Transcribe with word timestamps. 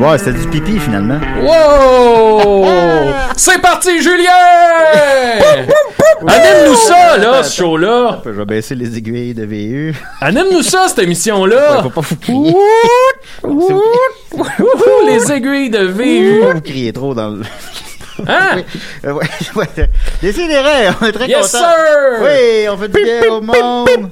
C'est 0.00 0.06
bon, 0.06 0.16
c'était 0.16 0.32
du 0.32 0.48
pipi 0.48 0.78
finalement. 0.80 1.20
Wow! 1.42 3.12
C'est 3.36 3.60
parti, 3.60 4.00
Julien! 4.02 4.30
Anime-nous 6.26 6.74
ça, 6.74 7.18
là, 7.18 7.42
ce 7.42 7.54
show-là! 7.58 8.22
Je 8.24 8.30
vais 8.30 8.44
baisser 8.46 8.74
les 8.74 8.96
aiguilles 8.96 9.34
de 9.34 9.44
VU. 9.44 9.94
Anime-nous 10.22 10.62
ça, 10.62 10.86
cette 10.88 11.00
émission-là! 11.00 11.82
Faut 11.82 11.90
pas 11.90 12.00
les 15.06 15.32
aiguilles 15.32 15.68
de 15.68 15.84
VU! 15.84 16.44
Vous 16.54 16.60
criez 16.62 16.94
trop 16.94 17.12
dans 17.14 17.28
le. 17.28 17.42
Hein? 18.26 18.62
Euh, 19.04 19.12
ouais, 19.12 19.26
ouais. 19.56 19.66
Décidérez, 20.22 20.88
on 21.00 21.06
est 21.06 21.12
très 21.12 21.26
Yes, 21.28 21.52
contents. 21.52 21.64
sir! 21.64 22.20
Oui, 22.22 22.68
on 22.70 22.76
fait 22.78 22.88
du 22.88 23.02
bien 23.02 23.30
au 23.32 23.40
monde. 23.42 24.10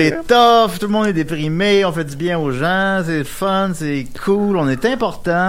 C'est 0.00 0.26
tough, 0.26 0.78
tout 0.78 0.86
le 0.86 0.92
monde 0.92 1.06
est 1.06 1.12
déprimé, 1.12 1.84
on 1.84 1.92
fait 1.92 2.04
du 2.04 2.16
bien 2.16 2.38
aux 2.38 2.52
gens, 2.52 3.02
c'est 3.04 3.24
fun, 3.24 3.72
c'est 3.74 4.06
cool, 4.24 4.56
on 4.56 4.68
est 4.68 4.84
important. 4.86 5.48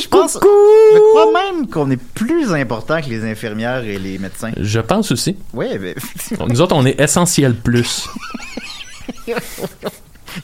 Je 0.00 0.08
pense, 0.08 0.34
je 0.34 0.98
crois 1.10 1.32
même 1.32 1.68
qu'on 1.68 1.90
est 1.90 2.00
plus 2.14 2.54
important 2.54 3.00
que 3.02 3.08
les 3.08 3.24
infirmières 3.24 3.84
et 3.84 3.98
les 3.98 4.18
médecins. 4.18 4.52
Je 4.56 4.80
pense 4.80 5.12
aussi. 5.12 5.36
Oui, 5.52 5.66
mais 5.78 5.94
Nous 6.48 6.60
autres, 6.60 6.74
on 6.74 6.86
est 6.86 6.98
essentiel 6.98 7.54
plus. 7.54 8.08
ils 9.26 9.34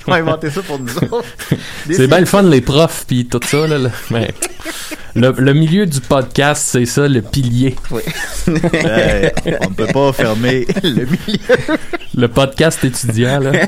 ont 0.07 0.13
inventé 0.13 0.51
ça 0.51 0.63
pour 0.63 0.79
nous 0.79 0.97
autres. 0.99 1.25
C'est 1.91 2.09
bien 2.09 2.21
le 2.21 2.27
fun, 2.27 2.43
les 2.43 2.61
profs, 2.61 3.05
puis 3.07 3.27
tout 3.27 3.41
ça, 3.45 3.67
là. 3.67 3.79
là. 3.79 3.91
Mais 4.11 4.35
le, 5.17 5.33
le 5.33 5.53
milieu 5.55 5.87
du 5.87 6.01
podcast, 6.01 6.69
c'est 6.71 6.87
ça, 6.87 7.09
le 7.09 7.23
pilier. 7.23 7.77
Oui. 7.91 8.03
Euh, 8.49 9.29
on 9.63 9.71
ne 9.71 9.75
peut 9.75 9.87
pas 9.89 10.13
fermer 10.13 10.67
le 10.85 11.05
milieu. 11.05 11.79
Le 12.15 12.29
podcast 12.29 12.85
étudiant, 12.85 13.41
là. 13.41 13.67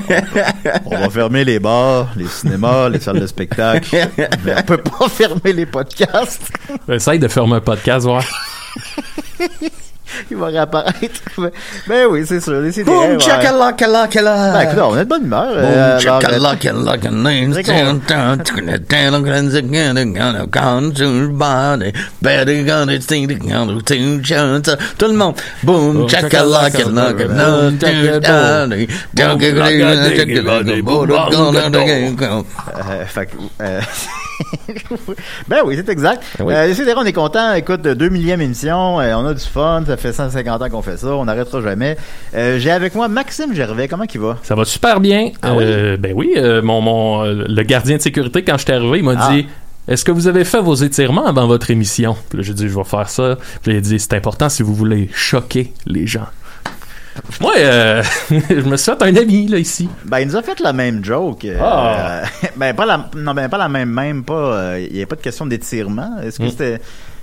On 0.87 0.97
va 0.97 1.11
fermer 1.11 1.45
les 1.45 1.59
bars, 1.59 2.13
les 2.17 2.29
cinémas, 2.29 2.89
les 2.89 3.01
salles 3.01 3.19
de 3.19 3.27
spectacle. 3.27 4.09
Mais 4.45 4.55
on 4.57 4.63
peut 4.63 4.77
pas 4.77 5.09
fermer 5.09 5.53
les 5.53 5.67
podcasts. 5.67 6.53
Essaye 6.89 7.19
de 7.19 7.27
fermer 7.27 7.57
un 7.57 7.61
podcast, 7.61 8.07
voir. 8.07 8.25
il 10.31 10.37
va 10.37 10.47
réapparaître. 10.47 11.21
Mais, 11.39 11.51
ben 11.89 12.07
oui, 12.11 12.25
c'est 12.27 12.41
sûr. 12.41 12.63
C'est 12.73 12.85
Boom, 12.85 13.19
ouais. 13.19 13.19
Ben, 14.53 14.61
écoute, 14.63 14.79
on 14.83 14.95
a 14.95 15.05
de 15.05 15.09
bonne 15.09 15.25
humeur. 15.25 15.47
Euh, 15.49 15.63
Boom, 15.63 15.73
euh, 15.97 15.99
chakalakala. 16.01 16.99
Tout 24.97 25.07
le 25.07 25.15
monde. 25.15 25.35
Boom, 25.63 26.09
chakalakala. 26.09 27.13
Euh, 32.87 33.05
fait 33.07 33.27
que, 33.27 33.37
euh, 33.63 33.81
ben 35.49 35.59
oui, 35.65 35.75
c'est 35.77 35.89
exact. 35.89 36.23
Oui. 36.41 36.53
Euh, 36.55 36.73
on 36.97 37.05
est 37.05 37.13
content. 37.13 37.55
Écoute, 37.55 37.83
deux 37.83 38.09
millième 38.09 38.41
émission, 38.41 39.01
euh, 39.01 39.15
on 39.15 39.27
a 39.27 39.35
du 39.35 39.45
fun. 39.45 39.83
Ça 39.87 39.97
fait 39.97 40.13
150 40.13 40.63
ans 40.63 40.69
qu'on 40.71 40.83
fait 40.83 40.97
ça. 40.97 41.09
On 41.15 41.25
n'arrêtera 41.25 41.61
jamais. 41.61 41.97
Euh, 42.35 42.59
J'ai 42.59 42.71
avec 42.71 42.95
moi 42.95 43.09
Maxime 43.09 43.55
Gervais. 43.55 43.89
Comment 43.89 44.05
il 44.13 44.21
va? 44.21 44.39
Ça 44.43 44.55
va 44.55 44.65
super 44.65 45.01
bien. 45.01 45.31
Ah 45.43 45.55
oui? 45.55 45.65
Ben 45.99 46.13
oui, 46.15 46.35
euh, 46.37 46.63
mon, 46.63 46.81
mon, 46.81 47.25
euh, 47.25 47.45
le 47.49 47.63
gardien 47.63 47.97
de 47.97 48.03
sécurité, 48.03 48.43
quand 48.45 48.57
je 48.59 48.65
suis 48.65 48.73
arrivé, 48.73 48.99
il 48.99 49.05
m'a 49.05 49.15
Ah. 49.19 49.31
dit 49.33 49.47
Est-ce 49.89 50.05
que 50.05 50.13
vous 50.13 50.27
avez 50.29 50.45
fait 50.45 50.61
vos 50.61 50.75
étirements 50.75 51.27
avant 51.27 51.47
votre 51.47 51.71
émission 51.71 52.17
Puis 52.29 52.39
là, 52.39 52.45
j'ai 52.45 52.55
dit 52.55 52.69
Je 52.69 52.75
vais 52.77 52.85
faire 52.85 53.09
ça. 53.09 53.37
Puis 53.63 53.73
là, 53.73 53.77
il 53.77 53.79
a 53.79 53.81
dit 53.81 53.99
C'est 53.99 54.15
important 54.15 54.49
si 54.49 54.63
vous 54.63 54.75
voulez 54.75 55.09
choquer 55.15 55.73
les 55.87 56.07
gens. 56.07 56.27
Moi, 57.41 57.55
euh, 57.59 58.03
je 58.31 58.69
me 58.69 58.77
suis 58.77 58.93
fait 58.93 59.03
un 59.03 59.17
ami, 59.17 59.47
là, 59.49 59.59
ici. 59.59 59.89
Ben, 60.05 60.21
il 60.21 60.29
nous 60.29 60.37
a 60.37 60.43
fait 60.43 60.61
la 60.61 60.73
même 60.73 61.05
joke. 61.05 61.45
euh, 61.45 61.59
Ah. 61.61 62.23
euh, 62.23 62.47
ben, 62.57 62.75
pas 62.75 62.87
la, 62.87 63.09
non, 63.17 63.35
ben, 63.35 63.49
pas 63.49 63.59
la 63.59 63.69
même, 63.69 63.91
même 63.91 64.25
pas. 64.25 64.35
euh, 64.35 64.87
Il 64.91 64.97
n'y 64.97 65.03
a 65.03 65.07
pas 65.07 65.17
de 65.17 65.21
question 65.21 65.47
d'étirement. 65.47 66.19
Est-ce 66.23 66.39
que 66.39 66.45
Mm. 66.45 66.51
c'était. 66.51 66.81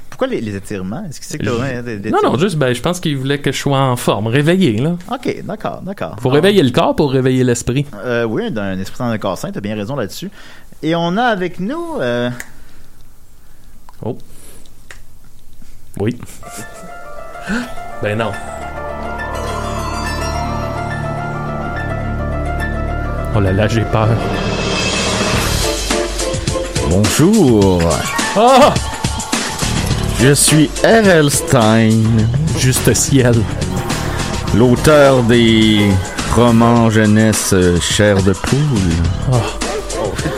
Pourquoi 0.10 0.28
les, 0.28 0.40
les 0.40 0.56
étirements? 0.56 1.04
Est-ce 1.10 1.20
que 1.20 1.26
c'est 1.26 1.38
que 1.38 1.44
t'as- 1.46 1.82
des- 1.82 1.98
des 1.98 2.10
Non, 2.10 2.20
non, 2.24 2.38
juste, 2.38 2.56
ben, 2.56 2.74
je 2.74 2.82
pense 2.82 3.02
qu'il 3.02 3.18
voulait 3.18 3.40
que 3.40 3.52
je 3.52 3.58
sois 3.60 3.80
en 3.80 3.98
forme, 3.98 4.28
réveillé, 4.28 4.78
là. 4.78 4.96
Ok, 5.12 5.44
d'accord, 5.44 5.82
d'accord. 5.82 6.16
Faut 6.22 6.30
Ah. 6.30 6.36
réveiller 6.36 6.64
le 6.64 6.72
corps 6.72 6.96
pour 6.96 7.12
réveiller 7.12 7.44
l'esprit. 7.44 7.86
Euh, 8.06 8.24
oui, 8.24 8.50
d'un 8.50 8.80
esprit 8.80 9.00
dans 9.00 9.10
un 9.10 9.18
corps 9.18 9.38
sain, 9.38 9.52
t'as 9.52 9.60
bien 9.60 9.76
raison 9.76 9.96
là-dessus. 9.98 10.30
Et 10.84 10.96
on 10.96 11.18
a 11.18 11.24
avec 11.24 11.60
nous. 11.60 11.98
euh, 12.00 12.30
Oh. 14.06 14.18
Oui. 16.00 16.18
ben 18.02 18.18
non. 18.18 18.32
Oh 23.38 23.42
là 23.42 23.52
là, 23.52 23.68
j'ai 23.68 23.82
peur. 23.82 24.08
Bonjour. 26.90 27.82
Ah! 28.38 28.74
Je 30.22 30.34
suis 30.34 30.70
R.L. 30.84 31.30
Stein, 31.30 31.90
Juste 32.58 32.94
ciel. 32.94 33.36
l'auteur 34.56 35.22
des 35.24 35.82
romans 36.34 36.90
jeunesse 36.90 37.52
euh, 37.52 37.78
Chair 37.82 38.24
de 38.24 38.32
poule. 38.32 39.40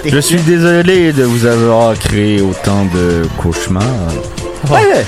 Je 0.04 0.18
suis 0.18 0.42
désolé 0.42 1.14
de 1.14 1.24
vous 1.24 1.46
avoir 1.46 1.94
créé 2.00 2.42
autant 2.42 2.86
de 2.86 3.28
cauchemars. 3.38 3.84
Ouais. 4.72 5.06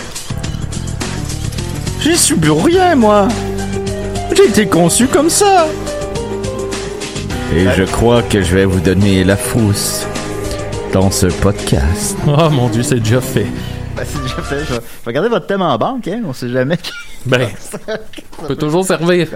J'y 2.02 2.16
suis 2.16 2.36
pour 2.36 2.64
rien, 2.64 2.96
moi. 2.96 3.28
J'ai 4.36 4.46
été 4.46 4.68
conçu 4.68 5.08
comme 5.08 5.30
ça. 5.30 5.66
Et 7.56 7.66
je 7.76 7.84
crois 7.84 8.22
que 8.22 8.42
je 8.42 8.56
vais 8.56 8.66
vous 8.66 8.80
donner 8.80 9.24
la 9.24 9.36
frousse 9.36 10.06
dans 10.94 11.10
ce 11.12 11.28
podcast. 11.28 12.16
Oh 12.28 12.50
mon 12.50 12.70
dieu, 12.70 12.84
c'est 12.84 13.00
déjà 13.00 13.22
fait. 13.22 13.48
Ben, 13.96 14.04
c'est 14.06 14.22
déjà 14.22 14.36
fait. 14.36 14.60
Je 14.66 14.74
vais, 14.74 14.80
je 15.02 15.06
vais 15.06 15.14
garder 15.14 15.30
votre 15.30 15.48
thème 15.48 15.62
en 15.62 15.78
banque, 15.78 16.08
hein. 16.08 16.22
On 16.26 16.34
sait 16.34 16.50
jamais 16.50 16.78
Ben, 17.26 17.48
peut 18.48 18.56
toujours 18.56 18.86
servir. 18.86 19.28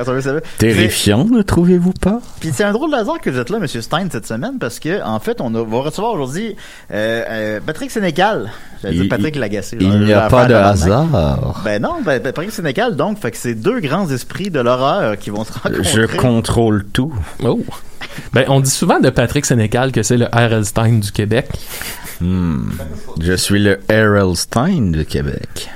Terrifiant, 0.57 1.25
ne 1.25 1.41
trouvez-vous 1.41 1.91
pas? 1.93 2.21
Puis 2.39 2.51
c'est 2.53 2.63
un 2.63 2.71
drôle 2.71 2.91
de 2.91 2.95
hasard 2.95 3.19
que 3.19 3.29
vous 3.29 3.37
êtes 3.39 3.49
là, 3.49 3.59
Monsieur 3.59 3.81
Stein, 3.81 4.07
cette 4.11 4.25
semaine, 4.25 4.57
parce 4.59 4.79
que 4.79 5.03
en 5.03 5.19
fait, 5.19 5.41
on 5.41 5.53
a- 5.55 5.63
va 5.63 5.79
recevoir 5.81 6.13
aujourd'hui 6.13 6.55
euh, 6.91 7.23
euh, 7.29 7.59
Patrick 7.65 7.91
Sénécal. 7.91 8.51
J'allais 8.81 8.95
dire 8.95 9.03
Il- 9.03 9.09
Patrick 9.09 9.35
Lagacé. 9.35 9.77
Il 9.79 9.99
n'y 10.05 10.13
a 10.13 10.27
pas 10.29 10.45
de 10.45 10.53
hasard. 10.53 11.61
Ben 11.65 11.81
non, 11.81 11.95
ben, 12.03 12.21
Patrick 12.21 12.51
Sénécal, 12.51 12.95
donc, 12.95 13.19
fait 13.19 13.31
que 13.31 13.37
c'est 13.37 13.55
deux 13.55 13.79
grands 13.79 14.09
esprits 14.09 14.49
de 14.49 14.59
l'horreur 14.59 15.17
qui 15.17 15.29
vont 15.29 15.43
se 15.43 15.53
rencontrer. 15.53 15.83
Je 15.83 16.17
contrôle 16.17 16.85
tout. 16.85 17.13
Oh. 17.43 17.59
Ben, 18.33 18.45
on 18.47 18.59
dit 18.59 18.69
souvent 18.69 18.99
de 18.99 19.09
Patrick 19.09 19.45
Sénécal 19.45 19.91
que 19.91 20.03
c'est 20.03 20.17
le 20.17 20.25
R.L. 20.25 20.65
Stein 20.65 20.99
du 20.99 21.11
Québec. 21.11 21.47
Hmm. 22.21 22.69
Je 23.21 23.33
suis 23.33 23.59
le 23.61 23.79
R.L. 23.89 24.35
Stein 24.35 24.91
de 24.91 25.03
Québec. 25.03 25.69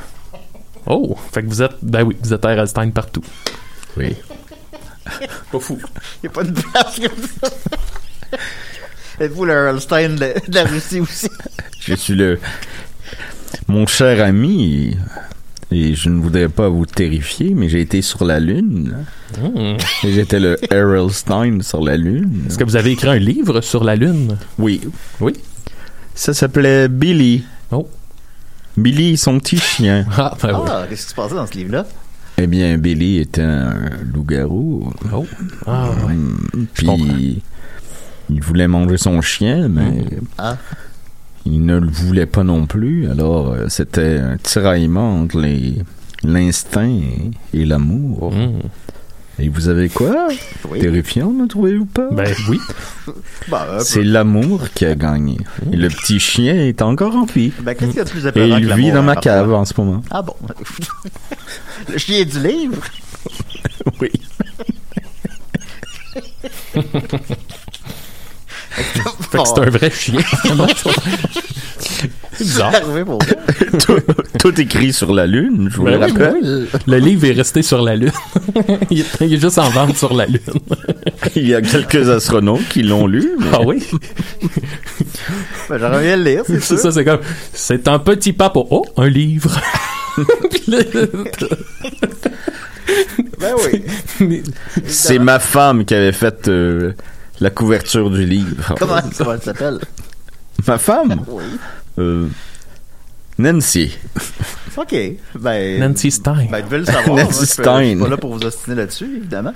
Oh, 0.87 1.15
fait 1.31 1.43
que 1.43 1.47
vous 1.47 1.61
êtes, 1.61 1.75
ben 1.81 2.03
oui, 2.03 2.15
vous 2.21 2.33
êtes. 2.33 2.65
Stein 2.67 2.89
partout. 2.89 3.23
Oui. 3.97 4.15
Pas 5.51 5.59
fou. 5.59 5.77
Il 6.23 6.27
n'y 6.27 6.29
a 6.29 6.31
pas 6.31 6.43
de 6.43 6.51
place 6.51 6.99
comme 6.99 7.23
ça. 7.41 7.49
Êtes-vous 9.19 9.45
le 9.45 9.53
Earl 9.53 9.81
Stein 9.81 10.09
de, 10.09 10.33
de 10.47 10.55
la 10.55 10.63
Russie 10.65 10.99
aussi? 10.99 11.29
Je 11.79 11.95
suis 11.95 12.13
le. 12.13 12.39
Mon 13.67 13.87
cher 13.87 14.23
ami, 14.23 14.97
et 15.71 15.95
je 15.95 16.09
ne 16.09 16.21
voudrais 16.21 16.47
pas 16.47 16.69
vous 16.69 16.85
terrifier, 16.85 17.53
mais 17.53 17.67
j'ai 17.67 17.81
été 17.81 18.01
sur 18.01 18.23
la 18.23 18.39
Lune. 18.39 19.05
Hmm. 19.37 19.75
Et 20.03 20.13
j'étais 20.13 20.39
le 20.39 20.55
R.L. 20.71 21.11
Stein 21.11 21.61
sur 21.61 21.83
la 21.83 21.97
Lune. 21.97 22.43
Est-ce 22.47 22.57
que 22.57 22.63
vous 22.63 22.77
avez 22.77 22.91
écrit 22.91 23.09
un 23.09 23.17
livre 23.17 23.59
sur 23.61 23.83
la 23.83 23.95
Lune? 23.95 24.37
Oui. 24.57 24.81
Oui. 25.19 25.33
Ça 26.15 26.33
s'appelait 26.33 26.87
Billy. 26.87 27.43
Oh. 27.71 27.87
Billy, 28.77 29.17
son 29.17 29.39
petit 29.39 29.57
chien. 29.57 30.05
Ah, 30.17 30.35
ben 30.41 30.53
oui. 30.61 30.69
Ah, 30.69 30.85
qu'est-ce 30.89 31.03
qui 31.03 31.09
se 31.09 31.15
passait 31.15 31.35
dans 31.35 31.47
ce 31.47 31.53
livre-là? 31.53 31.85
Eh 32.37 32.45
bien, 32.47 32.77
Billy 32.77 33.17
était 33.17 33.41
un 33.41 33.73
loup-garou. 34.13 34.93
Oh. 35.11 35.25
Ah, 35.65 35.89
ouais. 36.05 36.13
Comprends. 36.85 36.97
Puis, 36.97 37.41
il 38.29 38.41
voulait 38.43 38.67
manger 38.67 38.97
son 38.97 39.21
chien, 39.21 39.67
mais 39.67 40.05
Ah. 40.37 40.57
il 41.45 41.65
ne 41.65 41.79
le 41.79 41.87
voulait 41.87 42.27
pas 42.27 42.43
non 42.43 42.67
plus. 42.67 43.09
Alors, 43.09 43.53
euh, 43.53 43.65
c'était 43.69 44.19
un 44.19 44.37
tiraillement 44.37 45.21
entre 45.21 45.39
les 45.39 45.75
l'instinct 46.23 46.89
et, 46.89 47.31
et 47.53 47.65
l'amour. 47.65 48.31
Hmm. 48.33 48.59
Et 49.39 49.49
vous 49.49 49.67
avez 49.69 49.87
quoi 49.89 50.27
Oui. 50.69 50.79
Terrifiant, 50.79 51.31
ne 51.31 51.45
trouvez-vous 51.45 51.85
pas 51.85 52.09
Ben 52.11 52.33
oui. 52.49 52.59
Bah, 53.49 53.65
peu. 53.77 53.83
C'est 53.83 54.03
l'amour 54.03 54.67
qui 54.73 54.85
a 54.85 54.95
gagné. 54.95 55.37
Et 55.71 55.75
le 55.77 55.87
petit 55.89 56.19
chien 56.19 56.55
est 56.55 56.81
encore 56.81 57.15
en 57.15 57.23
vie. 57.25 57.53
Ben, 57.61 57.73
qu'est-ce 57.75 57.91
qu'il 57.91 57.97
y 57.97 58.01
a 58.01 58.03
de 58.03 58.09
plus 58.09 58.25
Et 58.27 58.47
il 58.49 58.67
que 58.67 58.73
vit 58.73 58.91
dans 58.91 58.99
hein, 58.99 59.01
ma 59.03 59.13
parfois? 59.13 59.31
cave 59.31 59.53
en 59.53 59.63
ce 59.65 59.73
moment. 59.77 60.01
Ah 60.11 60.21
bon? 60.21 60.33
Le 61.89 61.97
chien 61.97 62.25
du 62.25 62.39
livre? 62.39 62.81
Oui. 64.01 64.09
Fait 69.31 69.37
que 69.37 69.45
c'est 69.45 69.59
un 69.59 69.69
vrai 69.69 69.89
chien. 69.91 70.19
C'est 72.37 72.43
bizarre. 72.43 72.71
tout, 73.85 73.97
tout 74.39 74.61
écrit 74.61 74.93
sur 74.93 75.13
la 75.13 75.27
lune, 75.27 75.67
je 75.71 75.77
vous 75.77 75.83
Ben 75.85 75.91
le 75.99 76.05
oui, 76.05 76.11
rappelle. 76.11 76.67
Le 76.87 76.97
livre 76.97 77.25
est 77.25 77.33
resté 77.33 77.61
sur 77.61 77.81
la 77.81 77.95
Lune. 77.95 78.11
il, 78.91 79.01
est, 79.01 79.05
il 79.21 79.33
est 79.33 79.39
juste 79.41 79.57
en 79.57 79.69
vente 79.69 79.97
sur 79.97 80.13
la 80.13 80.25
Lune. 80.25 80.39
Il 81.35 81.47
y 81.47 81.53
a 81.55 81.61
quelques 81.61 82.09
astronautes 82.09 82.67
qui 82.69 82.81
l'ont 82.83 83.05
lu. 83.07 83.31
mais- 83.39 83.45
Ah 83.53 83.61
oui? 83.61 83.83
Ben, 85.69 85.77
j'aurais 85.77 86.01
bien 86.01 86.17
le 86.17 86.23
lire, 86.23 86.43
c'est 86.47 86.59
ça, 86.77 86.91
c'est 86.91 87.03
comme. 87.05 87.19
C'est 87.53 87.87
un 87.87 87.99
petit 87.99 88.33
pas 88.33 88.49
pour. 88.49 88.71
Oh, 88.71 88.85
un 88.97 89.09
livre. 89.09 89.59
Ben 93.39 93.53
oui. 94.19 94.43
C'est 94.85 95.19
ma 95.19 95.39
femme 95.39 95.85
qui 95.85 95.93
avait 95.93 96.11
fait 96.11 96.47
euh, 96.47 96.93
la 97.39 97.49
couverture 97.49 98.09
du 98.09 98.25
livre. 98.25 98.73
Comment, 98.79 98.99
comment 99.17 99.33
elle 99.33 99.41
s'appelle? 99.41 99.79
Ma 100.65 100.77
femme? 100.77 101.23
Oui. 101.27 101.43
Euh, 101.99 102.27
Nancy. 103.39 103.97
OK. 104.77 104.95
Ben, 105.39 105.79
Nancy 105.79 106.11
Stein. 106.11 106.47
ben, 106.51 106.61
tu 106.63 106.69
veux 106.69 106.77
le 106.79 106.85
savoir. 106.85 107.15
Nancy 107.17 107.37
Moi, 107.37 107.45
Stein. 107.45 107.81
Je 107.81 107.87
suis 107.89 107.95
pas 107.97 108.09
là 108.09 108.17
pour 108.17 108.33
vous 108.35 108.45
ostiner 108.45 108.75
là-dessus, 108.75 109.17
évidemment. 109.17 109.53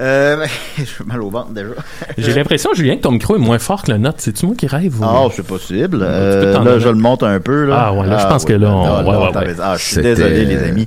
Euh, 0.00 0.36
ben, 0.36 0.48
j'ai 0.78 1.04
mal 1.04 1.22
au 1.22 1.30
ventre 1.30 1.50
déjà. 1.50 1.70
J'ai 2.16 2.32
l'impression, 2.34 2.70
Julien, 2.74 2.96
que 2.96 3.02
ton 3.02 3.10
micro 3.12 3.34
est 3.36 3.40
moins 3.40 3.58
fort 3.58 3.82
que 3.82 3.90
le 3.90 3.98
nôtre. 3.98 4.18
C'est-tu 4.18 4.46
moi 4.46 4.54
qui 4.56 4.66
rêve? 4.68 5.00
ou- 5.00 5.04
Ah, 5.04 5.26
c'est 5.34 5.44
possible. 5.46 5.98
Euh, 6.02 6.62
là, 6.62 6.78
je 6.78 6.88
le 6.88 6.94
monte 6.94 7.22
un 7.24 7.40
peu. 7.40 7.64
Là. 7.66 7.86
Ah, 7.88 7.92
ouais, 7.92 8.06
là, 8.06 8.18
je 8.18 8.26
pense 8.28 8.44
que 8.44 8.52
là, 8.52 8.70
on- 8.72 8.86
non, 8.86 8.96
ouais, 8.98 9.02
non, 9.12 9.24
ouais, 9.26 9.30
t'as 9.32 9.40
ouais. 9.40 9.46
raison. 9.46 9.62
Ah, 9.64 9.76
je 9.76 9.84
suis 9.84 10.02
désolé, 10.02 10.44
les 10.44 10.58
amis. 10.62 10.86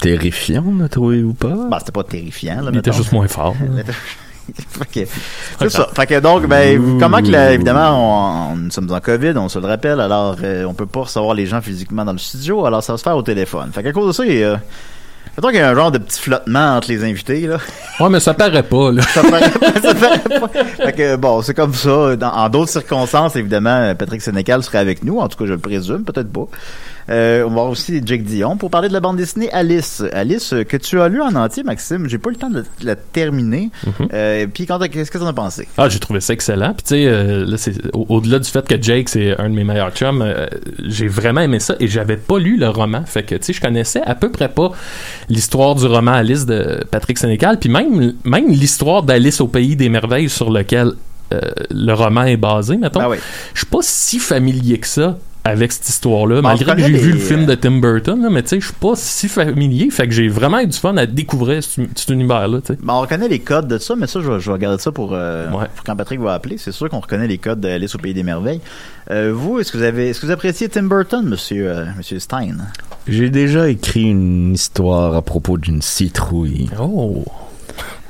Terrifiant, 0.00 0.62
ne 0.62 0.86
trouvez-vous 0.88 1.34
pas? 1.34 1.68
Bah, 1.70 1.76
c'était 1.78 1.92
pas 1.92 2.02
terrifiant, 2.04 2.56
là, 2.56 2.70
Il 2.72 2.78
était 2.78 2.90
mettons. 2.90 2.92
juste 3.02 3.12
moins 3.12 3.28
fort. 3.28 3.54
fait 4.68 5.04
que, 5.04 5.10
c'est 5.60 5.70
ça. 5.70 5.88
Fait 5.94 6.06
que 6.06 6.20
donc, 6.20 6.46
ben, 6.46 6.98
comment 6.98 7.22
que, 7.22 7.28
la- 7.30 7.52
évidemment, 7.52 8.50
on, 8.50 8.52
on- 8.52 8.56
nous 8.56 8.70
sommes 8.70 8.90
en 8.92 9.00
COVID, 9.00 9.32
on 9.36 9.48
se 9.48 9.58
le 9.58 9.66
rappelle, 9.66 10.00
alors 10.00 10.36
euh, 10.42 10.64
on 10.64 10.74
peut 10.74 10.86
pas 10.86 11.00
recevoir 11.00 11.34
les 11.34 11.46
gens 11.46 11.60
physiquement 11.60 12.04
dans 12.04 12.12
le 12.12 12.18
studio, 12.18 12.64
alors 12.66 12.82
ça 12.82 12.92
va 12.92 12.96
se 12.98 13.02
faire 13.02 13.16
au 13.16 13.22
téléphone. 13.22 13.70
Fait 13.72 13.82
qu'à 13.82 13.92
cause 13.92 14.08
de 14.08 14.12
ça, 14.12 14.24
il 14.26 14.38
y 14.38 14.44
a, 14.44 14.60
mettons 15.36 15.48
qu'il 15.48 15.58
y 15.58 15.60
a 15.60 15.68
un 15.70 15.74
genre 15.74 15.90
de 15.92 15.98
petit 15.98 16.20
flottement 16.20 16.76
entre 16.76 16.88
les 16.90 17.04
invités, 17.04 17.40
là. 17.46 17.58
Ouais, 18.00 18.08
mais 18.08 18.20
ça 18.20 18.34
paraît 18.34 18.62
pas, 18.62 18.90
là. 18.90 19.02
Ça 19.02 19.22
paraît 19.22 19.50
pas, 19.50 19.80
ça 19.82 19.94
paraît 19.94 20.40
pas. 20.40 20.48
Fait 20.48 20.92
que, 20.92 21.16
bon, 21.16 21.40
c'est 21.42 21.54
comme 21.54 21.74
ça. 21.74 22.16
Dans- 22.16 22.32
en 22.32 22.48
d'autres 22.48 22.70
circonstances, 22.72 23.36
évidemment, 23.36 23.94
Patrick 23.94 24.20
Sénécal 24.22 24.62
serait 24.62 24.78
avec 24.78 25.04
nous. 25.04 25.18
En 25.18 25.28
tout 25.28 25.38
cas, 25.38 25.44
je 25.46 25.52
le 25.52 25.58
présume, 25.58 26.02
peut-être 26.04 26.32
pas. 26.32 26.46
Euh, 27.10 27.42
on 27.44 27.48
va 27.48 27.54
voir 27.54 27.66
aussi 27.70 28.00
Jake 28.04 28.22
Dion 28.24 28.56
pour 28.56 28.70
parler 28.70 28.88
de 28.88 28.92
la 28.92 29.00
bande 29.00 29.16
dessinée 29.16 29.50
Alice. 29.52 30.02
Alice, 30.12 30.52
euh, 30.52 30.62
que 30.64 30.76
tu 30.76 31.00
as 31.00 31.08
lu 31.08 31.20
en 31.20 31.34
entier, 31.34 31.62
Maxime. 31.62 32.08
J'ai 32.08 32.18
pas 32.18 32.30
eu 32.30 32.34
le 32.34 32.38
temps 32.38 32.50
de 32.50 32.56
la, 32.58 32.62
de 32.62 32.86
la 32.86 32.96
terminer. 32.96 33.70
Euh, 34.12 34.46
Puis, 34.52 34.66
qu'est-ce 34.66 35.10
que 35.10 35.18
t'en 35.18 35.26
as 35.26 35.32
pensé? 35.32 35.66
Ah, 35.78 35.88
j'ai 35.88 35.98
trouvé 35.98 36.20
ça 36.20 36.32
excellent. 36.32 36.74
Puis 36.74 36.82
tu 36.82 36.88
sais, 36.94 37.06
euh, 37.06 37.56
au- 37.92 38.06
au-delà 38.08 38.38
du 38.38 38.48
fait 38.48 38.66
que 38.66 38.80
Jake 38.80 39.08
c'est 39.08 39.36
un 39.40 39.50
de 39.50 39.54
mes 39.54 39.64
meilleurs 39.64 39.90
chums, 39.92 40.24
j'ai 40.84 41.08
vraiment 41.08 41.40
aimé 41.40 41.58
ça 41.60 41.74
et 41.80 41.88
j'avais 41.88 42.16
pas 42.16 42.38
lu 42.38 42.56
le 42.56 42.68
roman. 42.68 43.04
Fait 43.04 43.22
que 43.24 43.34
tu 43.34 43.44
sais, 43.44 43.52
je 43.52 43.60
connaissais 43.60 44.02
à 44.02 44.14
peu 44.14 44.30
près 44.30 44.48
pas 44.48 44.70
l'histoire 45.28 45.74
du 45.74 45.86
roman 45.86 46.12
Alice 46.12 46.46
de 46.46 46.84
Patrick 46.90 47.18
Sénécal, 47.18 47.58
puis 47.58 47.68
même 47.68 48.14
même 48.24 48.48
l'histoire 48.48 49.02
d'Alice 49.02 49.40
au 49.40 49.48
pays 49.48 49.76
des 49.76 49.88
merveilles 49.88 50.28
sur 50.28 50.50
lequel 50.50 50.92
le 51.70 51.92
roman 51.94 52.24
est 52.24 52.36
basé. 52.36 52.76
Mettons, 52.76 53.00
Ah 53.00 53.08
oui. 53.08 53.16
je 53.54 53.60
suis 53.60 53.66
pas 53.66 53.78
si 53.80 54.18
familier 54.18 54.78
que 54.78 54.86
ça 54.86 55.16
avec 55.44 55.72
cette 55.72 55.88
histoire-là, 55.88 56.40
malgré 56.40 56.76
que 56.76 56.82
j'ai 56.82 56.92
vu 56.92 57.06
les, 57.08 57.12
le 57.14 57.18
film 57.18 57.40
euh, 57.40 57.46
de 57.46 57.54
Tim 57.56 57.80
Burton, 57.80 58.22
là, 58.22 58.30
mais 58.30 58.42
tu 58.44 58.50
sais, 58.50 58.60
je 58.60 58.66
suis 58.66 58.74
pas 58.74 58.92
si 58.94 59.26
familier, 59.28 59.90
fait 59.90 60.06
que 60.06 60.14
j'ai 60.14 60.28
vraiment 60.28 60.60
eu 60.60 60.68
du 60.68 60.78
fun 60.78 60.96
à 60.96 61.04
découvrir 61.06 61.64
ce- 61.64 61.80
cet 61.96 62.10
univers-là, 62.10 62.60
tu 62.60 62.74
sais. 62.74 62.78
Ben, 62.80 62.94
on 62.94 63.00
reconnaît 63.00 63.26
les 63.26 63.40
codes 63.40 63.66
de 63.66 63.78
ça, 63.78 63.96
mais 63.96 64.06
ça, 64.06 64.20
je 64.20 64.30
vais, 64.30 64.38
je 64.38 64.46
vais 64.46 64.52
regarder 64.52 64.80
ça 64.80 64.92
pour, 64.92 65.14
euh, 65.14 65.50
Ouais. 65.50 65.66
pour 65.74 65.84
quand 65.84 65.96
Patrick 65.96 66.20
va 66.20 66.34
appeler. 66.34 66.58
C'est 66.58 66.70
sûr 66.70 66.88
qu'on 66.88 67.00
reconnaît 67.00 67.26
les 67.26 67.38
codes 67.38 67.58
d'Alice 67.58 67.94
au 67.94 67.98
Pays 67.98 68.14
des 68.14 68.22
Merveilles. 68.22 68.60
Euh, 69.10 69.32
vous, 69.34 69.58
est-ce 69.58 69.72
que 69.72 69.78
vous 69.78 69.82
avez, 69.84 70.10
est-ce 70.10 70.20
que 70.20 70.26
vous 70.26 70.32
appréciez 70.32 70.68
Tim 70.68 70.84
Burton, 70.84 71.26
monsieur, 71.28 71.68
euh, 71.68 71.84
monsieur 71.96 72.20
Stein? 72.20 72.58
J'ai 73.08 73.28
déjà 73.30 73.68
écrit 73.68 74.02
une 74.04 74.54
histoire 74.54 75.16
à 75.16 75.22
propos 75.22 75.58
d'une 75.58 75.82
citrouille. 75.82 76.70
Oh! 76.80 77.24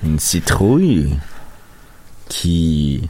Une 0.04 0.18
citrouille 0.18 1.08
qui 2.28 3.02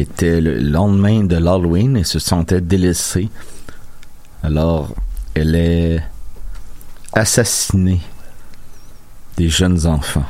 était 0.00 0.40
le 0.40 0.58
lendemain 0.58 1.24
de 1.24 1.36
l'Halloween 1.36 1.96
et 1.96 2.04
se 2.04 2.18
sentait 2.18 2.60
délaissée. 2.60 3.28
Alors, 4.42 4.94
elle 5.34 5.54
est 5.54 6.02
assassinée 7.12 8.00
des 9.36 9.48
jeunes 9.48 9.86
enfants. 9.86 10.24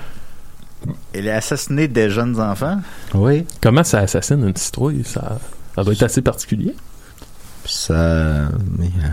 Elle 1.12 1.26
est 1.26 1.32
assassinée 1.32 1.88
des 1.88 2.10
jeunes 2.10 2.40
enfants? 2.40 2.80
Oui. 3.14 3.44
Comment 3.60 3.84
ça 3.84 4.00
assassine 4.00 4.46
une 4.46 4.56
citrouille? 4.56 5.02
Ça, 5.04 5.38
ça 5.74 5.84
doit 5.84 5.92
être 5.92 6.02
assez 6.02 6.22
particulier. 6.22 6.74
Ça. 7.64 8.48
mais, 8.78 8.86
euh, 8.86 9.08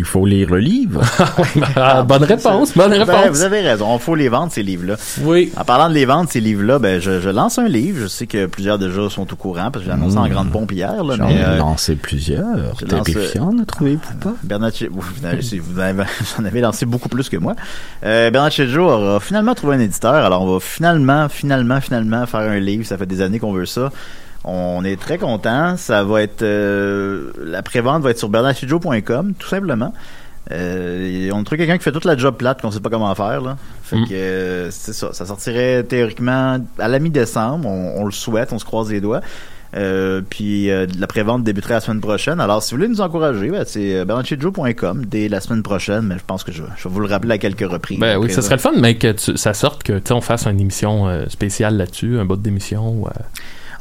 Il 0.00 0.06
faut 0.06 0.24
lire 0.24 0.48
le 0.50 0.58
livre. 0.60 1.02
Ah, 1.76 2.02
bonne 2.02 2.24
réponse, 2.24 2.74
bonne 2.74 2.90
Ben, 2.90 3.02
réponse. 3.02 3.28
vous 3.36 3.42
avez 3.42 3.60
raison, 3.60 3.94
il 3.96 4.00
faut 4.00 4.14
les 4.14 4.28
vendre, 4.30 4.50
ces 4.50 4.62
livres-là. 4.62 4.96
Oui. 5.22 5.52
En 5.56 5.64
parlant 5.64 5.88
de 5.90 5.94
les 5.94 6.04
vendre, 6.06 6.28
ces 6.30 6.40
livres-là, 6.40 6.78
ben, 6.78 7.00
je, 7.00 7.20
je 7.20 7.28
lance 7.28 7.58
un 7.58 7.68
livre. 7.68 7.98
Je 8.02 8.06
sais 8.06 8.26
que 8.26 8.46
plusieurs 8.46 8.78
déjà 8.78 9.08
sont 9.10 9.30
au 9.30 9.36
courant 9.36 9.70
parce 9.70 9.84
que 9.84 9.90
j'ai 9.90 9.94
annoncé 9.94 10.16
en 10.16 10.24
Mmh. 10.26 10.30
grande 10.30 10.50
pompe 10.50 10.72
hier. 10.72 11.04
Là, 11.04 11.16
J'en 11.18 11.28
ai 11.28 11.42
euh, 11.44 11.58
lancé 11.58 11.96
plusieurs. 11.96 12.74
je 12.80 12.86
lance, 12.86 13.04
Terrifiant, 13.04 13.52
ne 13.52 13.64
trouvez-vous 13.64 14.14
pas? 14.20 14.32
Bernard 14.42 14.70
Che- 14.70 14.88
vous, 14.90 15.02
vous 15.02 15.78
avez, 15.80 16.02
en 16.38 16.44
avez 16.44 16.60
lancé 16.62 16.86
beaucoup 16.86 17.08
plus 17.10 17.28
que 17.28 17.36
moi. 17.36 17.54
Euh, 18.04 18.30
Bernard 18.30 18.52
Chejo 18.52 18.82
aura 18.88 19.20
finalement 19.20 19.54
trouvé 19.54 19.76
un 19.76 19.80
éditeur. 19.80 20.14
Alors, 20.14 20.42
on 20.42 20.52
va 20.54 20.60
finalement, 20.60 21.28
finalement, 21.28 21.80
finalement 21.80 22.24
faire 22.26 22.40
un 22.40 22.58
livre. 22.58 22.84
Ça 22.86 22.96
fait 22.96 23.06
des 23.06 23.20
années 23.20 23.38
qu'on 23.38 23.52
veut 23.52 23.66
ça. 23.66 23.90
On 24.44 24.84
est 24.84 24.98
très 24.98 25.18
content. 25.18 25.76
Ça 25.76 26.02
va 26.04 26.22
être 26.22 26.42
euh, 26.42 27.30
la 27.44 27.62
prévente 27.62 28.02
va 28.02 28.10
être 28.10 28.18
sur 28.18 28.28
bernardchejo.com, 28.30 29.34
tout 29.38 29.48
simplement. 29.48 29.92
Euh, 30.52 31.30
on 31.32 31.44
trouve 31.44 31.58
quelqu'un 31.58 31.76
qui 31.78 31.84
fait 31.84 31.92
toute 31.92 32.06
la 32.06 32.16
job 32.16 32.34
plate 32.36 32.60
qu'on 32.60 32.70
sait 32.70 32.80
pas 32.80 32.90
comment 32.90 33.14
faire 33.14 33.40
là. 33.40 33.56
Fait 33.82 33.96
Mm. 33.96 34.08
que 34.08 34.14
euh, 34.14 34.70
c'est 34.70 34.94
ça. 34.94 35.12
Ça 35.12 35.26
sortirait 35.26 35.82
théoriquement 35.84 36.58
à 36.78 36.88
la 36.88 36.98
mi-décembre. 36.98 37.68
On, 37.68 38.00
on 38.00 38.04
le 38.04 38.10
souhaite, 38.10 38.52
on 38.52 38.58
se 38.58 38.64
croise 38.64 38.90
les 38.90 39.00
doigts. 39.00 39.20
Euh, 39.76 40.20
puis 40.28 40.68
la 40.98 41.06
prévente 41.06 41.44
débuterait 41.44 41.74
la 41.74 41.80
semaine 41.80 42.00
prochaine. 42.00 42.40
Alors, 42.40 42.60
si 42.62 42.72
vous 42.74 42.78
voulez 42.78 42.88
nous 42.88 43.00
encourager, 43.02 43.50
ben, 43.50 43.62
c'est 43.64 44.04
bernardchejo.com 44.04 45.04
dès 45.06 45.28
la 45.28 45.40
semaine 45.40 45.62
prochaine. 45.62 46.02
Mais 46.06 46.16
je 46.18 46.24
pense 46.26 46.42
que 46.42 46.50
je, 46.50 46.62
je 46.76 46.88
vais 46.88 46.92
vous 46.94 47.00
le 47.00 47.06
rappeler 47.06 47.34
à 47.34 47.38
quelques 47.38 47.70
reprises. 47.70 48.00
Ben 48.00 48.18
oui, 48.18 48.30
ça 48.32 48.42
serait 48.42 48.56
le 48.56 48.60
fun, 48.60 48.72
mais 48.76 48.96
que 48.96 49.12
tu- 49.12 49.36
ça 49.36 49.54
sorte 49.54 49.84
que 49.84 49.92
tu 49.98 50.06
sais, 50.08 50.12
on 50.14 50.20
fasse 50.20 50.46
une 50.46 50.58
émission 50.58 51.06
spéciale 51.28 51.76
là-dessus, 51.76 52.18
un 52.18 52.24
bot 52.24 52.36
d'émission. 52.36 53.06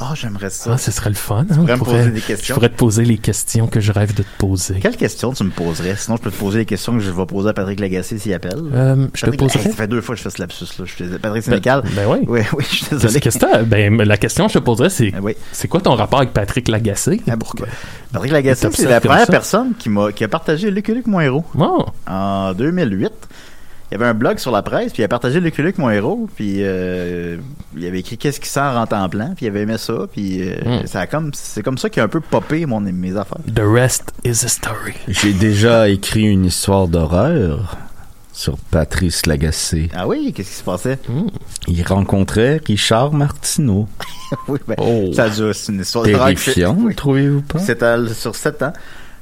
Ah, 0.02 0.14
j'aimerais 0.16 0.50
ça. 0.50 0.72
Ah, 0.74 0.78
ce 0.78 0.92
serait 0.92 1.10
le 1.10 1.16
fun. 1.16 1.46
Tu 1.46 1.52
hein, 1.54 1.58
pourrais 1.58 1.76
me 1.78 1.84
poser 1.84 2.12
des 2.12 2.22
questions. 2.22 2.48
Je 2.48 2.54
pourrais 2.54 2.70
te 2.70 2.76
poser 2.78 3.04
les 3.04 3.18
questions 3.18 3.68
que 3.68 3.82
je 3.82 3.92
rêve 3.92 4.14
de 4.14 4.24
te 4.24 4.28
poser. 4.38 4.80
Quelle 4.80 4.96
question 4.96 5.34
tu 5.34 5.44
me 5.44 5.50
poserais? 5.50 5.96
Sinon, 5.98 6.16
je 6.16 6.22
peux 6.22 6.32
te 6.32 6.38
poser 6.38 6.60
les 6.60 6.66
questions 6.66 6.94
que 6.94 7.00
je 7.02 7.12
vais 7.12 7.26
poser 7.26 7.50
à 7.50 7.54
Patrick 7.54 7.80
Lagacé 7.82 8.18
s'il 8.18 8.34
appelle. 8.34 8.62
Euh, 8.74 9.08
je 9.14 9.20
te 9.22 9.26
Patrick- 9.26 9.40
poserais- 9.40 9.60
Hey, 9.60 9.72
ça 9.72 9.76
fait 9.76 9.88
deux 9.88 10.00
fois 10.00 10.16
que 10.16 10.20
je 10.20 10.24
fais 10.24 10.30
ce 10.30 10.42
lapsus, 10.42 10.66
là. 10.80 10.86
Je. 10.86 11.18
Patrick 11.18 11.44
Sénécal. 11.44 11.82
Ben, 11.84 11.92
ben 11.96 12.08
oui. 12.08 12.20
Oui, 12.28 12.40
oui, 12.58 12.64
je 12.70 12.76
suis 12.78 12.86
désolé. 12.90 13.20
que? 13.20 13.64
Ben, 13.66 13.98
la 14.02 14.18
question 14.18 14.48
que 14.48 14.54
je 14.54 14.60
te 14.60 14.64
poserais, 14.64 14.90
c'est 14.90 15.12
Ah 15.16 15.20
oui. 15.22 15.34
c'est 15.52 15.68
quoi 15.68 15.82
ton 15.82 15.96
rapport 15.96 16.20
avec 16.20 16.32
Patrick 16.32 16.70
Lagacé? 16.70 17.22
Ah, 17.30 17.36
pourquoi? 17.38 17.68
Patrick 18.14 18.32
Lagacé, 18.32 18.70
c'est 18.72 18.86
la 18.88 19.02
première 19.02 19.26
ça? 19.26 19.32
personne 19.32 19.74
qui 19.78 19.90
m'a 19.90 20.14
qui 20.14 20.24
a 20.24 20.28
partagé 20.30 20.72
Lucky 20.72 20.94
Luke, 20.94 21.08
mon 21.08 21.20
héros. 21.20 21.44
Oh, 21.60 21.86
En 22.08 22.54
2008. 22.54 23.12
Il 23.92 23.96
y 23.96 23.96
avait 23.96 24.06
un 24.06 24.14
blog 24.14 24.38
sur 24.38 24.52
la 24.52 24.62
presse, 24.62 24.94
puis 24.94 25.02
il 25.02 25.06
a 25.06 25.08
partagé 25.08 25.40
Lucky 25.40 25.64
Luke, 25.64 25.80
mon 25.80 25.90
héros, 25.90 26.30
puis 26.36 26.58
euh, 26.60 27.38
il 27.76 27.86
avait 27.88 28.00
écrit 28.02 28.18
Qu'est-ce 28.20 28.40
qui 28.40 28.48
sent 28.48 28.60
en 28.60 28.86
temps 28.86 29.10
plein, 29.10 29.34
puis 29.36 29.46
il 29.46 29.50
avait 29.50 29.62
aimé 29.62 29.78
ça, 29.80 30.06
puis 30.12 30.42
euh, 30.44 30.56
Hmm. 30.84 30.86
ça 30.86 31.00
a 31.02 31.08
comme 31.08 31.32
c'est 31.34 31.64
comme 31.64 31.78
ça 31.80 31.90
qu'il 31.90 32.02
a 32.02 32.06
un 32.06 32.10
peu 32.10 32.20
popé 32.22 32.66
mon, 32.68 32.80
mes 32.82 33.18
affaires. 33.18 33.40
the 33.54 33.62
rest 33.64 34.12
is 34.24 34.46
a 34.46 34.48
story. 34.48 34.94
J'ai 35.08 35.34
déjà 35.34 35.90
écrit 35.90 36.26
une 36.26 36.46
histoire 36.46 36.88
d'horreur 36.88 37.78
sur 38.32 38.58
Patrice 38.72 39.26
Lagacé. 39.26 39.90
Ah 39.96 40.08
oui, 40.08 40.32
qu'est-ce 40.36 40.50
qui 40.50 40.56
se 40.56 40.64
passait? 40.64 41.00
Il 41.68 41.84
rencontrait 41.84 42.62
Richard 42.66 43.12
Martineau. 43.14 43.88
oui, 44.48 44.60
ben, 44.68 44.76
Oh. 44.78 45.12
ça 45.14 45.30
c'est 45.32 45.72
une 45.74 45.82
histoire 45.82 46.06
Terrifiant, 46.06 46.78
Oui. 46.80 46.94
trouvez-vous 46.96 47.42
pas? 47.42 47.58
C'est 47.60 47.82
à- 47.82 47.98
sur 48.14 48.36
7 48.36 48.62
ans. 48.62 48.74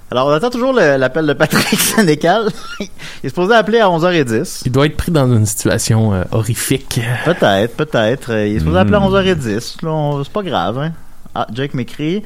Alors, 0.10 0.28
on 0.28 0.32
attend 0.32 0.50
toujours 0.50 0.72
l'appel 0.74 1.26
de 1.28 1.34
Patrick 1.34 1.78
Sénécal. 1.80 2.48
il 2.80 2.88
est 3.24 3.30
supposé 3.30 3.54
appeler 3.54 3.80
à 3.80 3.88
11h10. 3.88 4.62
Il 4.66 4.72
doit 4.72 4.86
être 4.86 4.96
pris 4.96 5.12
dans 5.12 5.28
une 5.28 5.46
situation 5.46 6.14
euh, 6.14 6.24
horrifique. 6.32 7.02
Peut-être, 7.26 7.76
peut-être. 7.76 8.32
Euh, 8.32 8.48
Il 8.48 8.56
est 8.56 8.60
supposé 8.60 8.78
Hmm. 8.78 8.82
appeler 8.82 8.96
à 8.96 9.00
11h10. 9.02 9.78
Là, 9.84 9.90
on- 9.92 10.24
c'est 10.24 10.32
pas 10.32 10.44
grave, 10.44 10.80
hein. 10.80 10.92
Ah, 11.36 11.46
Jake 11.54 11.74
m'écrit. 11.74 12.24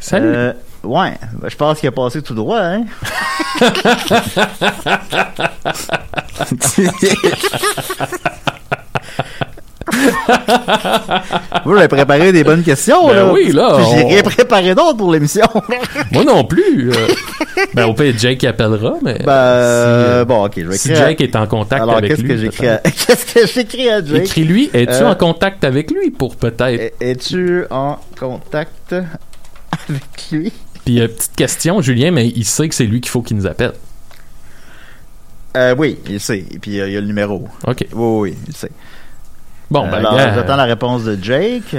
Salut. 0.00 0.26
Euh, 0.34 0.52
ouais, 0.82 1.14
ben, 1.34 1.48
je 1.48 1.56
pense 1.56 1.78
qu'il 1.78 1.88
a 1.88 1.92
passé 1.92 2.22
tout 2.22 2.34
droit, 2.34 2.58
hein. 2.60 2.84
Vous, 11.64 11.74
j'avais 11.74 11.88
préparé 11.88 12.32
des 12.32 12.44
bonnes 12.44 12.62
questions, 12.62 13.08
Ben 13.08 13.14
là. 13.14 13.32
oui, 13.32 13.52
là, 13.52 13.76
Puis 13.76 13.84
J'ai 13.96 14.04
on- 14.04 14.08
rien 14.08 14.22
préparé 14.22 14.74
d'autres 14.74 14.96
pour 14.96 15.12
l'émission. 15.12 15.46
Moi 16.12 16.24
non 16.24 16.44
plus. 16.44 16.90
euh, 16.92 17.06
ben, 17.74 17.86
au 17.86 17.94
pire, 17.94 18.14
Jake 18.16 18.44
appellera, 18.44 18.94
mais. 19.02 19.14
Ben, 19.18 19.22
si, 19.24 19.26
euh, 19.28 20.24
bon, 20.24 20.44
ok, 20.44 20.52
je 20.56 20.66
vais 20.66 20.76
si 20.76 20.94
Jake 20.94 21.20
est 21.20 21.36
en 21.36 21.46
contact 21.46 21.82
Alors, 21.82 21.96
avec 21.96 22.10
qu'est-ce 22.16 22.22
lui. 22.22 22.48
Qu'est-ce 23.06 23.34
que 23.34 23.46
j'écris 23.46 23.88
à 23.88 24.04
Jake? 24.04 24.22
Écris-lui, 24.24 24.70
es-tu 24.74 24.92
Euh, 24.92 25.10
en 25.10 25.14
contact 25.14 25.64
avec 25.64 25.90
lui 25.90 26.10
pour 26.10 26.36
peut-être? 26.36 26.62
Es- 26.80 26.94
Es-tu 27.00 27.64
en 27.70 27.98
contact 28.18 28.92
avec 28.92 30.02
lui? 30.32 30.52
Puis, 30.84 31.00
euh, 31.00 31.08
petite 31.08 31.34
question, 31.36 31.80
Julien, 31.80 32.10
mais 32.10 32.28
il 32.28 32.44
sait 32.44 32.68
que 32.68 32.74
c'est 32.74 32.84
lui 32.84 33.00
qu'il 33.00 33.10
faut 33.10 33.22
qu'il 33.22 33.36
nous 33.38 33.46
appelle. 33.46 33.72
Euh, 35.56 35.74
oui, 35.78 35.98
il 36.10 36.20
sait. 36.20 36.44
Et 36.50 36.58
puis, 36.58 36.72
il 36.72 36.76
y 36.76 36.80
a 36.96 37.00
le 37.00 37.06
numéro. 37.06 37.46
OK. 37.66 37.86
Oui, 37.92 38.30
oui, 38.30 38.34
il 38.48 38.56
sait. 38.56 38.70
Bon, 39.70 39.86
ben, 39.88 39.94
Alors, 39.98 40.18
j'attends 40.18 40.56
la 40.56 40.64
réponse 40.64 41.04
de 41.04 41.18
Jake. 41.20 41.74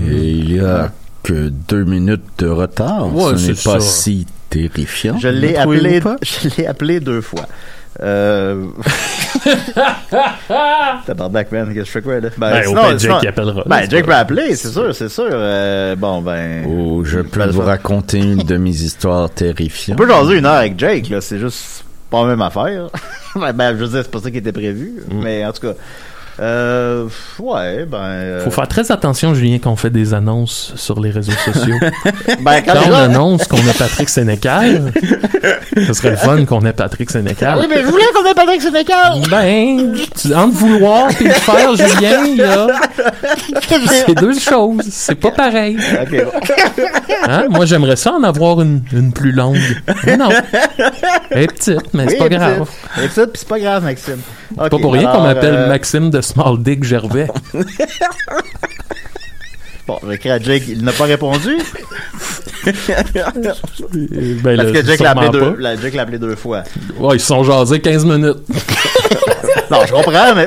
Et 0.00 0.02
il 0.02 0.56
y 0.56 0.60
a 0.60 0.90
que 1.22 1.48
deux 1.48 1.84
minutes 1.84 2.24
de 2.38 2.48
retard. 2.48 3.14
Ouais, 3.14 3.36
Ce 3.36 3.46
n'est 3.48 3.54
pas 3.54 3.80
ça. 3.80 3.80
si 3.80 4.26
terrifiant. 4.50 5.16
Je 5.18 5.28
l'ai 5.28 5.56
appelé, 5.56 6.00
pas? 6.00 6.16
je 6.22 6.48
l'ai 6.56 6.66
appelé 6.66 7.00
deux 7.00 7.20
fois. 7.22 7.46
Euh... 8.02 8.66
Tabarnak, 11.06 11.52
man, 11.52 11.66
qu'est-ce 11.68 11.78
que 11.80 11.84
je 11.84 11.90
fais 11.90 12.02
quoi, 12.02 12.20
là? 12.20 12.28
Ben, 12.36 12.62
sinon- 12.64 12.80
pire, 12.82 12.90
Jake 12.90 13.00
sinon- 13.00 13.18
appellera. 13.28 13.62
Ben, 13.66 13.78
C'est 13.82 13.90
Jake 13.90 14.06
va 14.06 14.18
appeler, 14.18 14.56
c'est 14.56 14.68
sûr, 14.70 14.94
c'est 14.94 15.08
sûr. 15.08 15.28
Euh, 15.30 15.96
bon, 15.96 16.20
ben... 16.22 16.64
Oh, 16.68 17.02
je 17.04 17.20
peux 17.20 17.40
Ben, 17.40 17.46
vous 17.50 17.60
ça- 17.60 17.66
raconter 17.66 18.18
une 18.18 18.42
de 18.42 18.56
mes 18.56 18.70
histoires 18.82 19.24
On 19.24 19.28
terrifiantes. 19.28 19.98
peut 19.98 20.08
jaser 20.08 20.38
une 20.38 20.46
heure 20.46 20.54
avec 20.54 20.78
Jake, 20.78 21.08
là, 21.08 21.20
c'est 21.20 21.38
juste 21.38 21.84
pas 22.10 22.22
la 22.22 22.28
même 22.28 22.42
affaire. 22.42 22.88
ben, 23.36 23.52
ben, 23.52 23.76
je 23.76 23.84
veux 23.84 23.88
dire, 23.88 24.00
c'est 24.02 24.10
pas 24.10 24.20
ça 24.20 24.30
qui 24.30 24.38
était 24.38 24.52
prévu. 24.52 24.94
Mm. 25.10 25.20
Mais 25.22 25.44
en 25.46 25.52
tout 25.52 25.62
cas, 25.68 25.74
euh, 26.40 27.06
ouais, 27.38 27.84
ben... 27.84 27.98
euh, 27.98 28.44
Faut 28.44 28.50
faire 28.50 28.66
très 28.68 28.90
attention, 28.90 29.34
Julien, 29.34 29.58
quand 29.62 29.70
on 29.70 29.76
fait 29.76 29.90
des 29.90 30.14
annonces 30.14 30.72
sur 30.76 31.00
les 31.00 31.10
réseaux 31.10 31.32
sociaux. 31.44 31.76
ben, 32.42 32.60
quand 32.66 32.72
Quand 32.74 32.90
on 32.90 32.94
annonce 32.94 33.46
qu'on 33.46 33.58
a 33.58 33.72
Patrick 33.78 34.08
Sénécal, 34.08 34.92
ce 35.76 35.92
serait 35.92 36.10
le 36.10 36.16
fun 36.16 36.44
qu'on 36.44 36.64
ait 36.66 36.72
Patrick 36.72 37.08
Ah 37.10 37.12
Sénécal. 37.12 37.58
oui, 37.60 37.66
mais 37.68 37.82
je 37.82 37.86
voulais 37.86 38.04
qu'on 38.14 38.24
ait 38.28 38.34
Patrick 38.34 38.62
Sénécal! 38.62 39.22
Ben, 39.30 39.94
tu, 40.20 40.34
entre 40.34 40.54
vouloir 40.54 41.08
et 41.20 41.24
le 41.24 41.30
faire, 41.30 41.76
Julien, 41.76 42.36
là, 42.44 42.66
c'est 44.06 44.14
deux 44.14 44.38
choses. 44.38 44.82
C'est 44.90 45.14
pas 45.14 45.30
pareil. 45.30 45.76
Bon. 46.10 46.18
Hein? 47.28 47.44
Moi, 47.50 47.64
j'aimerais 47.66 47.96
ça 47.96 48.12
en 48.12 48.22
avoir 48.24 48.60
une, 48.60 48.82
une 48.92 49.12
plus 49.12 49.32
longue. 49.32 49.58
Mais 50.04 50.16
non. 50.16 50.30
Elle 51.30 51.42
est 51.42 51.46
petite, 51.46 51.94
mais 51.94 52.06
c'est 52.08 52.16
pas 52.18 52.28
grave. 52.28 52.68
et 52.98 53.02
puis 53.02 53.10
ça, 53.14 53.22
puis 53.26 53.32
c'est 53.36 53.48
pas 53.48 53.58
grave, 53.58 53.84
Maxime. 53.84 54.18
Pas 54.56 54.68
pour 54.68 54.92
rien 54.92 55.10
qu'on 55.10 55.22
m'appelle 55.22 55.66
Maxime 55.68 56.10
de 56.10 56.20
Small 56.24 56.62
Dick 56.62 56.84
Gervais. 56.84 57.28
Bon, 59.86 59.98
écrit 60.10 60.30
à 60.30 60.38
Jake, 60.38 60.62
il 60.68 60.82
n'a 60.82 60.92
pas 60.92 61.04
répondu. 61.04 61.58
Ben, 62.64 64.56
Parce 64.56 64.72
que 64.72 64.82
Jake 64.86 65.00
l'a 65.00 65.10
appelé, 65.10 65.28
deux, 65.28 65.56
la- 65.58 65.76
Jake 65.76 65.92
l'a 65.92 66.02
appelé 66.02 66.18
deux 66.18 66.34
fois. 66.34 66.62
Ouais, 66.98 67.16
ils 67.16 67.20
se 67.20 67.26
sont 67.26 67.44
jasés 67.44 67.80
15 67.80 68.04
minutes. 68.06 68.38
Non, 69.70 69.78
je 69.86 69.92
comprends, 69.92 70.34
mais. 70.34 70.46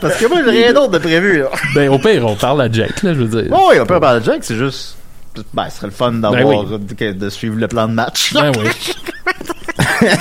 Parce 0.00 0.16
que 0.18 0.26
moi, 0.28 0.38
j'ai 0.44 0.50
rien 0.50 0.72
d'autre 0.72 0.90
de 0.92 0.98
prévu, 0.98 1.38
là. 1.40 1.48
Ben, 1.74 1.88
au 1.88 1.98
pire, 1.98 2.26
on 2.26 2.36
parle 2.36 2.60
à 2.62 2.70
Jake, 2.70 3.02
là, 3.02 3.14
je 3.14 3.20
veux 3.22 3.42
dire. 3.42 3.50
Oui, 3.52 3.76
on 3.80 3.86
peut 3.86 3.98
parler 4.00 4.20
de 4.20 4.24
Jake, 4.26 4.40
c'est 4.42 4.56
juste. 4.56 4.96
Ben, 5.54 5.68
ce 5.70 5.76
serait 5.76 5.86
le 5.86 5.92
fun 5.92 6.12
d'avoir. 6.12 6.64
Ben 6.64 6.78
de, 6.78 7.12
de 7.12 7.30
suivre 7.30 7.56
le 7.56 7.68
plan 7.68 7.88
de 7.88 7.94
match. 7.94 8.32
Ben 8.34 8.52
oui. 8.58 8.68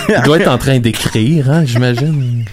Il 0.10 0.22
doit 0.24 0.39
être 0.39 0.48
en 0.51 0.58
train 0.58 0.79
d'écrire, 0.79 1.50
hein, 1.50 1.63
j'imagine. 1.65 2.46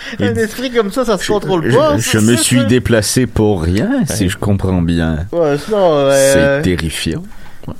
Un 0.20 0.34
esprit 0.34 0.70
comme 0.70 0.90
ça, 0.92 1.04
ça 1.04 1.18
se 1.18 1.26
contrôle 1.26 1.70
Je, 1.70 1.76
pas. 1.76 1.96
je 1.98 2.18
me 2.18 2.36
suis 2.36 2.64
déplacé 2.66 3.26
pour 3.26 3.62
rien, 3.62 4.04
si 4.06 4.28
je 4.28 4.36
comprends 4.38 4.82
bien. 4.82 5.26
Ouais, 5.32 5.56
sinon, 5.58 5.92
euh, 5.94 6.60
C'est 6.60 6.62
terrifiant. 6.62 7.22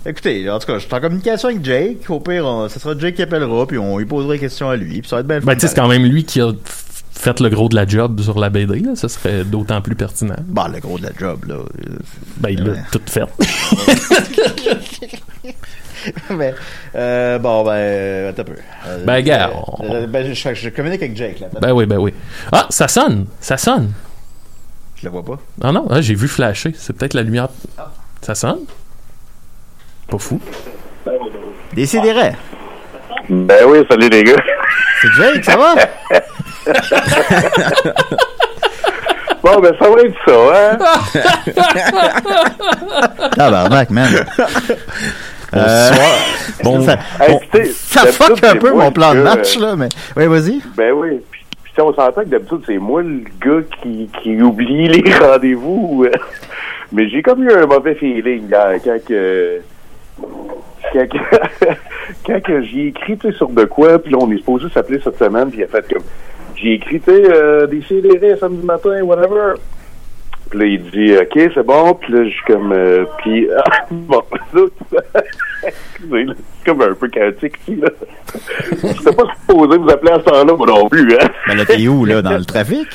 Écoutez, 0.06 0.48
en 0.50 0.58
tout 0.58 0.66
cas, 0.66 0.74
je 0.78 0.84
suis 0.86 0.94
en 0.94 1.00
communication 1.00 1.48
avec 1.48 1.64
Jake. 1.64 2.08
Au 2.10 2.20
pire, 2.20 2.44
on- 2.46 2.68
ce 2.68 2.78
sera 2.78 2.96
Jake 2.98 3.14
qui 3.16 3.22
appellera, 3.22 3.66
puis 3.66 3.78
on 3.78 3.98
lui 3.98 4.04
posera 4.04 4.34
des 4.34 4.38
questions 4.38 4.68
à 4.70 4.76
lui, 4.76 5.00
puis 5.00 5.08
ça 5.08 5.16
va 5.16 5.20
être 5.20 5.26
bien 5.26 5.40
Ben, 5.40 5.46
fun. 5.46 5.54
tu 5.54 5.60
sais, 5.62 5.68
c'est 5.68 5.74
quand 5.74 5.88
même 5.88 6.04
lui 6.04 6.24
qui 6.24 6.40
a 6.40 6.52
fait 7.12 7.40
le 7.40 7.48
gros 7.50 7.68
de 7.68 7.74
la 7.74 7.86
job 7.86 8.20
sur 8.20 8.38
la 8.38 8.50
BD, 8.50 8.80
là. 8.80 8.92
Ça 8.94 9.08
serait 9.08 9.44
d'autant 9.44 9.80
plus 9.80 9.94
pertinent. 9.96 10.36
Bah, 10.46 10.70
le 10.72 10.80
gros 10.80 10.98
de 10.98 11.04
la 11.04 11.10
job, 11.18 11.44
là. 11.48 11.54
euh, 11.56 11.98
Ben, 12.36 12.50
il 12.50 12.62
l'a 12.62 12.72
Ouais. 12.72 12.78
tout 12.92 13.00
fait. 13.06 13.24
Mais, 16.30 16.54
euh, 16.94 17.38
bon, 17.38 17.64
ben, 17.64 17.72
euh, 17.72 18.30
attends 18.30 18.42
un 18.42 18.44
peu. 18.44 18.52
Euh, 18.86 19.04
Ben, 19.04 19.20
gars, 19.22 19.50
on- 19.78 20.06
ben, 20.06 20.32
je, 20.34 20.54
je 20.54 20.68
communique 20.70 21.02
avec 21.02 21.16
Jake, 21.16 21.40
là. 21.40 21.48
Ben 21.60 21.72
oui, 21.72 21.86
ben 21.86 21.98
oui. 21.98 22.14
Ah, 22.52 22.66
ça 22.70 22.88
sonne, 22.88 23.26
ça 23.40 23.56
sonne. 23.56 23.92
Je 24.96 25.06
le 25.06 25.10
vois 25.12 25.24
pas. 25.24 25.38
Ah 25.62 25.72
non, 25.72 25.86
ah, 25.90 26.00
j'ai 26.00 26.14
vu 26.14 26.28
flasher. 26.28 26.72
C'est 26.76 26.92
peut-être 26.94 27.14
la 27.14 27.22
lumière. 27.22 27.48
Ça 28.22 28.34
sonne? 28.34 28.60
Pas 30.08 30.18
fou. 30.18 30.40
Décidérez. 31.72 32.32
Ben 33.28 33.64
oui, 33.66 33.78
salut 33.90 34.08
les 34.08 34.24
gars. 34.24 34.42
C'est 35.00 35.08
Jake, 35.12 35.44
ça 35.44 35.56
va? 35.56 35.74
Bon, 39.42 39.58
ben 39.58 39.72
ça 39.80 39.88
va 39.88 40.00
être 40.02 40.18
ça, 40.26 40.34
hein? 40.54 40.78
Tabarnak, 43.36 43.88
man. 43.90 44.26
Bonsoir. 45.52 46.08
Bon, 46.62 46.78
ça, 46.82 46.98
bon, 47.26 47.40
ça 47.72 48.00
fuck 48.06 48.44
un 48.44 48.56
peu 48.56 48.72
mon 48.72 48.92
plan 48.92 49.14
de 49.14 49.20
match, 49.22 49.56
euh, 49.56 49.60
là, 49.62 49.76
mais. 49.76 49.88
Oui, 50.14 50.26
vas-y. 50.26 50.60
Ben 50.76 50.92
oui. 50.92 51.20
Puis, 51.30 51.44
puis 51.62 51.72
on 51.82 51.94
s'entend 51.94 52.20
que 52.22 52.26
d'habitude, 52.28 52.60
c'est 52.66 52.76
moi 52.76 53.02
le 53.02 53.22
gars 53.40 53.62
qui, 53.82 54.10
qui 54.22 54.42
oublie 54.42 54.88
les 54.88 55.10
rendez-vous. 55.18 56.04
euh. 56.06 56.10
Mais 56.92 57.08
j'ai 57.08 57.22
comme 57.22 57.42
eu 57.44 57.50
un 57.52 57.64
mauvais 57.66 57.94
feeling 57.94 58.50
quand 58.50 58.98
que... 59.08 59.60
Quand, 60.92 61.06
que- 61.08 61.66
quand 62.26 62.42
que 62.42 62.62
j'ai 62.62 62.88
écrit 62.88 63.18
sur 63.36 63.48
de 63.48 63.64
quoi, 63.64 63.98
puis 63.98 64.12
là, 64.12 64.18
on 64.20 64.30
est 64.32 64.36
supposé 64.38 64.66
s'appeler 64.68 65.00
cette 65.02 65.18
semaine, 65.18 65.48
puis 65.50 65.60
il 65.60 65.64
a 65.64 65.68
fait 65.68 65.90
comme... 65.92 66.02
J'ai 66.56 66.74
écrit, 66.74 67.00
tu 67.00 67.10
sais, 67.10 67.22
euh, 67.32 67.66
des 67.66 67.80
CDR 67.88 68.36
samedi 68.38 68.66
matin, 68.66 69.00
whatever. 69.02 69.54
Puis 70.50 70.58
là, 70.58 70.64
il 70.66 70.82
dit, 70.90 71.16
OK, 71.16 71.50
c'est 71.54 71.64
bon. 71.66 71.94
Puis 71.94 72.12
là, 72.12 72.24
je 72.24 72.30
suis 72.30 72.44
comme... 72.46 72.72
euh, 72.72 73.04
puis, 73.18 73.48
bon, 73.90 74.22
là, 74.52 74.62
excusez, 75.64 76.24
là, 76.24 76.34
c'est 76.36 76.70
comme 76.70 76.82
un 76.82 76.94
peu 76.94 77.08
chaotique 77.08 77.54
ici, 77.62 77.76
là. 77.76 77.88
J'étais 78.72 79.12
pas 79.12 79.24
supposé 79.46 79.78
vous 79.78 79.88
appeler 79.90 80.12
à 80.12 80.18
ce 80.18 80.24
temps-là, 80.24 80.56
moi 80.56 80.66
non 80.66 80.88
plus, 80.88 81.14
hein. 81.14 81.28
Ben 81.46 81.56
là, 81.56 81.64
t'es 81.64 81.86
où, 81.88 82.04
là, 82.04 82.20
dans 82.22 82.36
le 82.36 82.44
trafic? 82.44 82.88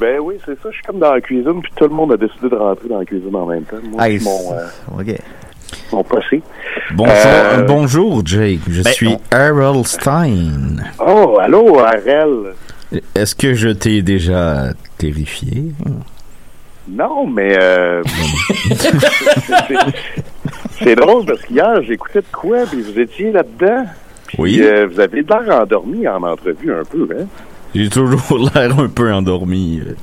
Ben 0.00 0.18
oui, 0.20 0.34
c'est 0.44 0.60
ça. 0.60 0.68
Je 0.70 0.74
suis 0.74 0.82
comme 0.84 0.98
dans 0.98 1.12
la 1.14 1.20
cuisine, 1.20 1.60
puis 1.62 1.72
tout 1.76 1.84
le 1.84 1.90
monde 1.94 2.12
a 2.12 2.16
décidé 2.16 2.48
de 2.48 2.56
rentrer 2.56 2.88
dans 2.88 2.98
la 2.98 3.04
cuisine 3.04 3.36
en 3.36 3.46
même 3.46 3.62
temps. 3.62 3.76
Moi, 3.84 4.08
mon, 4.20 4.52
euh, 4.54 5.00
OK. 5.00 5.16
mon 5.92 6.02
passé. 6.02 6.42
bonjour, 6.92 7.14
Euh, 7.16 7.62
bonjour, 7.62 8.22
Jake. 8.26 8.60
Je 8.68 8.82
ben, 8.82 8.92
suis 8.92 9.16
Harold 9.30 9.86
Stein. 9.86 10.78
Oh, 10.98 11.38
allô, 11.40 11.74
RL. 11.74 12.54
Est-ce 13.14 13.36
que 13.36 13.54
je 13.54 13.68
t'ai 13.68 14.02
déjà 14.02 14.72
terrifié? 14.98 15.66
Non, 16.88 17.26
mais 17.26 17.56
euh, 17.60 18.02
c'est- 20.78 20.94
drôle 20.96 21.24
parce 21.26 21.42
qu'hier, 21.42 21.82
j'écoutais 21.82 22.20
de 22.20 22.26
quoi, 22.32 22.58
puis 22.70 22.80
vous 22.82 22.98
étiez 22.98 23.30
là-dedans. 23.32 23.84
Puis, 24.26 24.36
Oui. 24.40 24.60
euh, 24.62 24.86
vous 24.90 24.98
avez 25.00 25.22
l'air 25.22 25.60
endormi 25.62 26.06
en 26.08 26.22
entrevue 26.22 26.72
un 26.72 26.84
peu, 26.84 27.08
hein? 27.18 27.24
J'ai 27.74 27.88
toujours 27.88 28.50
l'air 28.54 28.78
un 28.78 28.88
peu 28.88 29.12
endormi. 29.12 29.80
euh. 29.86 29.94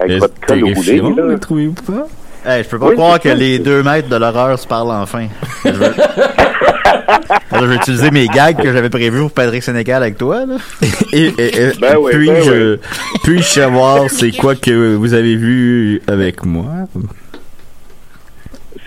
Avec 0.00 0.20
votre 0.20 0.40
col 0.40 0.60
terrifiant, 0.60 1.10
là? 1.14 1.22
le 1.24 1.38
trouvez-vous 1.38 1.74
pas? 1.92 2.06
Hey, 2.48 2.62
je 2.64 2.68
peux 2.68 2.78
pas 2.78 2.86
Oui, 2.86 2.94
croire 2.94 3.20
que 3.20 3.28
ça, 3.28 3.34
les 3.34 3.58
deux 3.58 3.82
mètres 3.82 4.08
de 4.08 4.16
l'horreur 4.16 4.58
se 4.58 4.66
parlent 4.66 4.90
enfin. 4.90 5.26
Je 5.64 5.70
veux... 5.70 5.90
Là, 5.90 7.38
je 7.60 7.64
vais 7.66 7.74
utiliser 7.76 8.10
mes 8.10 8.26
gags 8.26 8.56
que 8.56 8.72
j'avais 8.72 8.88
prévus 8.88 9.20
pour 9.20 9.32
Patrick 9.32 9.62
Sénégal 9.62 10.02
avec 10.02 10.16
toi, 10.16 10.46
là. 10.46 10.56
Et, 11.12 11.24
et- 11.26 11.62
et- 11.62 11.72
Ben 11.80 11.96
oui, 11.98 12.12
ben 12.12 12.18
puis-je 12.18 12.76
puis-je 13.22 13.42
savoir 13.46 14.08
c'est 14.08 14.30
quoi 14.32 14.54
que 14.54 14.94
vous 14.94 15.12
avez 15.12 15.36
vu 15.36 16.00
avec 16.06 16.44
moi? 16.44 16.64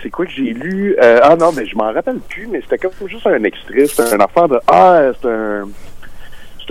C'est 0.02 0.10
quoi 0.10 0.26
que 0.26 0.32
j'ai 0.32 0.52
lu? 0.52 0.96
Euh, 1.00 1.20
ah 1.22 1.36
non, 1.36 1.52
mais 1.56 1.64
je 1.64 1.76
m'en 1.76 1.92
rappelle 1.92 2.18
plus, 2.28 2.48
mais 2.50 2.60
c'était 2.62 2.78
comme 2.78 3.08
juste 3.08 3.26
un 3.28 3.44
extrait. 3.44 3.86
C'était 3.86 4.12
un 4.14 4.18
affaire 4.18 4.48
de. 4.48 4.58
Ah, 4.66 5.02
c'est 5.22 5.28
un. 5.28 5.68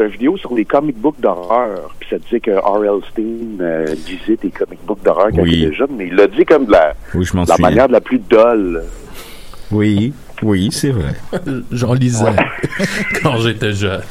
C'est 0.01 0.07
vidéo 0.13 0.37
sur 0.37 0.53
les 0.55 0.65
comic 0.65 0.97
books 0.97 1.19
d'horreur. 1.19 1.93
Puis 1.99 2.09
ça 2.09 2.17
disait 2.17 2.39
que 2.39 2.51
R.L. 2.51 3.01
Stein 3.11 3.61
euh, 3.63 3.85
lisait 4.07 4.37
des 4.41 4.49
comic 4.49 4.79
books 4.85 5.03
d'horreur 5.03 5.27
quand 5.33 5.41
Oui. 5.43 5.51
il 5.53 5.63
était 5.65 5.75
jeune, 5.75 5.91
mais 5.97 6.07
il 6.07 6.15
l'a 6.15 6.27
dit 6.27 6.43
comme 6.45 6.65
de 6.65 6.71
la, 6.71 6.93
Oui, 7.13 7.25
de 7.31 7.61
manière 7.61 7.87
de 7.87 7.93
la 7.93 8.01
plus 8.01 8.19
dolle. 8.19 8.83
Oui, 9.71 10.11
oui, 10.41 10.69
c'est 10.71 10.89
vrai. 10.89 11.13
J'en 11.71 11.93
lisais 11.93 12.25
quand 13.23 13.37
j'étais 13.37 13.73
jeune. 13.73 14.01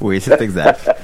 Oui, 0.00 0.20
c'est 0.20 0.40
exact. 0.40 0.90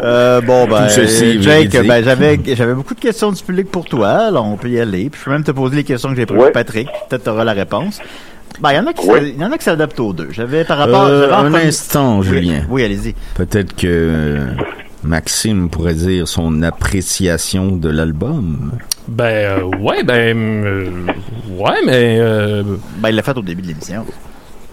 Euh, 0.00 0.40
bon, 0.40 0.66
ben, 0.66 0.88
ceci 0.88 1.40
Jake, 1.40 1.70
ben, 1.86 2.02
j'avais, 2.02 2.36
j'avais 2.56 2.74
beaucoup 2.74 2.94
de 2.94 2.98
questions 2.98 3.30
du 3.30 3.40
public 3.40 3.70
pour 3.70 3.84
toi. 3.84 4.08
Alors, 4.08 4.46
on 4.46 4.56
peut 4.56 4.70
y 4.70 4.80
aller. 4.80 5.08
Puis, 5.10 5.20
je 5.20 5.24
peux 5.26 5.30
même 5.30 5.44
te 5.44 5.52
poser 5.52 5.76
les 5.76 5.84
questions 5.84 6.08
que 6.08 6.16
j'ai 6.16 6.26
prévues, 6.26 6.42
Ouais. 6.42 6.50
Patrick. 6.50 6.88
Peut-être 7.08 7.22
tu 7.22 7.30
auras 7.30 7.44
la 7.44 7.52
réponse. 7.52 8.00
Ben, 8.60 8.70
il 8.72 8.76
y 8.76 8.78
en 8.78 8.86
a 8.86 8.92
qui, 8.92 9.58
qui 9.58 9.64
s'adaptent 9.64 10.00
aux 10.00 10.12
deux. 10.12 10.28
J'avais 10.30 10.64
par 10.64 10.78
rapport, 10.78 11.04
Euh, 11.04 11.32
un 11.32 11.52
instant, 11.54 12.18
Oui, 12.20 12.26
Julien. 12.26 12.64
Oui, 12.68 12.84
allez-y. 12.84 13.14
Peut-être 13.34 13.74
que 13.74 13.86
euh, 13.88 14.46
Maxime 15.02 15.68
pourrait 15.68 15.94
dire 15.94 16.28
son 16.28 16.62
appréciation 16.62 17.72
de 17.76 17.88
l'album. 17.88 18.72
Ben, 19.08 19.24
euh, 19.58 19.62
ouais, 19.80 20.04
ben, 20.04 20.36
euh, 20.36 20.90
ouais, 21.58 21.78
mais, 21.86 22.18
euh, 22.20 22.62
Ben, 22.98 23.08
il 23.08 23.16
l'a 23.16 23.22
fait 23.22 23.36
au 23.36 23.42
début 23.42 23.62
de 23.62 23.68
l'émission. 23.68 24.04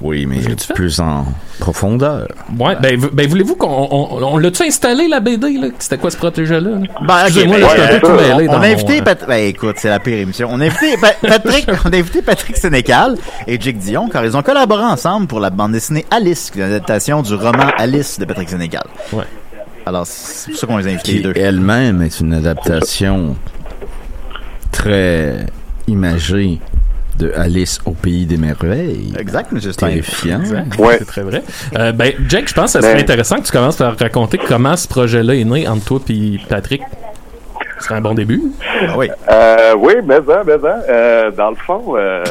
Oui, 0.02 0.26
mais 0.26 0.38
plus 0.74 1.00
en 1.02 1.26
profondeur. 1.60 2.28
ouais, 2.58 2.78
ben, 2.82 2.98
ben 3.12 3.28
voulez-vous 3.28 3.56
qu'on, 3.58 3.68
on, 3.92 4.24
on 4.24 4.38
l'a-tu 4.38 4.64
installé, 4.64 5.10
la 5.10 5.20
BD, 5.20 5.58
là? 5.58 5.68
C'était 5.78 5.98
quoi 5.98 6.10
ce 6.10 6.16
protégé-là? 6.16 6.62
là? 6.70 6.78
Ben, 7.02 7.16
ok, 7.16 7.22
Excusez-moi, 7.28 7.58
ben, 7.58 7.62
là, 7.62 7.68
je 7.68 7.74
suis 7.74 7.82
un 7.82 7.86
ouais, 7.86 8.00
peu 8.00 8.08
tout 8.08 8.18
ça, 8.18 8.36
mêlé 8.38 8.50
On 8.50 8.54
a 8.54 8.68
invité 8.68 8.94
mon, 8.94 9.00
euh, 9.00 9.04
Pat- 9.04 9.28
ben, 9.28 9.48
écoute, 9.48 9.76
c'est 9.78 9.90
la 9.90 10.00
pire 10.00 10.18
émission. 10.20 10.48
On 10.52 10.62
a 10.62 10.66
invité 10.68 10.96
Pa- 10.98 11.14
Patrick, 11.28 11.68
on 11.86 11.90
a 11.92 11.98
invité 11.98 12.22
Patrick 12.22 12.56
Sénécal 12.56 13.18
et 13.46 13.60
Jake 13.60 13.78
Dion 13.78 14.08
car 14.08 14.24
ils 14.24 14.38
ont 14.38 14.42
collaboré 14.42 14.84
ensemble 14.84 15.28
pour 15.28 15.42
la 15.42 15.50
bande 15.50 15.74
dessinée 15.74 16.06
Alice, 16.12 16.50
qui 16.50 16.60
est 16.60 16.64
une 16.64 16.70
adaptation 16.70 17.22
du 17.22 17.34
roman 17.36 17.68
Alice 17.78 18.20
de 18.20 18.26
Patrick 18.26 18.48
Sénécal. 18.50 18.86
Ouais. 19.12 19.26
Alors, 19.86 20.06
c'est 20.08 20.52
pour 20.52 20.60
ça 20.62 20.68
qu'on 20.68 20.78
les 20.78 20.88
a 20.88 20.92
invités 20.92 21.14
les 21.14 21.22
deux. 21.22 21.34
elle-même 21.36 22.02
est 22.04 22.20
une 22.22 22.34
adaptation 22.34 23.36
très 24.72 25.46
imagée 25.88 26.60
de 27.20 27.32
Alice 27.36 27.80
au 27.86 27.92
pays 27.92 28.26
des 28.26 28.38
merveilles. 28.38 29.14
Exact, 29.20 29.52
monsieur 29.52 29.72
Stein. 29.74 29.90
Terrifiant. 29.90 30.42
Ouais. 30.80 30.96
C'est 31.00 31.06
très 31.06 31.22
vrai. 31.24 31.44
Euh, 31.78 31.92
ben, 31.92 32.14
Jake, 32.28 32.48
je 32.48 32.54
pense 32.54 32.66
que 32.74 32.80
ça 32.80 32.82
serait 32.82 32.96
Ben- 32.96 33.02
intéressant 33.04 33.36
que 33.38 33.46
tu 33.46 33.52
commences 33.52 33.76
par 33.78 33.98
raconter 33.98 34.38
comment 34.38 34.76
ce 34.78 34.88
projet-là 34.88 35.36
est 35.36 35.44
né 35.44 35.68
entre 35.68 35.84
toi 35.86 36.00
et 36.10 36.40
Patrick. 36.48 36.82
Ce 37.80 37.86
serait 37.86 37.96
un 37.96 38.02
bon 38.02 38.14
début. 38.14 38.42
Ah 38.88 38.98
oui. 38.98 39.10
Euh, 39.32 39.76
oui, 39.78 39.94
mais 40.06 40.20
ça, 40.26 40.44
mais 40.46 40.58
ça. 40.62 40.80
Euh, 40.90 41.32
dans 41.32 41.50
le 41.52 41.56
fond, 41.56 41.96
euh... 41.98 42.24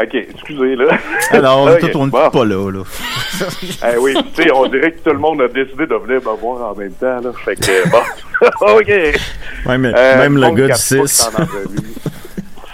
OK, 0.00 0.12
excusez, 0.14 0.74
là. 0.76 0.96
Alors, 1.30 1.60
on 1.62 1.68
est 1.76 1.84
Ok, 1.84 1.90
tout, 1.92 1.98
on 1.98 2.06
est 2.08 2.10
bon. 2.10 2.30
pas 2.30 2.44
là, 2.44 2.70
là. 2.70 2.82
Eh 3.94 3.96
oui, 3.98 4.14
tu 4.34 4.42
sais, 4.42 4.50
on 4.52 4.66
dirait 4.66 4.92
que 4.92 4.98
tout 5.04 5.12
le 5.12 5.18
monde 5.18 5.40
a 5.42 5.48
décidé 5.48 5.86
de 5.86 5.94
venir 5.94 6.20
me 6.20 6.36
voir 6.40 6.70
en 6.70 6.74
même 6.74 6.92
temps, 6.92 7.20
là. 7.20 7.30
Fait 7.44 7.54
que, 7.56 7.88
bon. 7.90 7.98
OK. 8.78 8.88
Ouais, 9.66 9.78
mais 9.78 9.92
Euh, 9.96 10.18
même 10.18 10.36
le 10.36 10.50
gars 10.54 10.66
fois 10.68 11.06
6. 11.06 11.30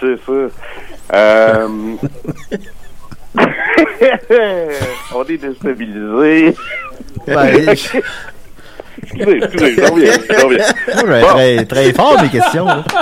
C'est 0.01 0.17
ça. 0.25 1.13
Euh... 1.13 1.67
on 5.15 5.23
est 5.25 5.37
déstabilisé. 5.37 6.55
Ben, 7.27 7.47
excusez, 7.69 8.03
excusez, 9.03 9.75
j'en 9.77 9.93
reviens, 9.93 10.13
j'en 10.29 10.47
reviens. 10.47 10.65
Moi, 10.87 10.95
je 11.01 11.05
vais 11.05 11.21
Bon. 11.21 11.27
très, 11.27 11.65
très 11.65 11.93
fort, 11.93 12.21
mes 12.21 12.29
questions. 12.29 12.65
là. 12.65 12.83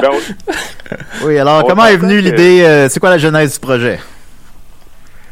Ben, 0.00 0.08
on- 0.12 1.26
Oui, 1.26 1.38
alors, 1.38 1.62
On 1.64 1.68
comment 1.68 1.84
est 1.86 1.96
venue 1.96 2.16
que- 2.22 2.24
l'idée, 2.30 2.62
euh, 2.64 2.88
c'est 2.88 3.00
quoi 3.00 3.10
la 3.10 3.18
genèse 3.18 3.52
du 3.54 3.60
projet? 3.60 3.98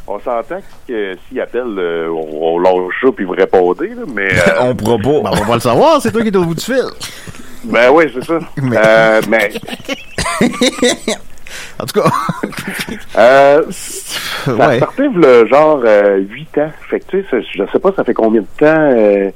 On 0.07 0.19
s'entend 0.21 0.61
que 0.87 1.17
s'il 1.29 1.41
appelle, 1.41 1.75
euh, 1.79 2.09
on, 2.11 2.55
on 2.55 2.59
lâche 2.59 2.95
ça 3.03 3.09
puis 3.15 3.25
vous 3.25 3.33
répondez, 3.33 3.89
là, 3.89 4.03
mais... 4.15 4.29
euh, 4.33 4.61
On 4.61 4.75
pourra 4.75 4.97
pas. 4.99 5.31
Ben, 5.31 5.41
on 5.41 5.45
va 5.47 5.55
le 5.55 5.61
savoir, 5.61 6.01
c'est 6.03 6.13
toi 6.13 6.21
qui 6.23 6.29
es 6.29 6.37
au 6.37 6.45
bout 6.45 6.55
du 6.55 6.65
fil. 6.65 6.83
Ben 7.65 7.91
oui, 7.93 8.05
c'est 8.15 8.25
ça. 8.25 8.39
Mais- 8.63 8.77
Euh, 8.77 9.21
mais 9.29 9.51
En 11.81 11.87
tout 11.87 12.01
cas, 12.03 12.11
euh, 13.17 13.63
ça 13.71 14.53
ouais. 14.55 14.79
partait 14.81 15.09
le 15.15 15.47
genre 15.47 15.81
euh, 15.85 16.19
8 16.19 16.59
ans. 16.59 16.71
Fait 16.91 17.01
que 17.01 17.05
tu 17.09 17.25
sais, 17.31 17.43
je 17.55 17.63
sais 17.73 17.79
pas 17.79 17.93
ça 17.97 18.05
fait 18.05 18.15
combien 18.15 18.43
de 18.43 18.47
temps 18.59 18.67
euh, 18.67 19.31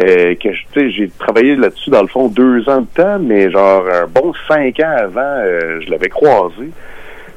euh, 0.00 0.34
que 0.34 0.88
j'ai 0.90 1.10
travaillé 1.18 1.54
là-dessus 1.56 1.90
dans 1.90 2.02
le 2.02 2.08
fond 2.08 2.28
deux 2.28 2.68
ans 2.68 2.80
de 2.80 2.86
temps, 2.94 3.18
mais 3.20 3.50
genre 3.50 3.84
un 3.92 4.06
bon 4.06 4.32
cinq 4.48 4.80
ans 4.80 4.94
avant, 4.98 5.42
je 5.80 5.90
l'avais 5.90 6.08
croisé. 6.08 6.70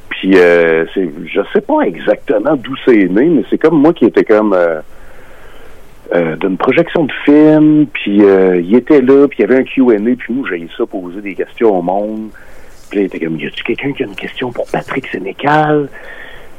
Puis 0.09 0.31
euh, 0.37 0.85
c'est, 0.93 1.09
je 1.27 1.41
sais 1.53 1.61
pas 1.61 1.81
exactement 1.81 2.55
d'où 2.55 2.75
c'est 2.85 2.95
né, 3.07 3.25
mais 3.25 3.43
c'est 3.49 3.57
comme 3.57 3.79
moi 3.79 3.93
qui 3.93 4.05
était 4.05 4.25
comme 4.25 4.53
euh, 6.13 6.35
d'une 6.37 6.57
projection 6.57 7.05
de 7.05 7.11
film, 7.25 7.85
puis 7.87 8.23
euh, 8.23 8.59
il 8.61 8.75
était 8.75 9.01
là, 9.01 9.27
puis 9.27 9.39
il 9.39 9.41
y 9.41 9.45
avait 9.45 9.57
un 9.57 9.63
Q&A, 9.63 9.97
puis 10.15 10.33
moi 10.33 10.47
j'ai 10.49 10.67
ça 10.77 10.85
poser 10.85 11.21
des 11.21 11.35
questions 11.35 11.77
au 11.77 11.81
monde. 11.81 12.29
Puis 12.89 12.97
là, 12.99 13.03
il 13.03 13.05
était 13.05 13.19
comme, 13.19 13.39
y 13.39 13.45
a-tu 13.45 13.63
quelqu'un 13.63 13.93
qui 13.93 14.03
a 14.03 14.07
une 14.07 14.15
question 14.15 14.51
pour 14.51 14.65
Patrick 14.71 15.05
Sénécal? 15.07 15.89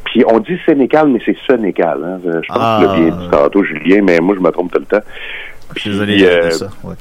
Puis 0.04 0.24
on 0.28 0.38
dit 0.38 0.58
Sénécal, 0.64 1.08
mais 1.08 1.20
c'est 1.24 1.36
Sénécal. 1.48 2.00
Hein? 2.04 2.20
Je 2.24 2.30
pense 2.48 2.56
Ah. 2.60 2.80
que 2.82 2.94
tu 2.96 3.04
l'as 3.04 3.10
bien 3.10 3.16
dit 3.24 3.30
tantôt, 3.30 3.64
Julien, 3.64 4.02
mais 4.02 4.18
moi 4.20 4.34
je 4.36 4.40
me 4.40 4.50
trompe 4.50 4.72
tout 4.72 4.78
le 4.78 4.84
temps. 4.86 5.04
Je 5.74 5.80
suis 5.80 5.90
désolé 5.90 6.14
Puis, 6.14 6.22
de 6.24 6.28
euh, 6.28 6.50
ça. 6.50 6.66
Ouais. 6.84 6.94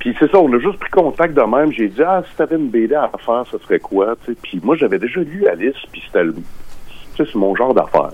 Puis 0.00 0.16
c'est 0.18 0.30
ça, 0.30 0.38
on 0.38 0.52
a 0.52 0.58
juste 0.58 0.78
pris 0.78 0.90
contact 0.90 1.34
de 1.34 1.42
même. 1.42 1.72
J'ai 1.72 1.88
dit, 1.88 2.02
ah, 2.02 2.22
si 2.28 2.34
t'avais 2.36 2.56
une 2.56 2.68
BD 2.68 2.94
à 2.94 3.10
faire, 3.24 3.44
ça 3.50 3.58
serait 3.64 3.78
quoi? 3.80 4.16
Puis 4.42 4.60
moi, 4.62 4.74
j'avais 4.76 4.98
déjà 4.98 5.20
lu 5.20 5.46
Alice, 5.46 5.74
puis 5.92 6.02
c'était 6.06 6.24
le- 6.24 6.34
c'est 7.16 7.34
mon 7.34 7.54
genre 7.54 7.74
d'affaire. 7.74 8.10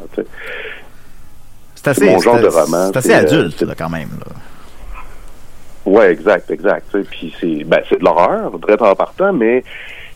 C'est 1.95 2.03
assez, 2.03 2.11
mon 2.13 2.19
genre 2.21 2.41
de 2.41 2.47
roman, 2.49 2.89
C'est 2.93 2.97
assez 2.99 3.13
euh, 3.15 3.19
adulte, 3.21 3.57
c'est- 3.59 3.65
là, 3.67 3.75
quand 3.77 3.91
même. 3.91 4.09
Là. 4.21 4.33
Ouais, 5.85 6.11
exact, 6.13 6.51
exact. 6.51 6.87
Puis 7.11 7.33
c'est 7.41 7.65
ben, 7.65 7.81
c'est 7.89 7.99
de 8.01 8.05
l'horreur, 8.05 8.59
direct 8.59 8.83
en 8.83 8.95
partant, 8.95 9.33
mais 9.33 9.63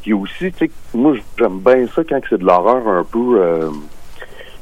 il 0.04 0.10
y 0.10 0.12
a 0.12 0.16
aussi, 0.16 0.50
tu 0.52 0.66
sais, 0.66 0.70
moi 0.94 1.14
j'aime 1.38 1.58
bien 1.60 1.86
ça 1.94 2.02
quand 2.08 2.20
c'est 2.28 2.38
de 2.38 2.44
l'horreur 2.44 2.86
un 2.88 3.04
peu 3.04 3.38
euh, 3.40 3.68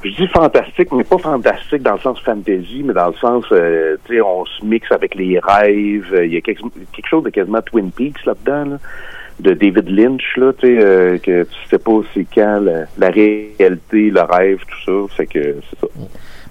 je 0.04 0.10
dis 0.10 0.26
fantastique, 0.28 0.92
mais 0.92 1.04
pas 1.04 1.16
fantastique 1.18 1.82
dans 1.82 1.94
le 1.94 2.00
sens 2.00 2.20
fantasy, 2.20 2.82
mais 2.84 2.92
dans 2.92 3.08
le 3.08 3.14
sens 3.14 3.44
euh, 3.52 3.96
tu 4.06 4.16
sais, 4.16 4.20
on 4.20 4.44
se 4.44 4.64
mixe 4.64 4.92
avec 4.92 5.14
les 5.14 5.38
rêves, 5.38 6.14
il 6.24 6.34
y 6.34 6.36
a 6.36 6.40
quelque, 6.42 6.60
quelque 6.92 7.08
chose 7.08 7.24
de 7.24 7.30
quasiment 7.30 7.62
Twin 7.62 7.90
Peaks 7.90 8.24
là-dedans. 8.26 8.72
Là. 8.72 8.76
de 9.40 9.54
David 9.54 9.88
Lynch, 9.88 10.36
là, 10.36 10.52
tu 10.52 10.66
sais, 10.66 10.84
euh, 10.84 11.16
que 11.18 11.44
tu 11.44 11.68
sais 11.70 11.78
pas 11.78 12.00
c'est 12.12 12.26
quand 12.34 12.60
la, 12.60 12.84
la 12.98 13.08
réalité, 13.10 14.10
le 14.10 14.20
rêve, 14.22 14.58
tout 14.84 15.08
ça. 15.08 15.14
Fait 15.16 15.26
que 15.26 15.56
c'est 15.70 15.80
ça. 15.80 15.86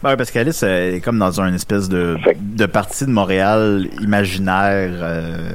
Ben, 0.03 0.15
parce 0.15 0.29
qu'Alice 0.31 0.61
est 0.63 1.01
comme 1.03 1.17
dans 1.17 1.39
une 1.41 1.55
espèce 1.55 1.89
de, 1.89 2.17
de 2.39 2.65
partie 2.67 3.05
de 3.05 3.09
Montréal 3.11 3.87
imaginaire. 4.01 4.89
euh, 4.93 5.51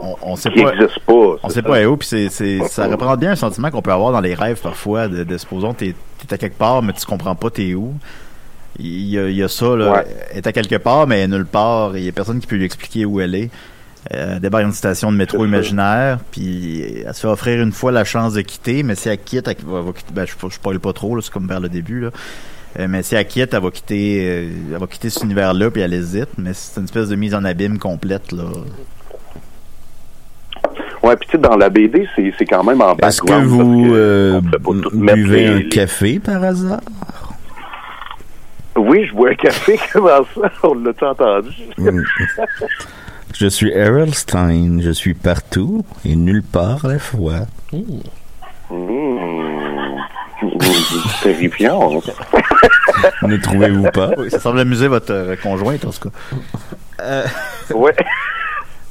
on, 0.00 0.16
on 0.22 0.36
sait 0.36 0.50
Qui 0.50 0.62
pas. 0.62 0.72
existe 0.72 1.00
pas. 1.00 1.12
On 1.42 1.48
sait 1.48 1.54
ça. 1.56 1.62
pas 1.62 1.84
où, 1.84 1.96
puis 1.96 2.08
c'est, 2.08 2.28
c'est, 2.30 2.60
ça 2.68 2.86
reprend 2.86 3.16
bien 3.16 3.32
un 3.32 3.36
sentiment 3.36 3.70
qu'on 3.70 3.82
peut 3.82 3.92
avoir 3.92 4.12
dans 4.12 4.20
les 4.20 4.34
rêves 4.34 4.60
parfois, 4.62 5.08
de, 5.08 5.22
de 5.24 5.36
supposons 5.38 5.74
t'es, 5.74 5.94
t'es 6.26 6.34
à 6.34 6.38
quelque 6.38 6.56
part, 6.56 6.82
mais 6.82 6.92
tu 6.94 7.04
comprends 7.04 7.34
pas 7.34 7.50
t'es 7.50 7.74
où. 7.74 7.94
Il 8.78 9.06
y 9.06 9.18
a, 9.18 9.28
il 9.28 9.36
y 9.36 9.42
a 9.42 9.48
ça, 9.48 9.76
là. 9.76 9.92
Ouais. 9.92 10.04
Elle 10.32 10.38
est 10.38 10.46
à 10.46 10.52
quelque 10.52 10.76
part, 10.76 11.06
mais 11.06 11.18
elle 11.20 11.32
est 11.32 11.36
nulle 11.36 11.46
part, 11.46 11.96
il 11.96 12.04
y 12.04 12.08
a 12.08 12.12
personne 12.12 12.40
qui 12.40 12.46
peut 12.46 12.56
lui 12.56 12.64
expliquer 12.64 13.04
où 13.04 13.20
elle 13.20 13.34
est. 13.34 13.50
Euh, 14.12 14.34
elle 14.34 14.40
débarque 14.40 14.64
une 14.64 14.72
station 14.72 15.12
de 15.12 15.16
métro 15.16 15.44
imaginaire, 15.44 16.18
puis 16.30 16.82
elle 17.06 17.14
se 17.14 17.20
fait 17.20 17.28
offrir 17.28 17.62
une 17.62 17.72
fois 17.72 17.92
la 17.92 18.04
chance 18.04 18.32
de 18.34 18.40
quitter, 18.40 18.82
mais 18.82 18.94
si 18.96 19.08
elle 19.08 19.18
quitte, 19.18 19.46
elle 19.46 19.56
va, 19.64 19.80
va 19.82 19.92
quitter, 19.92 20.12
ben, 20.12 20.26
je, 20.26 20.32
je 20.48 20.54
spoil 20.54 20.80
pas 20.80 20.92
trop, 20.92 21.14
là, 21.16 21.22
c'est 21.22 21.32
comme 21.32 21.46
vers 21.46 21.60
le 21.60 21.68
début, 21.68 22.00
là. 22.00 22.10
Euh, 22.78 22.86
mais 22.88 23.02
si 23.02 23.14
elle 23.14 23.26
quitte, 23.26 23.54
elle 23.54 23.62
va 23.62 23.70
quitter, 23.70 24.18
euh, 24.28 24.48
elle 24.72 24.78
va 24.78 24.86
quitter 24.86 25.08
cet 25.10 25.22
univers-là, 25.22 25.70
puis 25.70 25.80
elle 25.82 25.94
hésite, 25.94 26.30
mais 26.38 26.52
c'est 26.54 26.78
une 26.80 26.84
espèce 26.84 27.08
de 27.08 27.16
mise 27.16 27.34
en 27.34 27.44
abîme 27.44 27.78
complète, 27.78 28.32
là. 28.32 28.44
Ouais, 31.02 31.16
puis 31.16 31.28
tu 31.28 31.32
sais, 31.32 31.38
dans 31.38 31.56
la 31.56 31.68
BD, 31.68 32.08
c'est 32.16 32.32
c'est 32.38 32.46
quand 32.46 32.64
même 32.64 32.80
en 32.80 32.96
Est-ce 32.96 33.20
que 33.20 33.26
parce 33.26 33.44
vous 33.44 33.84
que 33.84 33.90
euh, 33.92 34.40
buvez 34.94 35.40
les- 35.42 35.46
un 35.48 35.58
les- 35.58 35.68
café 35.68 36.18
par 36.18 36.42
hasard? 36.42 36.80
Oui, 38.76 39.06
je 39.06 39.12
bois 39.14 39.30
un 39.30 39.34
café, 39.34 39.78
comment 39.92 40.08
ça? 40.34 40.50
On 40.62 40.74
l'a-tu 40.74 41.04
entendu? 41.04 41.50
Mm. 41.78 42.00
Je 43.34 43.46
suis 43.48 43.70
Errol 43.70 44.14
Stein, 44.14 44.78
je 44.80 44.90
suis 44.90 45.14
partout 45.14 45.84
et 46.04 46.16
nulle 46.16 46.42
part 46.42 46.84
à 46.86 46.88
la 46.88 46.98
fois. 46.98 47.40
Mmh. 47.72 48.00
Terrifiant. 51.22 52.00
Ne 53.22 53.36
trouvez-vous 53.36 53.90
pas? 53.90 54.10
Oui, 54.16 54.30
ça 54.30 54.38
semble 54.38 54.60
amuser 54.60 54.88
votre 54.88 55.12
euh, 55.12 55.36
conjointe, 55.36 55.84
en 55.84 55.90
tout 55.90 56.08
cas. 56.08 56.16
Euh, 57.02 57.24
Ouais. 57.74 57.94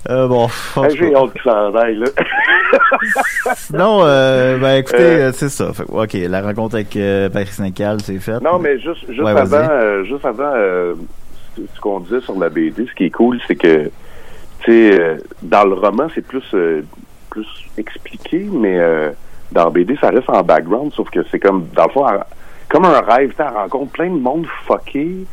euh, 0.09 0.27
bon, 0.27 0.47
tout 0.73 0.83
J'ai 0.89 1.15
hâte 1.15 1.75
aille, 1.75 1.95
là. 1.95 2.05
Sinon, 3.55 3.99
euh, 4.03 4.57
ben 4.57 4.75
écoutez, 4.77 4.97
Euh, 4.97 5.29
euh, 5.29 5.31
c'est 5.33 5.49
ça. 5.49 5.71
Fait, 5.73 5.83
ok, 5.87 6.13
la 6.13 6.41
rencontre 6.41 6.75
avec 6.75 6.95
euh, 6.95 7.29
Patrice 7.29 7.59
Nical, 7.59 8.01
c'est 8.01 8.19
fait. 8.19 8.39
Non, 8.41 8.59
mais 8.59 8.79
juste, 8.79 9.05
juste 9.09 9.21
Ouais, 9.21 9.31
avant, 9.31 9.67
euh, 9.69 10.03
juste 10.03 10.25
avant 10.25 10.51
euh, 10.55 10.95
ce 11.55 11.61
ce 11.75 11.79
qu'on 11.79 11.99
disait 12.01 12.21
sur 12.21 12.37
la 12.39 12.49
BD, 12.49 12.85
ce 12.87 12.93
qui 12.93 13.05
est 13.05 13.11
cool, 13.11 13.39
c'est 13.47 13.55
que, 13.55 13.85
tu 14.63 14.71
sais, 14.71 14.99
euh, 14.99 15.17
dans 15.41 15.63
le 15.65 15.75
roman, 15.75 16.07
c'est 16.13 16.25
plus, 16.25 16.43
euh, 16.53 16.83
plus 17.29 17.47
expliqué, 17.77 18.47
mais 18.51 18.77
euh, 18.79 19.11
dans 19.53 19.71
BD, 19.71 19.95
ça 19.97 20.09
reste 20.09 20.29
en 20.29 20.43
background, 20.43 20.91
sauf 20.93 21.09
que 21.09 21.19
c'est 21.31 21.39
comme, 21.39 21.67
dans 21.75 21.85
le 21.85 21.91
fond, 21.91 22.05
comme 22.69 22.85
un 22.85 23.01
rêve, 23.01 23.33
elle 23.37 23.45
rencontre 23.47 23.91
plein 23.91 24.09
de 24.09 24.19
monde 24.19 24.45
fucké, 24.65 25.25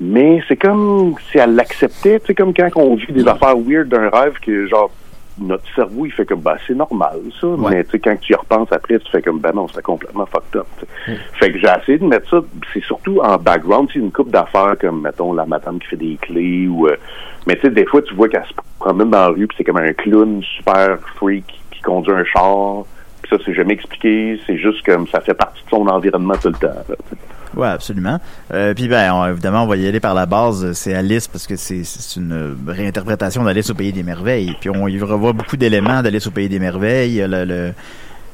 mais 0.00 0.42
c'est 0.48 0.56
comme 0.56 1.14
si 1.30 1.38
elle 1.38 1.54
l'acceptait, 1.54 2.20
tu 2.20 2.26
sais, 2.26 2.34
comme 2.34 2.54
quand 2.54 2.70
on 2.76 2.96
vit 2.96 3.12
des 3.12 3.28
affaires 3.28 3.56
weird 3.56 3.88
d'un 3.88 4.08
rêve 4.08 4.38
que, 4.40 4.66
genre, 4.66 4.90
notre 5.38 5.64
cerveau, 5.74 6.06
il 6.06 6.12
fait 6.12 6.24
comme, 6.24 6.40
bah, 6.40 6.56
c'est 6.66 6.74
normal, 6.74 7.18
ça. 7.40 7.46
Ouais. 7.46 7.70
Mais, 7.70 7.84
tu 7.84 7.92
sais, 7.92 7.98
quand 7.98 8.16
tu 8.20 8.32
y 8.32 8.36
repenses 8.36 8.72
après, 8.72 8.98
tu 8.98 9.10
fais 9.10 9.22
comme, 9.22 9.38
ben 9.38 9.52
non, 9.54 9.66
c'est 9.68 9.82
complètement 9.82 10.26
fucked 10.26 10.56
up. 10.56 10.66
sais. 10.78 11.16
Fait 11.34 11.52
que 11.52 11.58
j'ai 11.58 11.68
essayé 11.80 11.98
de 11.98 12.04
mettre 12.04 12.28
ça, 12.28 12.40
c'est 12.72 12.82
surtout 12.84 13.20
en 13.22 13.36
background, 13.38 13.90
sais, 13.92 13.98
une 13.98 14.12
coupe 14.12 14.30
d'affaires 14.30 14.76
comme, 14.80 15.02
mettons, 15.02 15.32
la 15.32 15.46
madame 15.46 15.78
qui 15.78 15.88
fait 15.88 15.96
des 15.96 16.16
clés 16.20 16.66
ou, 16.66 16.88
euh, 16.88 16.96
mais 17.46 17.56
tu 17.56 17.62
sais, 17.62 17.70
des 17.70 17.86
fois, 17.86 18.02
tu 18.02 18.14
vois 18.14 18.28
qu'elle 18.28 18.44
se 18.44 18.54
promène 18.78 19.10
dans 19.10 19.18
la 19.18 19.28
rue 19.28 19.46
puis 19.46 19.56
c'est 19.58 19.64
comme 19.64 19.78
un 19.78 19.92
clown 19.92 20.42
super 20.42 20.98
freak 21.16 21.44
qui 21.70 21.80
conduit 21.80 22.12
un 22.12 22.24
char. 22.24 22.84
Ça, 23.30 23.36
c'est 23.46 23.54
jamais 23.54 23.74
expliqué, 23.74 24.40
c'est 24.46 24.58
juste 24.58 24.84
comme 24.84 25.06
ça 25.06 25.20
fait 25.20 25.34
partie 25.34 25.62
de 25.64 25.70
son 25.70 25.86
environnement 25.86 26.34
tout 26.42 26.48
le 26.48 26.54
temps. 26.54 26.74
là. 26.88 26.94
Ouais, 27.56 27.68
absolument. 27.68 28.18
Euh, 28.52 28.74
puis 28.74 28.86
ben, 28.88 29.12
on- 29.12 29.26
évidemment, 29.26 29.62
on 29.64 29.66
va 29.66 29.76
y 29.76 29.86
aller 29.86 30.00
par 30.00 30.14
la 30.14 30.26
base. 30.26 30.72
C'est 30.72 30.94
Alice 30.94 31.26
parce 31.28 31.46
que 31.46 31.56
c'est 31.56 31.82
une 32.16 32.32
euh, 32.32 32.54
réinterprétation 32.66 33.42
d'Alice 33.44 33.70
au 33.70 33.74
pays 33.74 33.92
des 33.92 34.02
merveilles. 34.02 34.56
Puis 34.60 34.68
on 34.70 34.86
y 34.88 35.00
revoit 35.00 35.32
beaucoup 35.32 35.56
d'éléments 35.56 36.02
d'Alice 36.02 36.26
au 36.26 36.30
pays 36.32 36.48
des 36.48 36.58
merveilles. 36.58 37.10
Il 37.10 37.16
y 37.16 37.22
a 37.22 37.28
le, 37.28 37.44
le- 37.44 37.72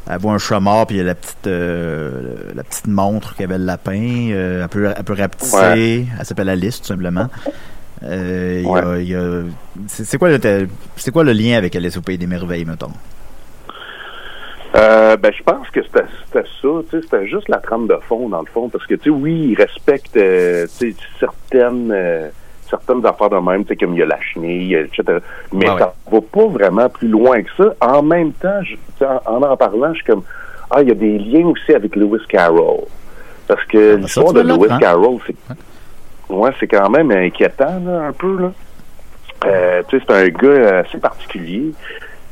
elle 0.09 0.19
voit 0.19 0.33
un 0.35 0.39
chat 0.39 0.61
mort, 0.61 0.87
puis 0.87 0.97
il 0.97 0.99
y 0.99 1.03
a 1.03 1.05
la 1.05 1.15
petite 1.15 1.47
euh, 1.47 2.35
la 2.55 2.63
petite 2.63 2.87
montre 2.87 3.35
qu'avait 3.37 3.59
le 3.59 3.65
lapin. 3.65 4.29
Euh, 4.33 4.63
elle 4.63 4.69
peut 4.69 4.93
elle 4.97 5.05
peut 5.05 5.15
rapetisser. 5.19 5.57
Ouais. 5.57 6.07
Elle 6.19 6.25
s'appelle 6.27 6.49
Alice 6.49 6.81
tout 6.81 6.87
simplement. 6.87 7.29
Euh, 8.03 8.63
Ouais. 8.63 9.47
c'est 9.89 10.19
quoi 10.19 10.29
le 10.29 10.39
c'est 10.97 11.11
quoi 11.11 11.25
le 11.25 11.33
lien 11.33 11.57
avec 11.57 11.75
Alice 11.75 11.97
au 11.97 12.03
pays 12.03 12.19
des 12.19 12.27
merveilles, 12.27 12.65
mettons? 12.67 12.93
Euh, 14.77 15.17
ben, 15.17 15.33
je 15.33 15.43
pense 15.43 15.69
que 15.71 15.83
c'était 15.83 16.05
ça, 16.33 16.43
tu 16.62 16.91
sais, 16.91 17.03
c'était 17.03 17.27
juste 17.27 17.49
la 17.49 17.59
trame 17.59 17.87
de 17.87 17.97
fond, 18.09 18.29
dans 18.29 18.41
le 18.41 18.47
fond, 18.47 18.69
parce 18.69 18.87
que, 18.87 18.95
tu 18.95 19.05
sais, 19.05 19.11
oui, 19.11 19.51
il 19.51 19.55
respecte, 19.55 20.17
euh, 20.17 20.67
certaines, 21.19 21.91
euh, 21.93 22.29
certaines 22.69 23.05
affaires 23.07 23.31
de 23.31 23.37
même, 23.37 23.65
tu 23.65 23.69
sais, 23.69 23.77
comme 23.77 23.95
il 23.95 24.01
y 24.01 24.03
a 24.03 24.07
la 24.07 24.21
chenille, 24.21 24.75
etc. 24.75 25.19
Mais 25.53 25.67
ça 25.67 25.95
va 26.11 26.21
pas 26.21 26.47
vraiment 26.47 26.89
plus 26.89 27.09
loin 27.09 27.43
que 27.43 27.51
ça. 27.57 27.75
En 27.81 28.03
même 28.03 28.33
temps, 28.33 28.61
en, 29.01 29.35
en 29.35 29.43
en 29.43 29.57
parlant, 29.57 29.91
je 29.93 29.97
suis 30.03 30.05
comme, 30.05 30.25
ah, 30.71 30.83
il 30.83 30.89
y 30.89 30.93
a 30.93 30.95
des 30.95 31.19
liens 31.19 31.47
aussi 31.47 31.73
avec 31.73 31.97
Lewis 31.97 32.25
Carroll. 32.29 32.81
Parce 33.47 33.65
que 33.65 33.95
Ah, 33.95 33.97
l'histoire 33.97 34.33
de 34.33 34.41
Lewis 34.41 34.62
l'apprends. 34.62 34.79
Carroll, 34.79 35.19
c'est, 35.27 35.37
ouais, 36.29 36.51
c'est 36.61 36.67
quand 36.67 36.91
même 36.91 37.11
inquiétant, 37.12 37.81
là, 37.85 38.09
un 38.09 38.12
peu, 38.12 38.37
là. 38.39 38.53
Euh, 39.47 39.83
tu 39.89 39.99
sais, 39.99 40.05
c'est 40.07 40.15
un 40.15 40.29
gars 40.29 40.79
assez 40.79 40.99
particulier 40.99 41.73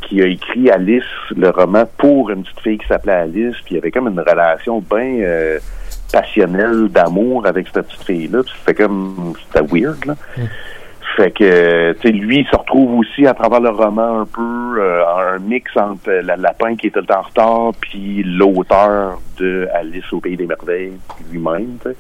qui 0.09 0.23
a 0.23 0.27
écrit 0.27 0.71
Alice, 0.71 1.03
le 1.37 1.51
roman, 1.51 1.85
pour 1.99 2.31
une 2.31 2.43
petite 2.43 2.61
fille 2.61 2.79
qui 2.79 2.87
s'appelait 2.87 3.13
Alice, 3.13 3.57
puis 3.65 3.73
il 3.73 3.75
y 3.75 3.79
avait 3.79 3.91
comme 3.91 4.09
une 4.09 4.21
relation 4.21 4.81
bien 4.81 5.21
euh, 5.21 5.59
passionnelle 6.13 6.89
d'amour 6.89 7.47
avec 7.47 7.67
cette 7.73 7.87
petite 7.87 8.05
fille-là, 8.05 8.43
puis 8.43 8.53
c'était 8.59 8.83
comme, 8.83 9.35
c'était 9.47 9.67
weird, 9.67 10.05
là. 10.05 10.15
Fait 11.17 11.31
que, 11.31 11.93
tu 11.93 12.01
sais, 12.03 12.13
lui, 12.13 12.41
il 12.41 12.47
se 12.47 12.57
retrouve 12.57 12.99
aussi 12.99 13.25
à 13.25 13.35
travers 13.35 13.61
le 13.61 13.71
roman 13.71 14.23
un 14.23 14.27
peu, 14.27 14.81
euh, 14.81 15.35
un 15.35 15.39
mix 15.39 15.71
entre 15.77 16.11
la 16.11 16.37
lapin 16.37 16.75
qui 16.75 16.89
est 16.89 16.91
tout 16.91 17.01
le 17.01 17.07
temps 17.07 17.21
en 17.21 17.23
retard, 17.23 17.73
puis 17.81 18.25
l'auteur 18.25 19.21
de 19.39 19.69
Alice 19.75 20.13
au 20.13 20.19
Pays 20.21 20.37
des 20.37 20.47
Merveilles, 20.47 20.95
lui-même, 21.31 21.77
tu 21.83 21.91
sais. 21.91 21.97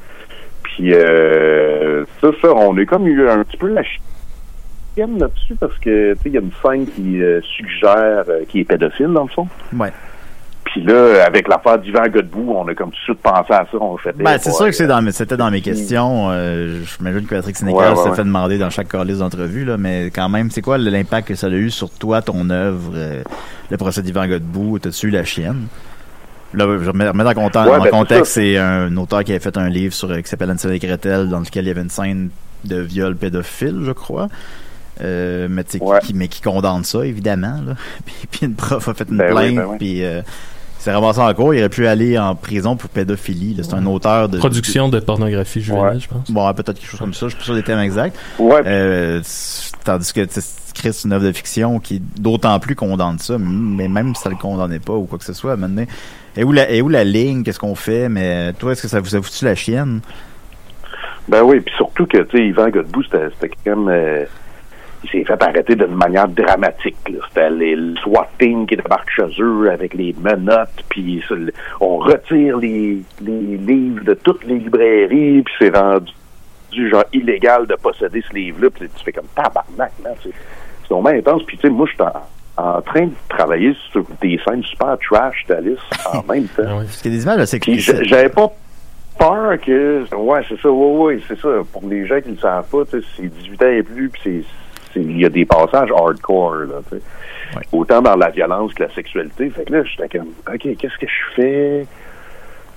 Puis, 0.64 0.94
euh, 0.94 2.04
ça, 2.20 2.28
ça, 2.42 2.52
on 2.52 2.76
a 2.76 2.84
comme 2.84 3.06
eu 3.06 3.28
un 3.28 3.44
petit 3.44 3.56
peu 3.56 3.68
la 3.68 3.82
chienne 4.94 5.18
là-dessus, 5.18 5.54
parce 5.58 5.76
que, 5.78 6.14
tu 6.14 6.20
sais, 6.22 6.28
il 6.28 6.32
y 6.32 6.38
a 6.38 6.40
une 6.40 6.50
scène 6.62 6.86
qui 6.86 7.22
euh, 7.22 7.40
suggère 7.42 8.24
euh, 8.28 8.44
qu'il 8.48 8.60
est 8.60 8.64
pédophile, 8.64 9.08
dans 9.12 9.22
le 9.24 9.28
fond. 9.28 9.48
Ouais. 9.76 9.92
Puis 10.64 10.82
là, 10.82 11.24
avec 11.26 11.46
l'affaire 11.46 11.78
d'Yvan 11.78 12.08
Godbout, 12.08 12.52
on 12.56 12.66
a 12.68 12.74
comme 12.74 12.90
tout 12.90 12.96
de 12.96 13.02
suite 13.04 13.18
pensé 13.22 13.52
à 13.52 13.66
ça, 13.70 13.78
on 13.80 13.96
a 13.96 13.98
fait... 13.98 14.16
Ben, 14.16 14.32
eh, 14.34 14.38
c'est 14.40 14.50
sûr 14.50 14.64
que 14.64 14.72
c'est 14.72 14.86
dans 14.86 15.02
mes- 15.02 15.12
c'était 15.12 15.36
dans 15.36 15.50
mes 15.50 15.60
questions. 15.60 16.28
Euh, 16.30 16.80
J'imagine 16.98 17.26
que 17.26 17.34
Patrick 17.34 17.54
Sénécal 17.56 17.90
Ouais, 17.92 17.96
s'est 18.02 18.08
ouais. 18.08 18.16
fait 18.16 18.24
demander 18.24 18.56
dans 18.56 18.70
chaque 18.70 18.88
calice 18.88 19.18
d'entrevue, 19.18 19.64
là, 19.66 19.76
mais 19.76 20.06
quand 20.06 20.28
même, 20.30 20.50
c'est 20.50 20.62
quoi 20.62 20.78
l'impact 20.78 21.28
que 21.28 21.34
ça 21.34 21.48
a 21.48 21.50
eu 21.50 21.70
sur 21.70 21.90
toi, 21.90 22.22
ton 22.22 22.48
œuvre, 22.50 22.92
euh, 22.94 23.22
le 23.70 23.76
procès 23.76 24.00
d'Yvan 24.02 24.26
Godbout, 24.26 24.78
t'as-tu 24.80 25.08
eu 25.08 25.10
la 25.10 25.24
chienne? 25.24 25.66
Là, 26.54 26.64
je 26.82 26.88
remets, 26.88 27.08
remets 27.08 27.24
en, 27.24 27.34
content- 27.34 27.66
Ouais, 27.66 27.76
en 27.78 27.82
ben, 27.82 27.90
contexte, 27.90 28.32
c'est 28.32 28.56
un 28.56 28.96
auteur 28.96 29.22
qui 29.22 29.34
a 29.34 29.40
fait 29.40 29.56
un 29.58 29.68
livre 29.68 29.92
sur, 29.92 30.10
euh, 30.10 30.20
qui 30.22 30.28
s'appelle 30.28 30.50
Ansel 30.50 30.72
et 30.72 30.78
Gretel, 30.78 31.28
dans 31.28 31.40
lequel 31.40 31.64
il 31.64 31.68
y 31.68 31.70
avait 31.72 31.82
une 31.82 31.90
scène 31.90 32.30
de 32.64 32.80
viol 32.80 33.14
pédophile, 33.16 33.80
je 33.84 33.92
crois. 33.92 34.28
Euh, 35.00 35.48
mais, 35.50 35.64
Ouais. 35.80 35.98
qui, 36.02 36.14
mais 36.14 36.28
qui 36.28 36.40
condamne 36.40 36.84
ça, 36.84 37.04
évidemment. 37.04 37.60
Là. 37.66 37.74
puis, 38.06 38.14
puis 38.30 38.46
une 38.46 38.54
prof 38.54 38.86
a 38.88 38.94
fait 38.94 39.08
une 39.10 39.16
Ben 39.18 39.26
oui, 39.28 39.32
plainte, 39.34 39.54
ben 39.56 39.66
oui. 39.70 39.76
puis 39.78 40.04
euh, 40.04 40.22
c'est 40.78 40.92
ramassé 40.92 41.20
en 41.20 41.34
cours. 41.34 41.52
Il 41.54 41.58
aurait 41.60 41.68
pu 41.68 41.86
aller 41.86 42.16
en 42.18 42.34
prison 42.34 42.76
pour 42.76 42.90
pédophilie. 42.90 43.54
là. 43.54 43.62
C'est 43.64 43.74
un 43.74 43.86
auteur 43.86 44.28
de... 44.28 44.38
Production 44.38 44.88
de 44.88 45.00
pornographie 45.00 45.60
juvénile, 45.60 45.84
Ouais. 45.94 45.98
je 46.00 46.08
pense. 46.08 46.30
Bon, 46.30 46.52
peut-être 46.54 46.78
quelque 46.78 46.88
chose 46.90 47.00
comme 47.00 47.14
ça. 47.14 47.26
Je 47.26 47.30
suis 47.30 47.38
pas 47.38 47.44
sûr 47.44 47.54
des 47.54 47.62
termes 47.62 47.80
exacts. 47.80 48.16
Ouais, 48.38 48.62
Euh, 48.66 49.20
tandis 49.84 50.12
que 50.12 50.20
Chris, 50.74 50.92
c'est 50.92 51.04
une 51.06 51.12
œuvre 51.12 51.24
de 51.26 51.32
fiction 51.32 51.78
qui 51.80 52.00
d'autant 52.00 52.58
plus 52.60 52.74
condamne 52.76 53.18
ça, 53.18 53.36
mais 53.38 53.88
même 53.88 54.14
si 54.14 54.22
ça 54.22 54.28
le 54.30 54.36
condamnait 54.36 54.80
pas 54.80 54.92
ou 54.92 55.04
quoi 55.06 55.18
que 55.18 55.24
ce 55.24 55.32
soit, 55.32 55.56
maintenant, 55.56 55.84
et 56.36 56.42
où 56.44 56.50
la, 56.52 56.68
et 56.70 56.82
où 56.82 56.88
la 56.88 57.04
ligne, 57.04 57.42
qu'est-ce 57.44 57.60
qu'on 57.60 57.76
fait, 57.76 58.08
mais 58.08 58.52
toi, 58.54 58.72
est-ce 58.72 58.82
que 58.82 58.88
ça 58.88 58.98
vous 59.00 59.14
a 59.16 59.22
foutu 59.22 59.44
la 59.44 59.54
chienne? 59.54 60.00
Ben 61.28 61.42
oui, 61.42 61.60
puis 61.60 61.72
surtout 61.76 62.06
que, 62.06 62.18
tu 62.24 62.36
sais, 62.36 62.46
Yvan 62.48 62.68
Godbout, 62.70 63.04
c'était 63.04 63.28
c'était 63.40 63.54
comme... 63.64 63.88
il 65.04 65.10
s'est 65.10 65.24
fait 65.24 65.42
arrêter 65.42 65.76
d'une 65.76 65.94
manière 65.94 66.28
dramatique. 66.28 66.96
C'était 67.28 67.50
les 67.50 67.76
le 67.76 67.94
SWAT 67.96 68.28
team 68.38 68.66
qui 68.66 68.76
débarque 68.76 69.10
chez 69.10 69.40
eux 69.40 69.70
avec 69.70 69.94
les 69.94 70.14
menottes, 70.20 70.82
puis 70.88 71.22
on 71.80 71.98
retire 71.98 72.56
les, 72.58 72.98
les 73.20 73.56
livres 73.58 74.04
de 74.04 74.14
toutes 74.14 74.44
les 74.44 74.58
librairies, 74.58 75.42
puis 75.42 75.54
c'est 75.58 75.76
rendu 75.76 76.12
du 76.72 76.90
genre 76.90 77.04
illégal 77.12 77.66
de 77.66 77.74
posséder 77.76 78.22
ce 78.28 78.34
livre-là, 78.34 78.68
puis 78.70 78.88
tu 78.96 79.04
fais 79.04 79.12
comme 79.12 79.26
tabarnak, 79.34 79.92
là, 80.02 80.10
c'est 80.22 80.30
c'est 80.86 80.92
vraiment 80.92 81.08
intense. 81.08 81.42
Puis 81.44 81.56
tu 81.56 81.62
sais, 81.62 81.70
moi, 81.70 81.86
je 81.86 81.92
suis 81.94 82.02
en, 82.56 82.82
train 82.82 83.06
de 83.06 83.12
travailler 83.28 83.74
sur 83.90 84.04
des 84.20 84.38
scènes 84.44 84.62
super 84.64 84.96
trash 84.98 85.44
d'Alice 85.48 85.78
en 86.12 86.22
même 86.32 86.44
temps. 86.48 86.62
Ah. 86.66 86.74
Parce 86.82 87.00
qu'il 87.00 87.12
y 87.12 87.14
a 87.14 87.18
des 87.18 87.22
images 87.24 87.54
explicites. 87.54 87.96
j'a- 87.96 88.02
j'avais 88.04 88.28
pas 88.28 88.52
peur 89.18 89.58
que. 89.60 90.04
Ouais, 90.14 90.40
c'est 90.48 90.60
ça, 90.60 90.70
ouais, 90.70 90.96
ouais, 90.96 91.20
c'est 91.26 91.38
ça. 91.40 91.48
Pour 91.72 91.88
les 91.88 92.06
gens 92.06 92.20
qui 92.20 92.30
ne 92.30 92.34
le 92.34 92.40
savent 92.40 92.68
pas, 92.70 92.82
c'est 92.90 93.26
18 93.26 93.62
ans 93.62 93.68
et 93.70 93.82
plus, 93.82 94.08
puis 94.10 94.20
c'est 94.24 94.30
c'est- 94.42 94.63
il 94.96 95.20
y 95.20 95.24
a 95.24 95.28
des 95.28 95.44
passages 95.44 95.90
hardcore, 95.90 96.54
là, 96.54 96.80
tu 96.90 96.96
sais. 96.96 97.02
Autant 97.72 98.02
dans 98.02 98.16
la 98.16 98.30
violence 98.30 98.74
que 98.74 98.82
la 98.82 98.90
sexualité. 98.90 99.48
Fait 99.50 99.64
que 99.64 99.72
là, 99.72 99.84
j'étais 99.84 100.18
comme, 100.18 100.30
OK, 100.52 100.76
qu'est-ce 100.76 100.98
que 100.98 101.06
je 101.06 101.34
fais? 101.36 101.86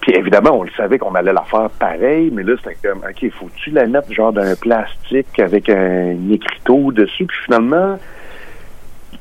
Puis 0.01 0.13
évidemment, 0.15 0.60
on 0.60 0.63
le 0.63 0.71
savait 0.77 0.99
qu'on 0.99 1.15
allait 1.15 1.34
la 1.34 1.43
faire 1.43 1.69
pareil, 1.71 2.30
mais 2.32 2.43
là, 2.43 2.53
c'était 2.58 2.77
comme, 2.88 2.99
OK, 2.99 3.32
faut-tu 3.32 3.71
la 3.71 3.88
mettre 3.88 4.12
genre 4.13 4.32
d'un 4.32 4.56
plastique 4.56 5.39
avec 5.39 5.69
un 5.69 6.15
écriteau 6.32 6.91
dessus? 6.91 7.25
Puis 7.25 7.38
finalement, 7.45 7.97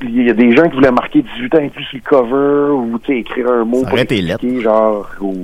il 0.03 0.23
y 0.23 0.31
a 0.31 0.35
des 0.35 0.55
gens 0.55 0.69
qui 0.69 0.75
voulaient 0.75 0.91
marquer 0.91 1.23
18 1.23 1.55
ans 1.55 1.59
et 1.59 1.71
plus 1.71 1.85
sur 1.85 1.99
le 1.99 2.03
cover 2.03 2.73
ou, 2.75 3.01
écrire 3.09 3.51
un 3.51 3.65
mot 3.65 3.85
Ça 3.85 3.97
expliquer, 3.97 4.61
genre, 4.61 5.09
ou... 5.21 5.37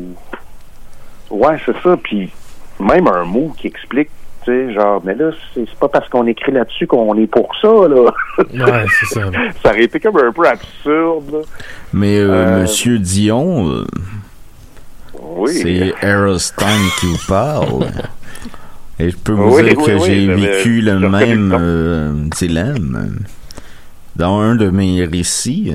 Ouais, 1.30 1.56
c'est 1.64 1.76
ça. 1.82 1.96
Puis 1.96 2.30
même 2.78 3.08
un 3.08 3.24
mot 3.24 3.52
qui 3.56 3.66
explique, 3.68 4.10
tu 4.44 4.50
sais, 4.50 4.74
genre, 4.74 5.00
mais 5.04 5.14
là, 5.14 5.30
c'est 5.54 5.68
pas 5.76 5.88
parce 5.88 6.08
qu'on 6.08 6.26
écrit 6.26 6.52
là-dessus 6.52 6.86
qu'on 6.86 7.16
est 7.18 7.26
pour 7.26 7.48
ça, 7.60 7.68
là. 7.68 8.12
Ouais, 8.38 8.86
c'est 9.00 9.06
ça. 9.14 9.30
ça 9.62 9.70
aurait 9.70 9.84
été 9.84 10.00
comme 10.00 10.16
un 10.18 10.32
peu 10.32 10.46
absurde, 10.46 11.24
là. 11.32 11.38
Mais 11.92 12.18
euh, 12.18 12.30
Euh, 12.32 12.62
Monsieur 12.62 12.98
Dion, 12.98 13.68
euh, 13.68 13.84
Oui. 15.20 15.52
c'est 15.52 15.94
qui 17.00 17.06
vous 17.06 17.26
parle. 17.28 17.86
Et 18.98 19.10
je 19.10 19.16
peux 19.16 19.32
vous 19.32 19.56
Oui, 19.56 19.62
dire 19.64 19.78
oui, 19.78 19.84
que 19.84 19.92
oui, 19.92 20.02
j'ai 20.06 20.34
vécu 20.34 20.80
le 20.80 20.98
même 20.98 21.56
euh, 21.58 22.12
dilemme. 22.36 23.18
Dans 24.16 24.38
un 24.40 24.54
de 24.54 24.68
mes 24.70 25.04
récits, 25.04 25.72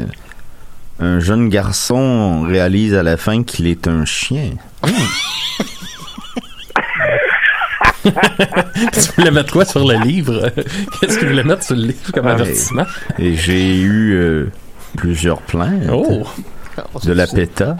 un 0.99 1.19
jeune 1.19 1.49
garçon 1.49 2.43
réalise 2.43 2.93
à 2.95 3.03
la 3.03 3.17
fin 3.17 3.43
qu'il 3.43 3.67
est 3.67 3.87
un 3.87 4.05
chien. 4.05 4.51
tu 8.93 9.11
voulais 9.17 9.31
mettre 9.31 9.51
quoi 9.53 9.65
sur 9.65 9.85
le 9.87 9.95
livre? 9.95 10.49
Qu'est-ce 11.01 11.15
que 11.15 11.19
tu 11.21 11.27
voulais 11.27 11.43
mettre 11.43 11.63
sur 11.63 11.75
le 11.75 11.81
livre 11.83 12.11
comme 12.13 12.25
Ouais. 12.25 12.31
avertissement? 12.31 12.85
Et 13.19 13.35
j'ai 13.35 13.77
eu 13.77 14.13
euh, 14.15 14.51
plusieurs 14.95 15.41
plaintes. 15.41 15.83
Oh! 15.91 16.23
De 17.03 17.13
la 17.13 17.27
PETA. 17.27 17.77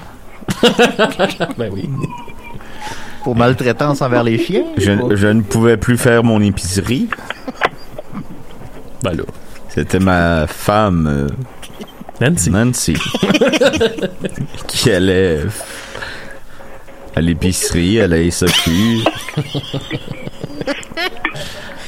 ben 1.58 1.70
oui. 1.72 1.90
Pour 3.24 3.36
maltraitance 3.36 4.02
envers 4.02 4.24
les 4.24 4.38
chiens? 4.38 4.64
Je, 4.78 4.92
je 5.16 5.28
ne 5.28 5.42
pouvais 5.42 5.78
plus 5.78 5.98
faire 5.98 6.24
mon 6.24 6.42
épicerie. 6.42 7.08
Ben 9.04 9.14
là. 9.14 9.24
C'était 9.70 10.00
ma 10.00 10.48
femme. 10.48 11.08
euh, 11.08 11.28
Nancy. 12.20 12.50
Nancy. 12.50 12.96
qui 14.68 14.90
allait 14.92 15.42
à 17.18 17.22
l'épicerie, 17.22 18.00
à 18.00 18.08
la 18.08 18.30
SAQ. 18.30 19.00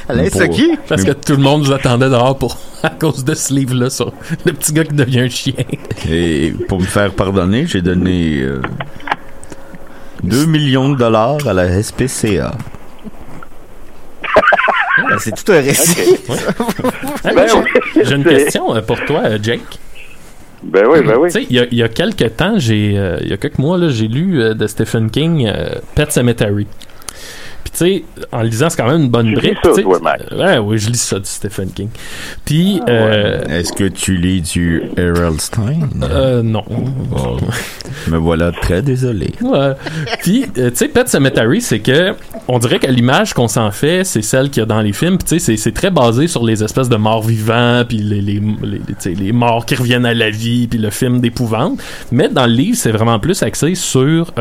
À 0.08 0.12
la 0.12 0.28
SAQ? 0.28 0.76
Parce 0.88 1.04
que 1.04 1.12
tout 1.12 1.34
le 1.34 1.38
monde 1.38 1.62
vous 1.62 1.72
attendait 1.72 2.10
dehors 2.10 2.36
pour, 2.36 2.58
à 2.82 2.90
cause 2.90 3.24
de 3.24 3.34
ce 3.34 3.54
livre-là 3.54 3.90
sur 3.90 4.12
le 4.44 4.52
petit 4.52 4.72
gars 4.72 4.82
qui 4.82 4.94
devient 4.94 5.20
un 5.20 5.28
chien. 5.28 5.54
Et 6.10 6.52
pour 6.68 6.80
me 6.80 6.84
faire 6.84 7.12
pardonner, 7.12 7.64
j'ai 7.64 7.80
donné 7.80 8.40
euh, 8.40 8.60
2 10.24 10.46
millions 10.46 10.88
de 10.88 10.96
dollars 10.96 11.46
à 11.46 11.52
la 11.52 11.80
SPCA. 11.80 12.52
Ben, 15.08 15.16
c'est 15.20 15.44
tout 15.44 15.52
un 15.52 15.60
récit. 15.60 16.18
Ben. 17.22 17.46
J'ai 18.02 18.14
une 18.16 18.24
question 18.24 18.74
euh, 18.74 18.82
pour 18.82 18.98
toi, 19.04 19.20
euh, 19.26 19.38
Jake. 19.40 19.78
Ben 20.62 20.86
oui, 20.86 21.00
ben 21.02 21.16
oui. 21.18 21.28
Tu 21.28 21.40
sais, 21.40 21.46
il 21.48 21.56
y 21.56 21.82
a, 21.82 21.86
y 21.86 21.90
quelques 21.90 22.36
temps, 22.36 22.58
j'ai, 22.58 22.98
euh, 22.98 23.18
il 23.22 23.28
y 23.28 23.32
a 23.32 23.36
quelques 23.36 23.58
mois, 23.58 23.78
là, 23.78 23.88
j'ai 23.88 24.08
lu 24.08 24.42
euh, 24.42 24.54
de 24.54 24.66
Stephen 24.66 25.10
King 25.10 25.46
euh, 25.46 25.76
Pet 25.94 26.10
Cemetery. 26.12 26.66
Puis 27.72 27.78
tu 28.12 28.22
sais, 28.22 28.24
en 28.32 28.42
le 28.42 28.48
lisant, 28.48 28.68
c'est 28.70 28.76
quand 28.82 28.88
même 28.90 29.02
une 29.02 29.08
bonne 29.10 29.26
Tu 29.26 29.32
lis 29.32 29.36
brique. 29.36 29.58
ça, 29.62 29.70
tu? 29.74 29.84
Ouais, 30.34 30.58
oui, 30.58 30.78
je 30.78 30.90
lis 30.90 30.98
ça 30.98 31.18
du 31.18 31.24
Stephen 31.26 31.70
King. 31.70 31.88
Puis, 32.44 32.80
Ah, 32.86 32.90
euh, 32.90 33.44
Est-ce 33.48 33.72
que 33.72 33.84
tu 33.84 34.16
lis 34.16 34.40
du 34.40 34.82
Harold 34.98 35.40
Stein? 35.40 35.88
euh, 36.02 36.42
non. 36.42 36.64
Oh, 37.16 37.36
me 38.08 38.16
voilà 38.16 38.50
très 38.52 38.82
désolé. 38.82 39.30
Ouais. 39.40 39.72
Puis, 40.20 40.46
euh, 40.58 40.70
tu 40.70 40.76
sais, 40.76 40.88
Pet 40.88 41.08
Cemetery, 41.08 41.60
c'est 41.60 41.80
que 41.80 42.14
on 42.48 42.58
dirait 42.58 42.78
que 42.78 42.86
l'image 42.88 43.34
qu'on 43.34 43.48
s'en 43.48 43.70
fait, 43.70 44.04
c'est 44.04 44.22
celle 44.22 44.50
qu'il 44.50 44.60
y 44.60 44.64
a 44.64 44.66
dans 44.66 44.80
les 44.80 44.92
films. 44.92 45.18
Puis, 45.18 45.28
tu 45.28 45.38
sais, 45.38 45.38
c'est- 45.38 45.56
c'est 45.56 45.72
très 45.72 45.90
basé 45.90 46.26
sur 46.26 46.44
les 46.44 46.64
espèces 46.64 46.88
de 46.88 46.96
morts 46.96 47.22
vivants, 47.22 47.84
puis 47.88 47.98
les, 47.98 48.20
les, 48.20 48.40
les, 48.62 49.14
les 49.14 49.32
morts 49.32 49.64
qui 49.66 49.74
reviennent 49.76 50.06
à 50.06 50.14
la 50.14 50.30
vie, 50.30 50.66
puis 50.66 50.78
le 50.78 50.90
film 50.90 51.20
d'épouvante. 51.20 51.80
Mais 52.10 52.28
dans 52.28 52.46
le 52.46 52.52
livre, 52.52 52.76
c'est 52.76 52.90
vraiment 52.92 53.18
plus 53.20 53.42
axé 53.42 53.74
sur... 53.74 54.32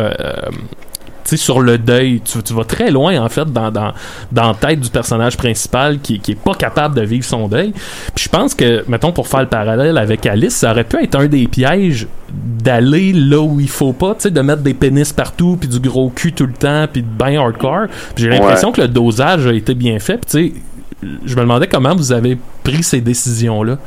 sur 1.37 1.59
le 1.61 1.77
deuil, 1.77 2.21
tu, 2.21 2.41
tu 2.43 2.53
vas 2.53 2.63
très 2.63 2.91
loin 2.91 3.19
en 3.23 3.29
fait 3.29 3.45
dans, 3.51 3.71
dans, 3.71 3.91
dans 4.31 4.47
la 4.49 4.53
tête 4.53 4.79
du 4.79 4.89
personnage 4.89 5.37
principal 5.37 5.99
qui, 5.99 6.19
qui 6.19 6.31
est 6.31 6.39
pas 6.39 6.53
capable 6.55 6.95
de 6.95 7.01
vivre 7.01 7.25
son 7.25 7.47
deuil. 7.47 7.71
Puis 8.15 8.25
je 8.25 8.29
pense 8.29 8.53
que, 8.55 8.83
mettons, 8.87 9.11
pour 9.11 9.27
faire 9.27 9.41
le 9.41 9.47
parallèle 9.47 9.97
avec 9.97 10.25
Alice, 10.25 10.55
ça 10.55 10.71
aurait 10.71 10.83
pu 10.83 10.97
être 11.03 11.15
un 11.15 11.27
des 11.27 11.47
pièges 11.47 12.07
d'aller 12.31 13.13
là 13.13 13.39
où 13.41 13.59
il 13.59 13.69
faut 13.69 13.93
pas, 13.93 14.15
tu 14.15 14.21
sais, 14.23 14.31
de 14.31 14.41
mettre 14.41 14.61
des 14.61 14.73
pénis 14.73 15.11
partout, 15.13 15.57
puis 15.59 15.69
du 15.69 15.79
gros 15.79 16.09
cul 16.09 16.33
tout 16.33 16.45
le 16.45 16.53
temps, 16.53 16.85
puis 16.91 17.01
de 17.01 17.07
bien 17.07 17.39
hardcore. 17.41 17.87
J'ai 18.15 18.27
l'impression 18.29 18.69
Ouais. 18.69 18.73
que 18.75 18.81
le 18.81 18.87
dosage 18.87 19.47
a 19.47 19.53
été 19.53 19.73
bien 19.73 19.97
fait. 19.99 20.17
Puis 20.17 20.29
tu 20.29 20.53
sais, 20.53 21.07
je 21.25 21.35
me 21.35 21.41
demandais 21.41 21.67
comment 21.67 21.95
vous 21.95 22.11
avez 22.11 22.37
pris 22.63 22.83
ces 22.83 22.99
décisions-là 23.01 23.77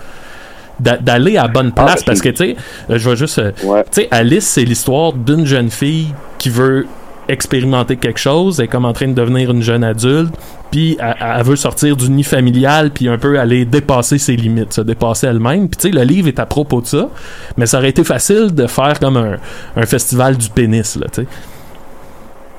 d'a- 0.80 0.96
d'aller 0.96 1.36
à 1.36 1.42
la 1.42 1.48
bonne 1.48 1.70
place 1.72 1.98
Ah, 2.00 2.02
parce 2.06 2.20
que 2.22 2.30
tu 2.30 2.36
sais 2.36 2.56
euh, 2.90 2.98
je 2.98 3.10
vais 3.10 3.16
juste 3.16 3.38
euh, 3.38 3.52
Ouais. 3.64 3.84
tu 3.92 4.00
sais 4.00 4.08
Alice 4.10 4.46
c'est 4.46 4.64
l'histoire 4.64 5.12
d'une 5.12 5.44
jeune 5.44 5.70
fille 5.70 6.06
qui 6.38 6.48
veut 6.48 6.86
expérimenter 7.32 7.96
quelque 7.96 8.20
chose 8.20 8.60
elle 8.60 8.66
est 8.66 8.68
comme 8.68 8.84
en 8.84 8.92
train 8.92 9.08
de 9.08 9.14
devenir 9.14 9.50
une 9.50 9.62
jeune 9.62 9.84
adulte 9.84 10.34
puis 10.70 10.96
elle, 11.00 11.16
elle 11.20 11.44
veut 11.44 11.56
sortir 11.56 11.96
du 11.96 12.10
nid 12.10 12.22
familial 12.24 12.90
puis 12.90 13.08
un 13.08 13.18
peu 13.18 13.38
aller 13.38 13.64
dépasser 13.64 14.18
ses 14.18 14.36
limites 14.36 14.72
se 14.72 14.80
dépasser 14.80 15.26
elle-même 15.26 15.68
puis 15.68 15.78
tu 15.78 15.88
sais 15.88 15.94
le 15.94 16.02
livre 16.04 16.28
est 16.28 16.38
à 16.38 16.46
propos 16.46 16.80
de 16.80 16.86
ça 16.86 17.08
mais 17.56 17.66
ça 17.66 17.78
aurait 17.78 17.90
été 17.90 18.04
facile 18.04 18.54
de 18.54 18.66
faire 18.66 18.98
comme 19.00 19.16
un, 19.16 19.36
un 19.76 19.86
festival 19.86 20.36
du 20.36 20.48
pénis 20.48 20.96
là 20.96 21.06
tu 21.12 21.22
sais 21.22 21.28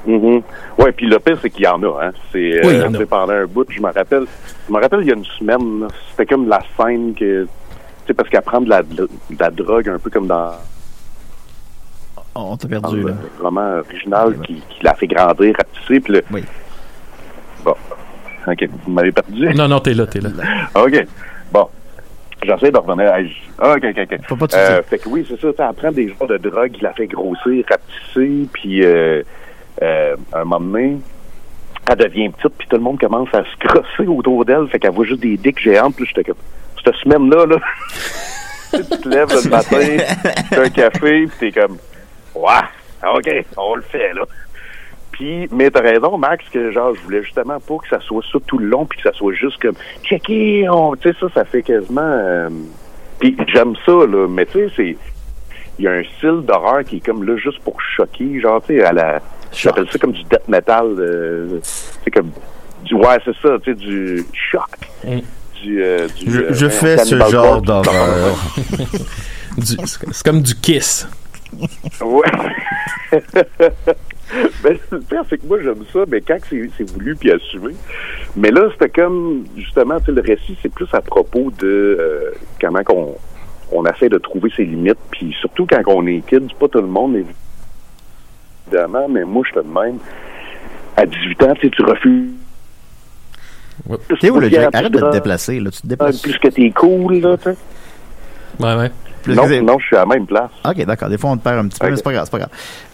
Mhm. 0.05 0.41
Ouais, 0.77 0.91
puis 0.91 1.07
le 1.07 1.19
pire, 1.19 1.37
c'est 1.41 1.49
qu'il 1.49 1.63
y 1.63 1.67
en 1.67 1.81
a, 1.83 2.05
hein. 2.05 2.11
C'est, 2.31 2.65
Oui, 2.65 2.73
il 2.73 2.95
y 2.95 3.01
euh, 3.01 3.05
pendant 3.05 3.33
un 3.33 3.45
bout, 3.45 3.65
je 3.69 3.79
me 3.79 3.91
rappelle, 3.91 4.25
je 4.67 4.73
me 4.73 4.79
rappelle 4.81 5.01
il 5.01 5.07
y 5.07 5.11
a 5.11 5.15
une 5.15 5.25
semaine, 5.25 5.87
c'était 6.11 6.25
comme 6.25 6.47
la 6.47 6.61
scène 6.77 7.13
que, 7.13 7.43
tu 7.43 7.47
sais, 8.07 8.13
parce 8.13 8.29
qu'elle 8.29 8.41
prend 8.41 8.59
de 8.59 8.69
la, 8.69 8.83
de 8.83 9.07
la 9.39 9.49
drogue 9.49 9.87
un 9.89 9.99
peu 9.99 10.09
comme 10.09 10.27
dans, 10.27 10.51
On 12.35 12.57
t'a 12.57 12.67
perdu, 12.67 13.03
là. 13.03 13.13
roman 13.41 13.79
original 13.79 14.35
qui, 14.39 14.55
qui 14.55 14.83
la 14.83 14.93
fait 14.95 15.07
grandir, 15.07 15.55
rapetisser, 15.55 15.99
puis 15.99 16.13
le... 16.13 16.23
Oui. 16.31 16.43
Bon. 17.63 17.75
OK, 18.47 18.69
vous 18.85 18.91
m'avez 18.91 19.11
perdu? 19.11 19.53
non 19.53 19.67
non 19.67 19.79
t'es 19.79 19.93
là 19.93 20.05
t'es 20.07 20.19
là 20.19 20.29
OK. 20.75 21.07
Bon. 21.51 21.67
J'essaie 22.43 22.71
de 22.71 22.77
revenir 22.77 23.11
à... 23.11 23.19
Ah, 23.59 23.75
OK, 23.75 23.85
OK, 23.85 24.07
OK. 24.11 24.19
Faut 24.27 24.35
pas 24.35 24.47
te 24.47 24.55
Euh, 24.55 24.81
fait 24.83 24.97
que 24.97 25.07
oui, 25.07 25.25
c'est 25.29 25.39
ça. 25.39 25.71
Prend 25.73 25.91
des 25.91 26.09
genres 26.09 26.27
de 26.27 26.37
drogue 26.37 26.71
qui 26.71 26.81
la 26.81 26.93
fait 26.93 27.07
grossir, 27.07 27.63
rapetisser, 27.69 28.47
puis 28.51 28.83
euh, 28.83 29.21
euh, 29.81 30.15
un 30.33 30.43
moment 30.43 30.59
donné, 30.59 30.97
elle 31.89 31.95
devient 31.97 32.29
petite, 32.29 32.53
puis 32.57 32.67
tout 32.67 32.75
le 32.75 32.81
monde 32.81 32.99
commence 32.99 33.29
à 33.33 33.43
se 33.43 33.67
crosser 33.67 34.07
autour 34.07 34.43
d'elle, 34.43 34.67
fait 34.67 34.79
qu'elle 34.79 34.91
voit 34.91 35.05
juste 35.05 35.21
des 35.21 35.37
dicks 35.37 35.61
géantes, 35.61 35.95
puis 35.95 36.05
j'étais 36.07 36.23
comme... 36.23 36.41
Cette 36.83 36.95
semaine-là, 36.95 37.45
là, 37.45 37.57
tu 38.73 38.83
te 38.83 39.07
lèves 39.07 39.29
le 39.29 39.49
matin, 39.49 40.33
tu 40.51 40.59
un 40.59 40.69
café, 40.69 41.27
puis 41.27 41.37
t'es 41.39 41.51
comme... 41.61 41.77
Ouais, 42.35 43.13
OK, 43.15 43.45
on 43.57 43.75
le 43.75 43.81
fait, 43.81 44.13
là. 44.13 44.23
Puis, 45.11 45.47
mais 45.51 45.69
t'as 45.69 45.81
raison, 45.81 46.17
Max, 46.17 46.43
que 46.51 46.71
genre, 46.71 46.95
je 46.95 47.01
voulais 47.01 47.23
justement 47.23 47.59
pas 47.59 47.77
que 47.77 47.87
ça 47.87 47.99
soit 47.99 48.23
ça 48.31 48.39
tout 48.47 48.57
le 48.57 48.65
long, 48.65 48.85
puis 48.85 48.99
que 48.99 49.09
ça 49.09 49.15
soit 49.15 49.33
juste 49.33 49.61
comme, 49.61 49.75
checker, 50.03 50.67
on, 50.69 50.95
tu 50.95 51.09
sais, 51.09 51.15
ça, 51.19 51.27
ça 51.35 51.45
fait 51.45 51.61
quasiment, 51.61 52.01
euh, 52.01 52.49
puis 53.19 53.37
j'aime 53.53 53.75
ça, 53.85 53.91
là, 53.91 54.27
mais 54.27 54.45
tu 54.47 54.53
sais, 54.53 54.67
c'est, 54.75 54.97
il 55.77 55.85
y 55.85 55.87
a 55.87 55.91
un 55.91 56.03
style 56.17 56.41
d'horreur 56.47 56.83
qui 56.83 56.97
est 56.97 57.05
comme 57.05 57.23
là 57.23 57.37
juste 57.37 57.59
pour 57.59 57.79
choquer, 57.79 58.39
genre, 58.39 58.59
tu 58.65 58.75
sais, 58.75 58.83
à 58.83 58.91
la, 58.91 59.21
j'appelle 59.51 59.87
ça 59.91 59.99
comme 59.99 60.13
du 60.13 60.23
death 60.23 60.47
metal, 60.47 60.95
euh, 60.97 61.59
c'est 61.61 62.11
comme, 62.11 62.31
du, 62.83 62.95
ouais, 62.95 63.17
c'est 63.23 63.35
ça, 63.39 63.59
tu 63.63 63.71
sais, 63.71 63.75
du 63.75 64.25
choc. 64.51 64.61
Mm. 65.03 65.19
Du, 65.61 65.83
euh, 65.83 66.07
du, 66.07 66.31
Je, 66.31 66.39
euh, 66.39 66.47
je 66.53 66.67
fais 66.67 66.97
ce 66.97 67.17
genre 67.29 67.61
d'horreur. 67.61 68.35
C'est 69.61 70.23
comme 70.25 70.41
du 70.41 70.55
kiss 70.55 71.07
Ouais. 72.01 72.31
ben, 74.63 74.77
le 74.91 74.99
pire, 74.99 75.23
c'est 75.29 75.37
que 75.37 75.47
moi, 75.47 75.59
j'aime 75.61 75.83
ça, 75.91 75.99
mais 76.07 76.21
quand 76.21 76.37
c'est 76.49 76.69
c'est 76.77 76.89
voulu 76.89 77.15
puis 77.15 77.31
assumé. 77.31 77.73
Mais 78.35 78.51
là, 78.51 78.69
c'était 78.71 78.89
comme, 78.89 79.45
justement, 79.55 79.99
tu 79.99 80.05
sais, 80.07 80.11
le 80.11 80.21
récit, 80.21 80.57
c'est 80.61 80.73
plus 80.73 80.87
à 80.93 81.01
propos 81.01 81.51
de 81.59 81.97
euh, 81.99 82.31
comment 82.59 82.83
qu'on 82.83 83.15
on 83.71 83.85
essaie 83.85 84.09
de 84.09 84.17
trouver 84.17 84.51
ses 84.55 84.65
limites, 84.65 84.99
puis 85.11 85.35
surtout 85.39 85.65
quand 85.65 85.81
on 85.87 86.05
est 86.05 86.21
kid, 86.27 86.45
c'est 86.47 86.57
pas 86.57 86.67
tout 86.67 86.81
le 86.81 86.87
monde, 86.87 87.15
évidemment, 88.67 89.07
mais 89.09 89.23
moi, 89.23 89.43
je 89.47 89.59
te 89.59 89.65
même. 89.65 89.97
À 90.95 91.05
18 91.07 91.43
ans, 91.43 91.53
tu 91.55 91.61
sais, 91.61 91.69
tu 91.71 91.83
refuses. 91.83 92.29
T'es 94.19 94.29
où, 94.29 94.39
le? 94.39 94.75
Arrête 94.75 94.91
de 94.91 94.99
te 94.99 95.11
déplacer, 95.11 95.59
là. 95.59 95.71
Tu 95.71 95.81
te 95.81 95.87
déplaces. 95.87 96.21
Plus 96.21 96.37
que 96.37 96.47
t'es 96.49 96.69
cool, 96.69 97.15
là, 97.15 97.35
tu 97.37 97.43
sais. 97.45 97.57
ouais 98.59 98.75
ouais 98.75 98.91
Plus 99.23 99.35
Non, 99.35 99.47
non, 99.63 99.79
je 99.79 99.85
suis 99.85 99.95
à 99.95 99.99
la 100.01 100.05
même 100.05 100.25
place. 100.25 100.49
Ok, 100.65 100.85
d'accord. 100.85 101.09
Des 101.09 101.17
fois, 101.17 101.31
on 101.31 101.37
te 101.37 101.43
perd 101.43 101.57
un 101.57 101.67
petit 101.67 101.79
peu, 101.79 101.89
mais 101.89 101.95
c'est 101.95 102.03
pas 102.03 102.11
grave, 102.13 102.25
c'est 102.25 102.31
pas 102.31 102.37
grave. 102.39 102.49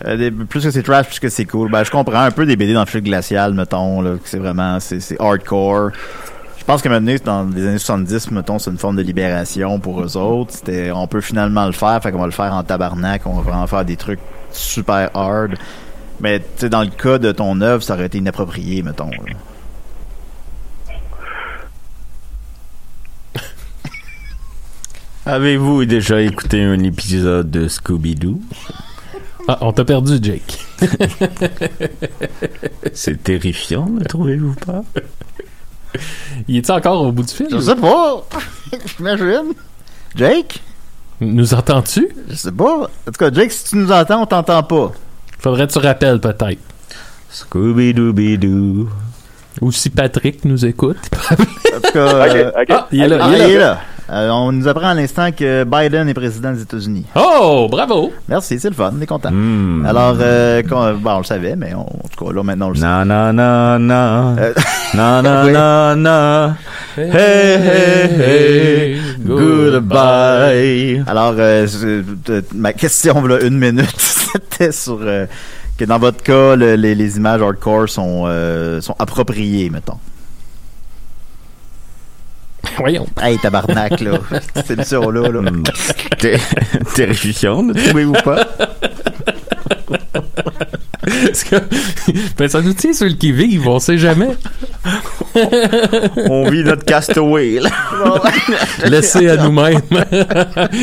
Euh, 0.05 0.15
des- 0.17 0.31
plus 0.31 0.63
que 0.63 0.71
c'est 0.71 0.83
trash, 0.83 1.07
plus 1.07 1.19
que 1.19 1.29
c'est 1.29 1.45
cool. 1.45 1.71
Ben, 1.71 1.83
je 1.83 1.91
comprends 1.91 2.21
un 2.21 2.31
peu 2.31 2.45
des 2.45 2.55
BD 2.55 2.73
dans 2.73 2.81
le 2.81 2.85
flux 2.85 3.01
glacial, 3.01 3.53
mettons, 3.53 4.01
là, 4.01 4.11
que 4.11 4.29
c'est 4.29 4.37
vraiment, 4.39 4.79
c'est, 4.79 5.19
hardcore. 5.19 5.89
Je 6.59 6.63
pense 6.65 6.81
que 6.83 6.89
maintenant, 6.89 7.15
dans 7.25 7.49
les 7.55 7.65
années 7.67 7.77
70, 7.79 8.29
mettons, 8.31 8.59
c'est 8.59 8.69
une 8.69 8.77
forme 8.77 8.95
de 8.97 9.01
libération 9.01 9.79
pour 9.79 10.01
eux 10.01 10.15
autres. 10.17 10.51
C'était, 10.53 10.91
on 10.91 11.07
peut 11.07 11.21
finalement 11.21 11.65
le 11.65 11.71
faire, 11.71 11.99
fait 12.03 12.11
qu'on 12.11 12.19
va 12.19 12.25
le 12.27 12.31
faire 12.31 12.53
en 12.53 12.63
tabarnak, 12.63 13.23
on 13.25 13.33
va 13.33 13.41
vraiment 13.41 13.65
faire 13.67 13.83
des 13.85 13.95
trucs 13.95 14.19
super 14.51 15.09
hard. 15.15 15.55
Mais, 16.21 16.39
tu 16.39 16.45
sais, 16.57 16.69
dans 16.69 16.81
le 16.81 16.89
cas 16.89 17.17
de 17.17 17.31
ton 17.31 17.59
œuvre, 17.61 17.81
ça 17.81 17.93
aurait 17.95 18.05
été 18.05 18.17
inapproprié, 18.19 18.83
mettons. 18.83 19.09
là. 19.09 19.17
Avez-vous 25.29 25.85
déjà 25.85 26.19
écouté 26.21 26.63
un 26.63 26.79
épisode 26.79 27.51
de 27.51 27.67
Scooby-Doo? 27.67 28.41
Ah, 29.47 29.59
on 29.61 29.71
t'a 29.71 29.85
perdu, 29.85 30.17
Jake. 30.19 30.65
C'est 32.93 33.21
terrifiant, 33.21 33.85
ne 33.87 34.03
trouvez-vous 34.03 34.55
pas? 34.55 34.81
Il 36.47 36.57
est 36.57 36.69
encore 36.71 37.03
au 37.03 37.11
bout 37.11 37.21
du 37.21 37.31
fil? 37.31 37.45
Je 37.51 37.59
sais 37.59 37.75
pas! 37.75 38.25
J'imagine. 38.97 39.53
Jake? 40.15 40.63
Nous 41.21 41.53
entends-tu? 41.53 42.09
Je 42.27 42.33
sais 42.35 42.51
pas. 42.51 42.89
En 43.07 43.11
tout 43.11 43.19
cas, 43.19 43.31
Jake, 43.31 43.51
si 43.51 43.65
tu 43.65 43.75
nous 43.75 43.91
entends, 43.91 44.23
on 44.23 44.25
t'entend 44.25 44.63
pas. 44.63 44.93
Faudrait 45.37 45.67
que 45.67 45.73
tu 45.73 45.77
rappelles, 45.77 46.19
peut-être. 46.19 46.57
Scooby-Doo-Bidoo. 47.31 48.89
Ou 49.61 49.71
si 49.71 49.91
Patrick 49.91 50.43
nous 50.43 50.65
écoute. 50.65 50.97
En 51.29 51.35
tout 51.35 51.91
cas. 51.93 52.25
Ah, 52.25 52.87
il 52.91 53.03
est 53.03 53.07
là, 53.07 53.19
ah, 53.21 53.29
il 53.31 53.41
est 53.41 53.59
là. 53.59 53.79
Euh, 54.11 54.29
on 54.31 54.51
nous 54.51 54.67
apprend 54.67 54.87
à 54.87 54.93
l'instant 54.95 55.31
que 55.31 55.63
Biden 55.65 56.09
est 56.09 56.13
président 56.15 56.51
des 56.51 56.63
États-Unis. 56.63 57.05
Oh, 57.15 57.67
bravo! 57.69 58.11
Merci, 58.27 58.59
c'est 58.59 58.69
le 58.69 58.73
fun, 58.75 58.91
on 58.97 59.01
est 59.01 59.05
content. 59.05 59.29
Hmm. 59.31 59.85
Alors, 59.85 60.15
euh, 60.19 60.63
quand- 60.67 60.93
bon, 60.95 61.11
on 61.11 61.17
le 61.19 61.23
savait, 61.23 61.55
mais 61.55 61.75
on- 61.75 61.81
en 61.81 62.07
tout 62.15 62.25
cas, 62.25 62.31
là, 62.33 62.41
maintenant, 62.41 62.67
on 62.67 62.69
le 62.71 62.75
sait. 62.75 62.81
Na 62.81 63.05
na 63.05 63.31
na 63.31 63.77
na. 63.77 64.35
Euh, 64.39 64.53
Na 64.95 65.21
na 65.21 65.43
Oui. 65.45 65.51
na 65.51 65.95
na. 65.95 66.55
Hey 66.97 67.11
hey 67.13 68.09
hey. 68.19 68.99
Goodbye. 69.23 71.03
Alors, 71.07 71.35
euh, 71.37 71.67
euh, 72.29 72.41
ma 72.55 72.73
question, 72.73 73.23
là, 73.25 73.41
une 73.41 73.57
minute, 73.59 73.93
c'était 73.97 74.71
sur 74.71 74.97
euh, 75.01 75.25
que 75.77 75.85
dans 75.85 75.99
votre 75.99 76.23
cas, 76.23 76.55
le- 76.55 76.75
les, 76.75 76.95
les 76.95 77.17
images 77.17 77.41
hardcore 77.41 77.87
sont, 77.89 78.23
euh, 78.25 78.81
sont 78.81 78.95
appropriées, 78.99 79.69
mettons. 79.69 79.97
Voyons. 82.77 83.07
Hey, 83.21 83.37
tabarnak, 83.37 83.99
là. 84.01 84.11
C'est 84.65 84.83
ça, 84.83 84.99
là, 84.99 85.29
là. 85.29 85.41
Hmm. 85.41 85.63
Terrifiant, 86.95 87.63
ne 87.63 87.73
trouvez-vous 87.73 88.13
pas? 88.13 88.45
Parce 91.01 91.43
que, 91.43 91.55
ben, 92.37 92.47
ça 92.47 92.61
nous 92.61 92.73
tient 92.73 92.93
sur 92.93 93.07
le 93.07 93.13
qui-vive, 93.13 93.67
on 93.67 93.79
sait 93.79 93.97
jamais. 93.97 94.29
On 96.29 96.49
vit 96.49 96.63
notre 96.63 96.85
castaway, 96.85 97.59
là. 97.59 97.69
Laissez 98.85 99.29
à 99.29 99.37
nous-mêmes. 99.37 99.81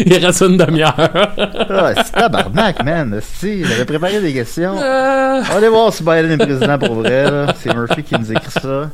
Il 0.07 0.25
reste 0.25 0.43
une 0.43 0.57
demi-heure. 0.57 0.95
Ah, 0.97 1.93
c'est 1.97 2.13
tabarnak, 2.13 2.85
man. 2.85 3.21
Si, 3.39 3.65
j'avais 3.65 3.85
préparé 3.85 4.21
des 4.21 4.33
questions. 4.33 4.77
Euh, 4.79 5.43
Allez 5.55 5.69
voir 5.69 5.93
si 5.93 6.03
Biden 6.03 6.33
est 6.33 6.39
président 6.39 6.79
pour 6.79 6.95
vrai, 6.97 7.31
là. 7.31 7.55
C'est 7.63 7.75
Murphy 7.75 8.03
qui 8.03 8.15
nous 8.19 8.33
écrit 8.33 8.51
ça. 8.51 8.91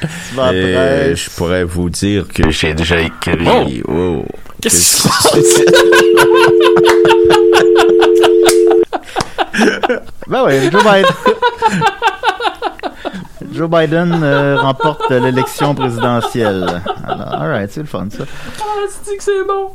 Tu 0.00 0.06
Et 0.40 1.14
je 1.16 1.30
pourrais 1.30 1.64
vous 1.64 1.90
dire 1.90 2.26
que 2.28 2.50
j'ai 2.50 2.74
déjà 2.74 3.00
écrit. 3.00 3.82
Oh. 3.88 4.24
Qu'est-ce 4.60 5.08
Ben 10.28 10.44
oui, 10.46 10.70
Joe 10.70 10.82
Biden. 10.84 11.06
Joe 13.52 13.68
Biden 13.68 14.20
euh, 14.22 14.56
remporte 14.58 15.10
l'élection 15.10 15.74
présidentielle. 15.74 16.82
Alors, 17.06 17.34
alright, 17.34 17.70
c'est 17.70 17.80
le 17.80 17.86
fun, 17.86 18.06
ça. 18.16 18.24
Ah, 18.60 18.64
c'est 19.02 19.16
que 19.16 19.22
c'est 19.22 19.44
bon? 19.44 19.70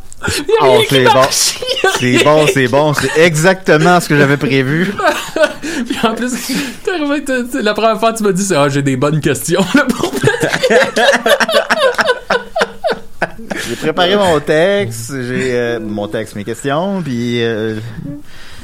Oh, 0.62 0.82
c'est 0.90 1.04
bon. 1.04 1.28
C'est 1.30 2.24
bon, 2.24 2.48
c'est 2.48 2.68
bon. 2.68 2.94
C'est 2.94 3.18
exactement 3.20 4.00
ce 4.00 4.08
que 4.08 4.18
j'avais 4.18 4.38
prévu. 4.38 4.94
Puis 5.86 5.98
en 6.04 6.14
plus, 6.16 6.32
t'es 6.84 6.92
arrivé, 6.92 7.24
la 7.62 7.74
première 7.74 8.00
fois, 8.00 8.14
tu 8.14 8.24
m'as 8.24 8.32
dit, 8.32 8.44
c'est, 8.44 8.56
ah, 8.56 8.70
j'ai 8.70 8.82
des 8.82 8.98
bonnes 8.98 9.20
questions, 9.22 9.64
là, 9.76 9.86
pour 9.86 10.14
J'ai 13.68 13.76
préparé 13.76 14.16
mon 14.16 14.40
texte, 14.40 15.12
j'ai 15.12 15.56
euh, 15.58 15.80
mon 15.80 16.08
texte, 16.08 16.36
mes 16.36 16.44
questions, 16.44 17.02
puis 17.02 17.44
euh, 17.44 17.80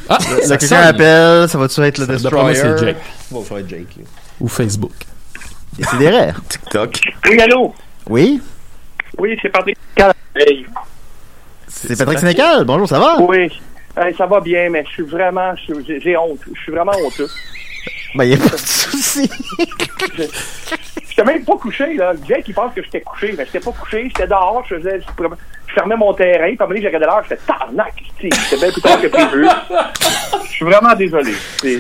Ah, 0.10 0.18
là, 0.20 0.42
ça 0.44 0.58
quelqu'un 0.58 0.76
sonne. 0.78 0.88
appelle, 0.88 1.50
ça 1.50 1.58
va-tu 1.58 1.82
être 1.82 1.98
le 1.98 2.06
Ça, 2.06 2.12
Destroyer? 2.14 2.56
c'est 2.56 2.78
Jake. 2.78 2.98
Bon, 3.32 3.44
ça 3.44 3.54
va 3.56 3.60
être 3.62 3.70
Jake. 3.70 3.98
Ou 4.40 4.48
Facebook. 4.48 4.94
Décidérez. 5.78 6.32
TikTok. 6.50 7.00
Oui, 7.30 7.40
allô? 7.42 7.74
Oui, 8.10 8.42
Oui, 9.18 9.38
c'est 9.42 9.50
Patrick. 9.50 9.78
Hey. 10.36 10.66
c'est 11.68 11.98
Patrick 11.98 12.20
Sénécal. 12.20 12.64
Bonjour, 12.66 12.88
ça 12.88 13.00
va? 13.00 13.18
Oui. 13.22 13.50
Hey, 13.98 14.14
ça 14.16 14.26
va 14.26 14.40
bien, 14.40 14.70
mais 14.70 14.84
je 14.86 14.92
suis 14.92 15.04
vraiment, 15.04 15.54
j'ai 15.58 16.18
honte. 16.18 16.40
Je 16.54 16.60
suis 16.62 16.72
vraiment 16.72 16.94
honteux. 17.06 17.28
Ben, 18.16 18.26
y 18.26 18.34
a 18.34 18.38
pas 18.38 18.50
de 18.50 18.58
souci. 18.58 19.30
J'étais 21.10 21.24
même 21.24 21.44
pas 21.44 21.56
couché, 21.56 21.94
là. 21.96 22.14
Jake, 22.28 22.46
il 22.48 22.54
pense 22.54 22.74
que 22.74 22.84
j'étais 22.84 23.02
couché, 23.02 23.34
mais 23.38 23.46
j'étais 23.46 23.60
pas 23.60 23.72
couché. 23.72 24.04
J'étais 24.08 24.28
dehors, 24.28 24.64
je 24.70 24.76
faisais, 24.76 25.00
je, 25.00 25.74
fermais 25.74 25.96
mon 25.96 26.14
terrain, 26.14 26.48
puis 26.48 26.58
à 26.60 26.64
un 26.64 26.68
moment 26.68 26.70
donné, 26.70 26.82
j'ai 26.82 26.88
regardé 26.88 27.06
l'heure, 27.06 27.24
j'étais 27.30 27.42
tarnac, 27.48 27.94
c'était 28.22 28.58
bien 28.58 28.72
plus 28.72 28.82
tard 28.82 29.02
que 29.02 29.08
prévu. 29.08 29.48
Je 30.44 30.50
suis 30.50 30.66
vraiment 30.66 30.94
désolé. 30.96 31.34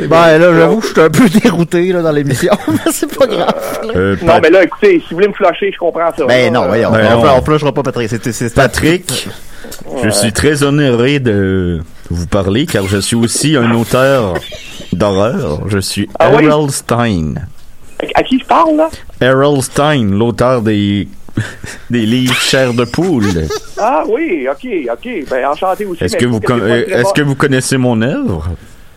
Ben, 0.07 0.37
là, 0.37 0.55
j'avoue 0.55 0.79
que 0.79 0.87
je 0.87 0.91
suis 0.91 1.01
un 1.01 1.09
peu 1.09 1.29
dérouté, 1.43 1.91
là, 1.91 2.01
dans 2.01 2.11
l'émission, 2.11 2.53
mais 2.67 2.91
c'est 2.91 3.17
pas 3.17 3.27
grave. 3.27 3.79
Euh, 3.95 4.15
Non, 4.21 4.39
mais 4.41 4.49
là, 4.49 4.63
écoutez, 4.63 4.99
si 4.99 5.09
vous 5.09 5.15
voulez 5.17 5.27
me 5.27 5.33
flasher, 5.33 5.71
je 5.71 5.77
comprends 5.77 6.11
ça. 6.15 6.25
Ben, 6.25 6.51
non, 6.51 6.67
voyons. 6.67 6.91
Ben, 6.91 7.13
on, 7.15 7.23
non. 7.23 7.33
on 7.37 7.41
flushera 7.41 7.73
pas 7.73 7.83
Patrick. 7.83 8.09
C'est, 8.09 8.53
Patrick, 8.53 9.29
je 10.03 10.09
suis 10.09 10.31
très 10.31 10.63
honoré 10.63 11.19
de 11.19 11.81
vous 12.11 12.27
parler 12.27 12.65
car 12.65 12.87
je 12.87 12.97
suis 12.97 13.15
aussi 13.15 13.55
un 13.55 13.71
auteur 13.73 14.35
d'horreur. 14.93 15.61
Je 15.67 15.79
suis 15.79 16.07
Ah 16.19 16.29
oui? 16.35 16.45
Errol 16.45 16.69
Stein. 16.71 17.33
À, 18.15 18.23
qui 18.23 18.39
je 18.39 18.45
parle, 18.45 18.75
là? 18.77 18.89
Errol 19.21 19.61
Stein, 19.61 20.05
l'auteur 20.11 20.61
des 20.61 21.07
des 21.89 22.05
livres 22.05 22.35
Chair 22.35 22.73
de 22.73 22.83
poule. 22.83 23.25
Ah 23.79 24.03
oui, 24.09 24.47
ok, 24.51 24.67
ok. 24.91 25.29
Ben, 25.29 25.45
enchanté 25.47 25.85
aussi. 25.85 26.03
Est-ce 26.03 26.17
que 26.17 26.25
vous 26.25 26.41
con- 26.41 26.59
euh, 26.61 26.83
est-ce 26.87 27.13
que 27.13 27.21
vous 27.21 27.35
connaissez 27.35 27.77
mon 27.77 28.01
œuvre? 28.01 28.49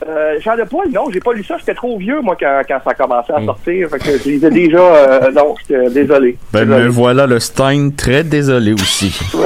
Euh, 0.07 0.38
Jean 0.44 0.57
de 0.57 0.64
Paul, 0.64 0.87
non, 0.92 1.05
j'ai 1.12 1.20
pas 1.20 1.33
lu 1.33 1.42
ça. 1.44 1.57
J'étais 1.59 1.74
trop 1.74 1.96
vieux, 1.98 2.20
moi, 2.20 2.37
quand, 2.38 2.61
quand 2.68 2.79
ça 2.85 2.90
a 2.90 2.94
commencé 2.94 3.33
à 3.33 3.42
sortir. 3.44 3.88
Fait 3.88 3.98
que 3.98 4.18
je 4.18 4.29
lisais 4.29 4.50
déjà. 4.50 4.79
euh, 4.79 5.31
non, 5.31 5.55
j'étais 5.66 5.88
désolé. 5.90 6.37
Ben 6.53 6.64
Désolé. 6.66 6.85
me 6.85 6.88
voilà 6.90 7.27
le 7.27 7.38
Stein 7.40 7.90
très 7.96 8.24
désolé 8.24 8.72
aussi. 8.74 9.16
Ouais. 9.33 9.44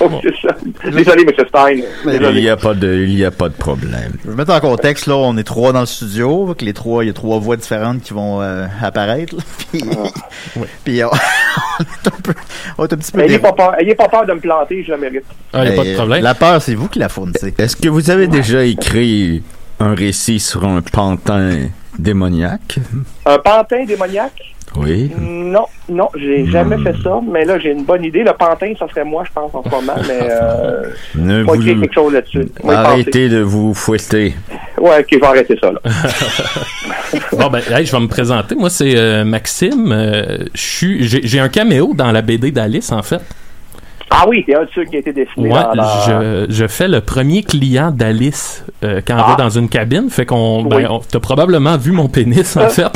Oh, 0.00 0.08
c'est 0.22 0.34
ça. 0.40 0.54
Désolé, 0.90 1.22
M. 1.22 1.46
Stein. 1.48 1.82
Il 2.04 2.10
Désolé. 2.10 2.42
y 2.42 2.48
a 2.48 2.56
pas 2.56 2.74
de 2.74 2.94
il 2.94 3.18
y 3.18 3.24
a 3.24 3.30
pas 3.30 3.48
de 3.48 3.54
problème. 3.54 4.12
Je 4.24 4.30
vais 4.30 4.36
mettre 4.36 4.52
en 4.52 4.60
contexte, 4.60 5.06
là, 5.06 5.16
on 5.16 5.36
est 5.36 5.42
trois 5.44 5.72
dans 5.72 5.80
le 5.80 5.86
studio, 5.86 6.54
que 6.56 6.64
les 6.64 6.72
trois, 6.72 7.04
il 7.04 7.08
y 7.08 7.10
a 7.10 7.12
trois 7.12 7.38
voix 7.38 7.56
différentes 7.56 8.02
qui 8.02 8.14
vont 8.14 8.40
euh, 8.40 8.66
apparaître, 8.82 9.34
là. 9.36 9.42
Puis, 9.70 9.82
puis 10.84 11.04
on, 11.04 11.08
on 11.80 11.82
est 11.82 12.06
un 12.06 12.20
peu, 12.22 12.34
on 12.78 12.84
est 12.86 12.92
un 12.92 12.96
petit 12.96 13.12
peu 13.12 13.20
Ayez 13.20 13.38
pas 13.38 13.52
peur, 13.52 13.74
ayez 13.80 13.94
pas 13.94 14.08
peur 14.08 14.24
de 14.24 14.32
me 14.32 14.40
planter, 14.40 14.84
je 14.84 14.92
le 14.92 14.98
mérite. 14.98 15.24
Ah, 15.52 15.64
y 15.64 15.68
a 15.68 15.72
pas 15.72 15.84
de 15.84 15.94
problème. 15.94 16.22
La 16.22 16.34
peur, 16.34 16.62
c'est 16.62 16.74
vous 16.74 16.88
qui 16.88 16.98
la 16.98 17.08
fournissez. 17.08 17.52
Est-ce 17.58 17.76
que 17.76 17.88
vous 17.88 18.10
avez 18.10 18.28
déjà 18.28 18.64
écrit 18.64 19.42
un 19.80 19.94
récit 19.94 20.38
sur 20.40 20.64
un 20.64 20.80
pantin 20.80 21.68
démoniaque? 21.98 22.78
Un 23.26 23.38
pantin 23.38 23.84
démoniaque? 23.84 24.54
Oui. 24.76 25.10
Non, 25.18 25.64
non, 25.88 26.08
j'ai 26.16 26.46
jamais 26.46 26.76
fait 26.78 26.94
ça, 27.02 27.20
mais 27.28 27.44
là, 27.44 27.58
j'ai 27.58 27.70
une 27.72 27.84
bonne 27.84 28.04
idée. 28.04 28.22
Le 28.22 28.32
pantin, 28.32 28.72
ça 28.78 28.86
serait 28.88 29.04
moi, 29.04 29.24
je 29.26 29.32
pense, 29.32 29.52
en 29.54 29.62
ce 29.64 29.68
moment, 29.68 29.94
mais 30.08 30.28
euh, 30.30 30.90
Ne 31.14 31.42
on 31.42 31.46
va 31.46 31.52
vous 31.54 31.60
écrire 31.62 31.80
quelque 31.80 31.94
chose 31.94 32.12
là-dessus. 32.12 32.46
On 32.62 32.70
y 32.70 32.74
arrêtez 32.74 33.28
de 33.28 33.40
vous 33.40 33.74
fouetter. 33.74 34.34
Ouais, 34.78 35.00
ok, 35.00 35.06
je 35.10 35.18
vais 35.18 35.26
arrêter 35.26 35.58
ça, 35.60 35.72
là. 35.72 35.80
Bon, 37.32 37.48
ben, 37.48 37.60
hey, 37.70 37.86
je 37.86 37.92
vais 37.92 38.00
me 38.00 38.08
présenter. 38.08 38.54
Moi, 38.54 38.68
c'est 38.70 38.96
euh, 38.96 39.24
Maxime. 39.24 39.90
Euh, 39.92 40.38
je 40.54 40.60
suis, 40.60 41.04
j'ai, 41.08 41.40
un 41.40 41.48
caméo 41.48 41.94
dans 41.94 42.12
la 42.12 42.20
BD 42.22 42.50
d'Alice, 42.50 42.92
en 42.92 43.02
fait. 43.02 43.20
Ah 44.10 44.24
oui, 44.28 44.42
c'est 44.46 44.54
un 44.54 44.62
de 44.64 44.68
ceux 44.74 44.84
qui 44.84 44.96
a 44.96 44.98
été 45.00 45.12
dessiné 45.12 45.50
Ouais, 45.50 45.60
je, 46.06 46.46
je 46.48 46.66
fais 46.66 46.88
le 46.88 47.00
premier 47.02 47.42
client 47.42 47.90
d'Alice 47.90 48.64
euh, 48.82 49.00
quand 49.06 49.16
on 49.16 49.22
Ah. 49.22 49.30
va 49.30 49.36
dans 49.36 49.50
une 49.50 49.68
cabine. 49.68 50.08
Fait 50.10 50.24
qu'on, 50.26 50.62
ben, 50.64 50.76
Oui. 50.78 50.84
on- 50.88 51.00
t'as 51.00 51.20
probablement 51.20 51.76
vu 51.76 51.92
mon 51.92 52.08
pénis, 52.08 52.56
en 52.56 52.68
fait. 52.70 52.86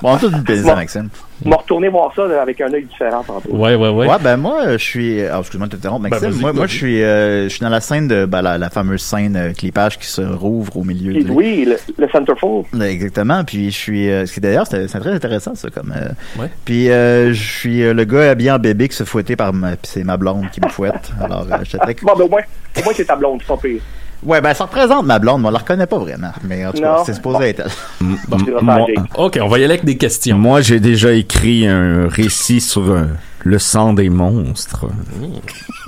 Bon, 0.00 0.16
tout 0.16 0.30
une 0.30 0.42
plaisir, 0.44 0.72
Bon. 0.72 0.76
Maxime. 0.76 1.08
Je 1.44 1.50
vais 1.50 1.56
retourner 1.56 1.88
voir 1.88 2.12
ça 2.14 2.22
avec 2.40 2.60
un 2.60 2.72
œil 2.72 2.84
différent 2.84 3.22
tantôt. 3.26 3.50
ouais, 3.50 3.74
ouais, 3.74 3.88
ouais. 3.88 4.06
Ouais, 4.08 4.16
ben 4.22 4.36
moi, 4.36 4.72
je 4.72 4.76
suis. 4.84 5.20
Ah, 5.22 5.38
excuse-moi 5.40 5.66
de 5.66 5.72
t'interrompre, 5.76 6.02
Maxime. 6.08 6.20
Ben, 6.28 6.30
vas-y, 6.30 6.40
moi, 6.40 6.52
moi, 6.52 6.66
je 6.68 6.76
suis, 6.76 7.02
euh, 7.02 7.44
je 7.44 7.48
suis 7.48 7.60
dans 7.60 7.68
la 7.68 7.80
scène 7.80 8.06
de 8.06 8.24
ben, 8.26 8.42
la, 8.42 8.58
la 8.58 8.70
fameuse 8.70 9.02
scène 9.02 9.36
euh, 9.36 9.52
clipage 9.52 9.98
qui 9.98 10.06
se 10.06 10.22
rouvre 10.22 10.76
au 10.76 10.84
milieu. 10.84 11.16
Et 11.16 11.24
de- 11.24 11.30
oui, 11.30 11.64
le, 11.66 11.76
le 11.98 12.08
centerfold. 12.10 12.66
Exactement. 12.80 13.42
Puis 13.44 13.70
je 13.72 13.76
suis. 13.76 14.08
Euh, 14.10 14.24
ce 14.24 14.32
qui 14.34 14.40
d'ailleurs, 14.40 14.66
c'est 14.68 14.86
c'est 14.88 15.00
très 15.00 15.12
intéressant 15.12 15.54
ça. 15.56 15.68
Comme. 15.70 15.92
euh, 15.96 16.08
Ouais. 16.40 16.48
Puis 16.64 16.90
euh, 16.90 17.32
je 17.32 17.42
suis 17.42 17.82
euh, 17.82 17.92
le 17.92 18.04
gars 18.04 18.30
habillé 18.30 18.52
en 18.52 18.58
bébé 18.60 18.88
qui 18.88 18.96
se 18.96 19.04
fouettait 19.04 19.36
par 19.36 19.52
ma. 19.52 19.70
Puis 19.72 19.90
c'est 19.92 20.04
ma 20.04 20.16
blonde 20.16 20.48
qui 20.52 20.60
me 20.60 20.68
fouette. 20.68 21.10
Alors, 21.20 21.46
euh, 21.50 21.56
j'étais 21.64 21.78
très. 21.78 21.94
Bon, 22.02 22.12
ben 22.16 22.24
au 22.24 22.28
moins, 22.28 22.42
au 22.78 22.84
moins 22.84 22.92
c'est 22.94 23.04
ta 23.04 23.16
blonde, 23.16 23.40
c'est 23.40 23.48
pas 23.48 23.56
pire. 23.60 23.80
Ouais, 24.24 24.40
ben 24.40 24.54
ça 24.54 24.64
représente 24.64 25.04
ma 25.04 25.18
blonde, 25.18 25.42
mais 25.42 25.48
on 25.48 25.50
la 25.50 25.58
reconnaît 25.58 25.86
pas 25.86 25.98
vraiment. 25.98 26.30
Mais 26.44 26.64
en 26.64 26.72
tout 26.72 26.80
cas, 26.80 27.02
c'est 27.04 27.14
supposé 27.14 27.50
être 27.50 27.60
elle. 27.60 28.06
Ok, 29.16 29.38
on 29.42 29.48
va 29.48 29.58
y 29.58 29.64
aller 29.64 29.74
avec 29.74 29.84
des 29.84 29.96
questions. 29.96 30.38
Moi, 30.38 30.60
j'ai 30.60 30.80
déjà 30.80 31.12
écrit 31.12 31.66
un 31.66 32.08
récit 32.08 32.60
sur 32.60 32.90
euh, 32.90 33.04
le 33.44 33.58
sang 33.58 33.92
des 33.92 34.08
monstres. 34.10 34.86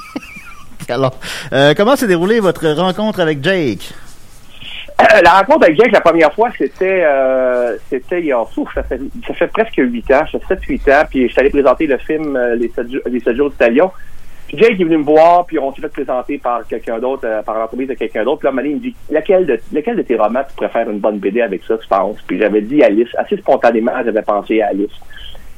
Alors, 0.89 1.19
euh, 1.53 1.75
comment 1.77 1.97
s'est 1.97 2.07
déroulée 2.07 2.41
votre 2.41 2.69
rencontre 2.69 3.21
avec 3.21 3.43
Jake? 3.43 3.95
Euh, 5.01 5.21
la 5.23 5.39
rencontre 5.39 5.65
avec 5.65 5.77
Jake, 5.77 5.91
la 5.93 6.01
première 6.01 6.33
fois, 6.33 6.51
c'était 6.57 7.03
euh, 7.05 7.77
c'était 7.91 8.21
il 8.21 8.27
y 8.27 8.33
a 8.33 8.45
ça 8.75 8.83
fait, 8.85 9.01
ça 9.27 9.35
fait 9.35 9.49
presque 9.49 9.77
huit 9.77 10.09
ans, 10.13 10.25
ça 10.31 10.39
fait 10.39 10.55
7-8 10.55 10.93
ans, 10.93 11.05
puis 11.11 11.27
je 11.27 11.33
suis 11.33 11.41
allé 11.41 11.51
présenter 11.51 11.87
le 11.87 11.99
film 11.99 12.37
euh, 12.37 12.55
Les 12.55 12.71
7 12.71 12.93
jours, 12.93 13.03
Les 13.07 13.37
jours 13.37 13.51
d'Italion. 13.51 13.91
Puis 14.49 14.59
Jake 14.59 14.81
est 14.81 14.85
venu 14.85 14.99
me 14.99 15.05
voir, 15.05 15.47
puis 15.47 15.59
on 15.59 15.73
s'est 15.75 15.81
fait 15.81 15.89
présenter 15.89 16.39
par 16.39 16.67
quelqu'un 16.67 16.99
d'autre, 16.99 17.23
euh, 17.25 17.43
par 17.43 17.59
l'entreprise 17.59 17.89
de 17.89 17.95
quelqu'un 17.95 18.25
d'autre. 18.25 18.41
Puis 18.41 18.47
là, 18.47 18.53
à 18.53 18.57
donné, 18.57 18.71
il 18.71 18.77
me 18.77 18.81
dit 18.81 18.95
lequel 19.11 19.47
de, 19.47 19.59
lequel 19.73 19.97
de 19.97 20.03
tes 20.03 20.17
romans 20.17 20.43
tu 20.49 20.55
préfères 20.55 20.89
une 20.91 20.99
bonne 20.99 21.19
BD 21.19 21.41
avec 21.41 21.63
ça, 21.65 21.79
tu 21.79 21.89
penses? 21.89 22.19
Puis 22.27 22.39
j'avais 22.39 22.61
dit 22.61 22.83
Alice. 22.83 23.09
Assez 23.17 23.37
spontanément, 23.39 23.93
j'avais 24.05 24.23
pensé 24.23 24.61
à 24.61 24.69
Alice. 24.69 24.93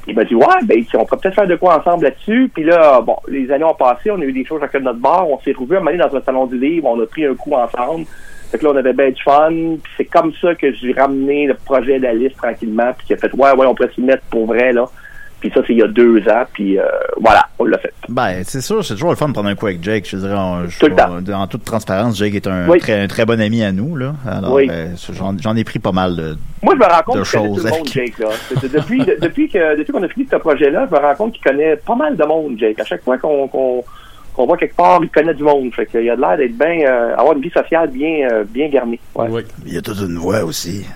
Il 0.09 0.14
m'a 0.14 0.24
dit 0.24 0.37
ouais, 0.37 0.47
ben 0.64 0.84
on 0.95 1.05
pourrait 1.05 1.20
peut-être 1.20 1.34
faire 1.34 1.47
de 1.49 1.57
quoi 1.57 1.80
ensemble 1.80 2.05
là-dessus. 2.05 2.49
Puis 2.55 2.62
là, 2.62 3.01
bon, 3.01 3.16
les 3.26 3.51
années 3.51 3.64
ont 3.64 3.74
passé, 3.74 4.11
on 4.12 4.20
a 4.20 4.24
eu 4.24 4.32
des 4.32 4.45
choses 4.45 4.61
chacun 4.61 4.78
de 4.78 4.84
notre 4.84 5.01
bar, 5.01 5.28
on 5.28 5.41
s'est 5.41 5.53
revu 5.53 5.74
moment 5.74 5.87
donné 5.87 5.99
dans 5.99 6.14
un 6.14 6.20
salon 6.20 6.47
du 6.47 6.59
livre, 6.59 6.87
on 6.87 7.01
a 7.01 7.07
pris 7.07 7.24
un 7.26 7.34
coup 7.34 7.55
ensemble. 7.55 8.07
Fait 8.51 8.59
que 8.59 8.64
là, 8.64 8.70
on 8.72 8.76
avait 8.76 8.93
bien 8.93 9.11
du 9.11 9.20
fun. 9.20 9.51
Puis 9.82 9.93
c'est 9.97 10.05
comme 10.05 10.32
ça 10.41 10.55
que 10.55 10.72
j'ai 10.72 10.93
ramené 10.93 11.47
le 11.47 11.55
projet 11.55 11.99
d'Alice 11.99 12.34
tranquillement, 12.37 12.93
puis 12.97 13.09
qui 13.09 13.14
a 13.14 13.16
fait 13.16 13.32
ouais, 13.32 13.53
ouais, 13.53 13.66
on 13.66 13.74
pourrait 13.74 13.91
s'y 13.95 14.01
mettre 14.01 14.22
pour 14.30 14.47
vrai 14.47 14.72
là. 14.72 14.87
Puis 15.41 15.51
ça, 15.55 15.61
c'est 15.66 15.74
il 15.74 15.78
y 15.78 15.82
a 15.82 15.87
deux 15.87 16.18
ans, 16.28 16.45
puis 16.55 16.78
euh, 16.78 16.84
voilà, 17.20 17.47
on 17.59 17.64
l'a 17.66 17.76
fait. 17.78 17.93
Ben, 18.09 18.43
c'est 18.43 18.62
sûr, 18.62 18.82
c'est 18.84 18.95
toujours 18.95 19.11
le 19.11 19.16
fun 19.16 19.28
de 19.28 19.32
prendre 19.34 19.49
un 19.51 19.55
coup 19.55 19.66
avec 19.66 19.82
Jake. 19.84 20.07
Je 20.11 20.16
dirais, 20.16 20.34
on- 20.34 20.66
je- 20.66 20.78
Tout 20.78 20.87
le 20.87 20.95
temps. 20.97 21.41
en 21.41 21.47
toute 21.47 21.62
transparence, 21.64 22.16
Jake 22.16 22.34
est 22.34 22.47
un, 22.47 22.66
Oui. 22.66 22.78
très, 22.78 22.99
un 23.03 23.07
très 23.07 23.26
bon 23.26 23.39
ami 23.41 23.62
à 23.62 23.70
nous. 23.70 23.97
Là. 23.97 24.14
Alors, 24.26 24.55
Oui. 24.55 24.66
euh, 24.70 24.87
j'en, 25.12 25.37
j'en 25.39 25.55
ai 25.55 25.62
pris 25.62 25.78
pas 25.78 25.93
mal 25.93 26.16
de. 26.16 26.37
Moi, 26.62 26.74
je 26.74 26.78
me 26.78 26.84
rends 26.84 27.03
compte 27.05 27.14
connaît 27.30 27.49
tout 27.49 27.62
le 27.64 27.70
monde, 27.70 27.80
avec- 27.82 27.93
Jake. 27.93 28.18
Là. 28.18 28.28
Depuis, 28.72 28.99
de- 29.05 29.18
depuis, 29.20 29.49
que, 29.51 29.76
depuis 29.78 29.93
qu'on 29.93 30.03
a 30.03 30.09
fini 30.09 30.26
ce 30.30 30.37
projet-là, 30.37 30.89
je 30.91 30.97
me 30.97 31.01
rends 31.01 31.14
compte 31.14 31.32
qu'il 31.34 31.43
connaît 31.45 31.76
pas 31.76 31.95
mal 31.97 32.16
de 32.16 32.24
monde, 32.24 32.57
Jake. 32.59 32.80
À 32.80 32.84
chaque 32.84 33.03
fois 33.05 33.18
qu'on 33.18 33.47
qu'on 33.49 33.84
qu'on 34.34 34.47
va 34.47 34.57
quelque 34.59 34.76
part, 34.76 35.01
il 35.03 35.09
connaît 35.09 35.32
du 35.34 35.43
monde. 35.43 35.70
Fait 35.74 35.87
qu'il 35.87 36.09
a 36.11 36.14
l'air 36.16 36.37
d'être 36.37 36.59
bien, 36.59 36.87
euh, 36.87 37.14
avoir 37.16 37.34
une 37.37 37.41
vie 37.43 37.51
sociale 37.51 37.89
bien, 37.91 38.28
euh, 38.30 38.45
bien 38.47 38.68
garnie. 38.68 39.01
Ouais. 39.14 39.45
Il 39.66 39.72
y 39.74 39.78
a 39.78 39.82
toute 39.82 39.99
une 39.99 40.16
voix 40.18 40.45
aussi. 40.45 40.87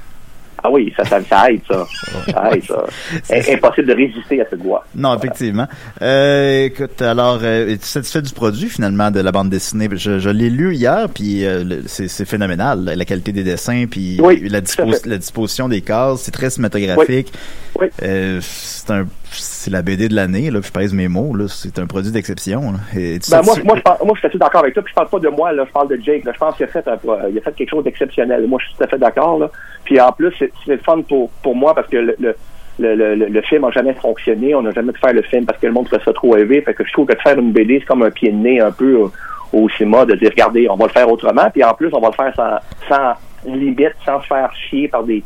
Ah 0.62 0.70
oui, 0.70 0.92
ça, 0.96 1.04
ça, 1.04 1.20
ça 1.22 1.50
aide, 1.50 1.60
ça. 1.68 1.86
Ça 2.32 2.50
aide, 2.52 2.64
ça. 2.64 2.84
C'est- 3.22 3.54
Impossible 3.54 3.88
de 3.88 3.94
résister 3.94 4.40
à 4.40 4.44
cette 4.50 4.62
voix. 4.62 4.84
Non, 4.94 5.16
effectivement. 5.16 5.66
Euh, 6.02 6.64
écoute, 6.66 7.00
alors, 7.02 7.38
euh, 7.42 7.68
es-tu 7.72 7.86
satisfait 7.86 8.22
du 8.22 8.32
produit 8.32 8.68
finalement 8.68 9.10
de 9.10 9.20
la 9.20 9.32
bande 9.32 9.48
dessinée? 9.50 9.88
Je, 9.92 10.18
je 10.18 10.30
l'ai 10.30 10.50
lu 10.50 10.74
hier, 10.74 11.08
puis 11.12 11.44
euh, 11.46 11.80
c'est, 11.86 12.24
phénoménal, 12.24 12.84
la 12.96 13.04
qualité 13.04 13.32
des 13.32 13.42
dessins, 13.42 13.86
puis 13.90 14.18
la, 14.48 14.60
dispos- 14.60 14.92
fait. 15.02 15.06
la 15.08 15.18
disposition 15.18 15.68
des 15.68 15.80
cases, 15.80 16.20
c'est 16.22 16.30
très 16.30 16.50
cinématographique. 16.50 17.32
Euh, 18.02 18.38
c'est 18.42 18.90
un, 18.90 19.06
c'est 19.30 19.70
la 19.70 19.80
BD 19.80 20.08
de 20.08 20.14
l'année, 20.14 20.50
là. 20.50 20.60
puis 20.60 20.68
Je 20.68 20.72
pèse 20.72 20.92
mes 20.92 21.08
mots, 21.08 21.34
là. 21.34 21.46
C'est 21.48 21.78
un 21.78 21.86
produit 21.86 22.10
d'exception. 22.10 22.74
Ben, 22.94 23.18
moi, 23.42 23.54
moi, 23.64 23.76
je 23.76 23.80
pense, 23.82 23.98
moi, 24.04 24.14
je 24.22 24.28
suis 24.28 24.38
d'accord 24.38 24.60
avec 24.62 24.74
toi. 24.74 24.82
Puis 24.82 24.90
je 24.90 24.94
parle 24.96 25.08
pas 25.08 25.18
de 25.18 25.28
moi, 25.28 25.52
là. 25.52 25.64
Je 25.66 25.72
parle 25.72 25.88
de 25.88 25.96
Jake. 26.04 26.24
Là. 26.24 26.32
Je 26.34 26.38
pense 26.38 26.56
qu'il 26.56 26.64
a 26.64 26.68
fait, 26.68 26.86
un- 26.86 26.98
il 27.30 27.38
a 27.38 27.40
fait 27.40 27.52
quelque 27.54 27.70
chose 27.70 27.84
d'exceptionnel. 27.84 28.46
Moi, 28.46 28.58
je 28.62 28.66
suis 28.68 28.76
tout 28.76 28.84
à 28.84 28.86
fait 28.88 28.98
d'accord, 28.98 29.38
là. 29.38 29.50
Puis 29.90 30.00
en 30.00 30.12
plus, 30.12 30.32
c'est 30.38 30.52
le 30.68 30.78
fun 30.78 31.02
pour, 31.02 31.30
pour 31.42 31.56
moi 31.56 31.74
parce 31.74 31.88
que 31.88 31.96
le, 31.96 32.14
le, 32.20 32.36
le, 32.78 33.14
le, 33.16 33.42
film 33.42 33.64
a 33.64 33.72
jamais 33.72 33.92
fonctionné. 33.94 34.54
On 34.54 34.62
n'a 34.62 34.70
jamais 34.70 34.92
pu 34.92 35.00
faire 35.00 35.12
le 35.12 35.22
film 35.22 35.44
parce 35.44 35.58
que 35.58 35.66
le 35.66 35.72
monde 35.72 35.86
trouvait 35.86 36.04
ça 36.04 36.12
trop 36.12 36.36
élevé. 36.36 36.62
Fait 36.62 36.74
que 36.74 36.84
je 36.86 36.92
trouve 36.92 37.08
que 37.08 37.14
de 37.14 37.20
faire 37.20 37.36
une 37.36 37.50
BD, 37.50 37.80
c'est 37.80 37.86
comme 37.86 38.04
un 38.04 38.10
pied 38.12 38.30
de 38.30 38.36
nez 38.36 38.60
un 38.60 38.70
peu 38.70 38.94
au, 38.94 39.12
au 39.52 39.68
cinéma, 39.70 40.04
de 40.04 40.14
dire, 40.14 40.30
regardez, 40.30 40.70
on 40.70 40.76
va 40.76 40.86
le 40.86 40.92
faire 40.92 41.10
autrement. 41.10 41.50
Puis 41.52 41.64
en 41.64 41.74
plus, 41.74 41.88
on 41.92 41.98
va 41.98 42.10
le 42.10 42.14
faire 42.14 42.32
sans, 42.36 42.86
sans 42.88 43.52
limite, 43.52 43.96
sans 44.06 44.20
se 44.20 44.28
faire 44.28 44.54
chier 44.54 44.86
par 44.86 45.02
des, 45.02 45.24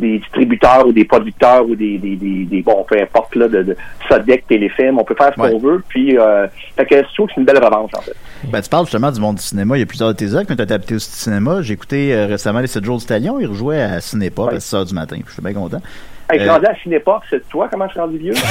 des 0.00 0.18
distributeurs 0.18 0.86
ou 0.86 0.92
des 0.92 1.04
producteurs 1.04 1.64
ou 1.68 1.74
des, 1.74 1.98
des, 1.98 2.16
des, 2.16 2.44
des- 2.44 2.62
bon, 2.62 2.84
peu 2.88 3.00
importe, 3.00 3.34
là, 3.36 3.48
de, 3.48 3.62
de 3.62 3.76
Sodec, 4.08 4.46
Téléfilm. 4.46 4.98
On 4.98 5.04
peut 5.04 5.14
faire 5.14 5.32
ce 5.34 5.40
qu'on 5.40 5.58
veut. 5.58 5.82
Puis, 5.88 6.18
euh, 6.18 6.46
fait 6.76 6.84
que 6.86 6.96
je 6.96 7.14
trouve 7.14 7.26
que 7.28 7.32
c'est 7.34 7.40
une 7.40 7.46
belle 7.46 7.62
revanche, 7.64 7.90
en 7.96 8.00
fait. 8.02 8.14
Ben, 8.50 8.60
tu 8.60 8.68
parles 8.68 8.84
justement 8.84 9.10
du 9.10 9.20
monde 9.20 9.36
du 9.36 9.42
cinéma. 9.42 9.76
Il 9.76 9.80
y 9.80 9.82
a 9.82 9.86
plusieurs 9.86 10.10
de 10.10 10.16
tes 10.16 10.32
œuvres 10.34 10.44
qui 10.44 10.50
ont 10.52 10.54
été 10.54 10.62
adaptées 10.62 10.94
au 10.96 10.98
cinéma. 10.98 11.62
J'ai 11.62 11.74
écouté 11.74 12.14
euh, 12.14 12.26
récemment 12.26 12.60
Les 12.60 12.66
7 12.66 12.84
jours 12.84 12.98
du 12.98 13.06
Talion. 13.06 13.38
Il 13.40 13.46
rejouait 13.46 13.80
à 13.80 14.00
Cinépop 14.00 14.50
à 14.52 14.60
6 14.60 14.74
heures 14.74 14.84
du 14.84 14.94
matin. 14.94 15.16
Je 15.26 15.32
suis 15.32 15.42
bien 15.42 15.54
content. 15.54 15.80
Hey, 16.28 16.40
Euh, 16.40 16.52
rendu 16.52 16.66
à 16.66 16.74
Cinépop, 16.82 17.22
c'est 17.30 17.48
toi 17.48 17.68
comment 17.70 17.86
je 17.86 17.92
suis 17.92 18.00
rendu 18.00 18.18
vieux? 18.18 18.34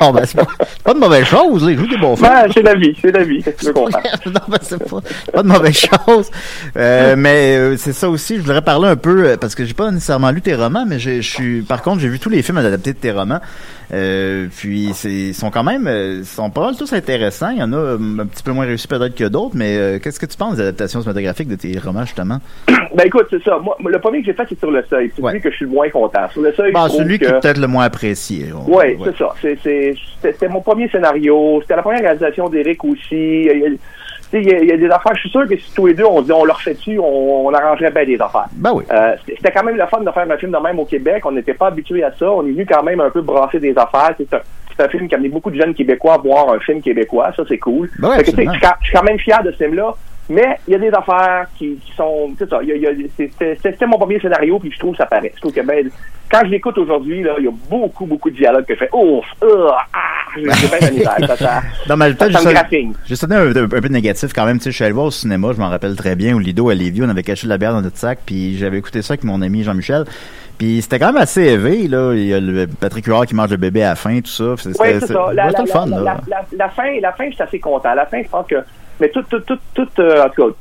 Non, 0.00 0.12
ben, 0.12 0.24
c'est 0.26 0.36
pas, 0.36 0.46
pas 0.84 0.94
de 0.94 0.98
mauvaise 0.98 1.24
chose, 1.24 1.64
là. 1.64 1.70
Il 1.72 1.78
joue 1.78 1.86
des 1.86 1.96
bons 1.96 2.16
films. 2.16 2.28
Ben, 2.28 2.46
c'est 2.52 2.62
la 2.62 2.74
vie, 2.74 2.96
c'est 3.00 3.12
la 3.12 3.22
vie. 3.24 3.42
Non, 3.64 4.40
ben, 4.48 4.58
c'est 4.60 4.78
pas, 4.78 5.00
pas 5.32 5.42
de 5.42 5.48
mauvaise 5.48 5.76
chose. 5.78 6.30
Euh, 6.76 7.14
mais 7.16 7.56
euh, 7.56 7.76
c'est 7.76 7.92
ça 7.92 8.08
aussi. 8.08 8.36
Je 8.36 8.40
voudrais 8.42 8.62
parler 8.62 8.88
un 8.88 8.96
peu 8.96 9.24
euh, 9.28 9.36
parce 9.36 9.54
que 9.54 9.64
j'ai 9.64 9.74
pas 9.74 9.90
nécessairement 9.90 10.30
lu 10.30 10.40
tes 10.42 10.54
romans, 10.54 10.84
mais 10.86 10.98
je 10.98 11.20
suis. 11.20 11.62
Par 11.62 11.82
contre, 11.82 12.00
j'ai 12.00 12.08
vu 12.08 12.18
tous 12.18 12.28
les 12.28 12.42
films 12.42 12.58
adaptés 12.58 12.92
de 12.92 12.98
tes 12.98 13.12
romans. 13.12 13.40
Euh, 13.92 14.46
puis 14.56 14.90
c'est 14.94 15.10
ils 15.10 15.34
sont 15.34 15.50
quand 15.50 15.64
même 15.64 15.86
euh, 15.86 16.18
ils 16.20 16.24
sont 16.24 16.50
pas 16.50 16.62
mal 16.62 16.76
tous 16.76 16.92
intéressants. 16.92 17.50
Il 17.50 17.58
y 17.58 17.62
en 17.62 17.72
a 17.72 17.76
euh, 17.76 17.98
un 18.20 18.26
petit 18.26 18.42
peu 18.42 18.52
moins 18.52 18.64
réussis 18.64 18.88
peut-être 18.88 19.14
que 19.14 19.24
d'autres, 19.24 19.54
mais 19.54 19.76
euh, 19.76 19.98
qu'est-ce 19.98 20.18
que 20.18 20.26
tu 20.26 20.36
penses 20.36 20.56
des 20.56 20.62
adaptations 20.62 21.00
cinématographiques 21.00 21.48
de 21.48 21.56
tes 21.56 21.78
romans 21.78 22.04
justement? 22.04 22.38
Ben 22.94 23.06
écoute, 23.06 23.26
c'est 23.30 23.42
ça. 23.42 23.58
Moi, 23.58 23.74
le 23.86 23.98
premier 24.00 24.20
que 24.20 24.26
j'ai 24.26 24.34
fait, 24.34 24.42
c'est 24.50 24.58
sur 24.58 24.70
le 24.70 24.84
seuil. 24.84 25.10
C'est 25.16 25.22
celui 25.22 25.40
que 25.40 25.50
je 25.50 25.56
suis 25.56 25.64
le 25.64 25.70
moins 25.70 25.88
content. 25.88 26.28
Sur 26.30 26.42
le 26.42 26.52
seuil, 26.52 26.72
je 26.74 26.78
trouve 26.78 26.98
celui 26.98 27.18
que... 27.18 27.24
qui 27.24 27.30
est 27.30 27.40
peut-être 27.40 27.58
le 27.58 27.66
moins 27.66 27.84
apprécié. 27.84 28.48
Oui, 28.66 28.74
ouais. 28.74 28.98
c'est 29.02 29.16
ça. 29.16 29.34
C'est, 29.40 29.58
c'est, 29.62 29.94
c'était 30.20 30.48
mon 30.48 30.60
premier 30.60 30.90
scénario. 30.90 31.58
C'était 31.62 31.76
la 31.76 31.80
première 31.82 32.02
réalisation 32.02 32.50
d'Éric 32.50 32.84
aussi. 32.84 33.48
Il 34.32 34.44
y 34.48 34.54
a- 34.54 34.74
y, 34.74 34.78
des 34.78 34.90
affaires. 34.90 35.14
Je 35.14 35.20
suis 35.20 35.30
sûr 35.30 35.46
que 35.46 35.56
si 35.56 35.74
tous 35.74 35.86
les 35.86 35.94
deux, 35.94 36.04
on 36.04 36.24
on 36.30 36.44
leur 36.44 36.60
fait 36.60 36.74
dessus, 36.74 36.98
on, 36.98 37.46
on 37.46 37.52
arrangerait 37.54 37.90
bien 37.90 38.04
des 38.04 38.20
affaires. 38.20 38.46
Ben 38.52 38.72
oui. 38.74 38.84
Euh, 38.90 39.14
c'était 39.26 39.50
quand 39.50 39.62
même 39.64 39.76
le 39.76 39.86
fun 39.86 40.00
de 40.00 40.10
faire 40.10 40.26
un 40.30 40.36
film 40.38 40.52
de 40.52 40.58
même 40.58 40.78
au 40.78 40.84
Québec. 40.84 41.24
On 41.26 41.32
n'était 41.32 41.54
pas 41.54 41.66
habitué 41.68 42.02
à 42.02 42.12
ça. 42.12 42.30
On 42.30 42.46
est 42.46 42.52
venu 42.52 42.64
quand 42.66 42.82
même 42.82 43.00
un 43.00 43.10
peu 43.10 43.20
brasser 43.20 43.60
des 43.60 43.76
affaires. 43.76 44.14
C'est 44.16 44.32
un, 44.34 44.40
c'est 44.76 44.82
un 44.84 44.88
film 44.88 45.06
qui 45.08 45.14
a 45.14 45.18
amené 45.18 45.28
beaucoup 45.28 45.50
de 45.50 45.60
jeunes 45.60 45.74
Québécois 45.74 46.14
à 46.14 46.18
voir 46.18 46.50
un 46.50 46.58
film 46.60 46.80
québécois. 46.80 47.30
Ça, 47.36 47.42
c'est 47.48 47.58
cool. 47.58 47.90
Ben 47.98 48.08
ouais, 48.10 48.24
Fait 48.24 48.32
que, 48.32 48.42
je 48.42 48.50
suis 48.86 48.92
quand 48.94 49.02
même 49.04 49.18
fier 49.18 49.42
de 49.42 49.50
ce 49.52 49.56
film-là. 49.58 49.94
Mais 50.32 50.58
il 50.66 50.72
y 50.72 50.74
a 50.74 50.78
des 50.78 50.88
affaires 50.90 51.46
qui, 51.58 51.76
qui 51.76 51.92
sont. 51.96 52.30
C'est 52.38 52.48
ça. 52.48 52.60
C'était 53.62 53.86
mon 53.86 53.98
premier 53.98 54.18
scénario, 54.18 54.58
puis 54.58 54.70
je 54.72 54.78
trouve 54.78 54.92
que 54.92 54.98
ça 54.98 55.06
paraît. 55.06 55.32
Je 55.34 55.40
trouve 55.40 55.52
que 55.52 55.60
ben, 55.60 55.88
quand 56.30 56.40
je 56.44 56.50
l'écoute 56.50 56.78
aujourd'hui, 56.78 57.22
là, 57.22 57.34
il 57.38 57.44
y 57.44 57.48
a 57.48 57.52
beaucoup, 57.68 58.06
beaucoup 58.06 58.30
de 58.30 58.36
dialogues 58.36 58.64
que 58.64 58.74
je 58.74 58.78
fais 58.80 58.88
Ouf! 58.92 59.24
Ah! 59.42 59.78
ah, 59.92 59.98
J'ai 60.36 60.42
bien. 60.90 61.26
Ça, 61.26 61.36
ça, 61.36 61.62
Non, 61.88 61.96
mais. 61.96 62.12
J'ai 63.06 63.16
sonné 63.16 63.36
un, 63.36 63.50
un- 63.50 63.68
peu 63.68 63.80
de 63.80 63.88
négatif 63.88 64.32
quand 64.32 64.46
même. 64.46 64.56
Tu 64.58 64.64
sais, 64.64 64.70
je 64.70 64.76
suis 64.76 64.84
allé 64.84 64.94
voir 64.94 65.06
au 65.06 65.10
cinéma, 65.10 65.48
je 65.54 65.60
m'en 65.60 65.68
rappelle 65.68 65.96
très 65.96 66.16
bien, 66.16 66.34
au 66.34 66.38
Lido 66.38 66.70
à 66.70 66.74
Lévis, 66.74 67.02
on 67.02 67.08
avait 67.08 67.22
caché 67.22 67.46
de 67.46 67.50
la 67.50 67.58
bière 67.58 67.72
dans 67.72 67.82
notre 67.82 67.98
sac, 67.98 68.20
puis 68.24 68.56
j'avais 68.56 68.78
écouté 68.78 69.02
ça 69.02 69.12
avec 69.12 69.24
mon 69.24 69.42
ami 69.42 69.62
Jean-Michel. 69.62 70.04
Puis 70.58 70.80
c'était 70.80 70.98
quand 70.98 71.12
même 71.12 71.20
assez 71.22 71.42
élevé, 71.42 71.88
là. 71.88 72.12
Il 72.14 72.24
y 72.26 72.32
a 72.34 72.40
le 72.40 72.66
Patrick 72.66 73.06
Huard 73.06 73.26
qui 73.26 73.34
mange 73.34 73.50
le 73.50 73.56
bébé 73.56 73.82
à 73.82 73.90
la 73.90 73.94
fin, 73.96 74.20
tout 74.20 74.30
ça. 74.30 74.54
C'était 74.56 74.80
Oui, 74.80 74.88
c'est 75.00 75.06
ça. 75.08 75.14
La, 75.34 75.46
ouais, 75.46 75.52
la, 75.52 75.60
le 75.60 75.66
fun, 75.66 75.86
là. 75.86 76.20
la 76.56 76.68
fin, 76.68 77.00
la 77.00 77.12
fin, 77.12 77.28
je 77.28 77.34
suis 77.34 77.42
assez 77.42 77.58
content. 77.58 77.94
La 77.94 78.06
fin, 78.06 78.22
je 78.22 78.28
pense 78.28 78.46
que. 78.46 78.56
Mais 79.02 79.10
euh, 79.98 80.24
en 80.24 80.28
tout 80.30 80.48
cas, 80.48 80.54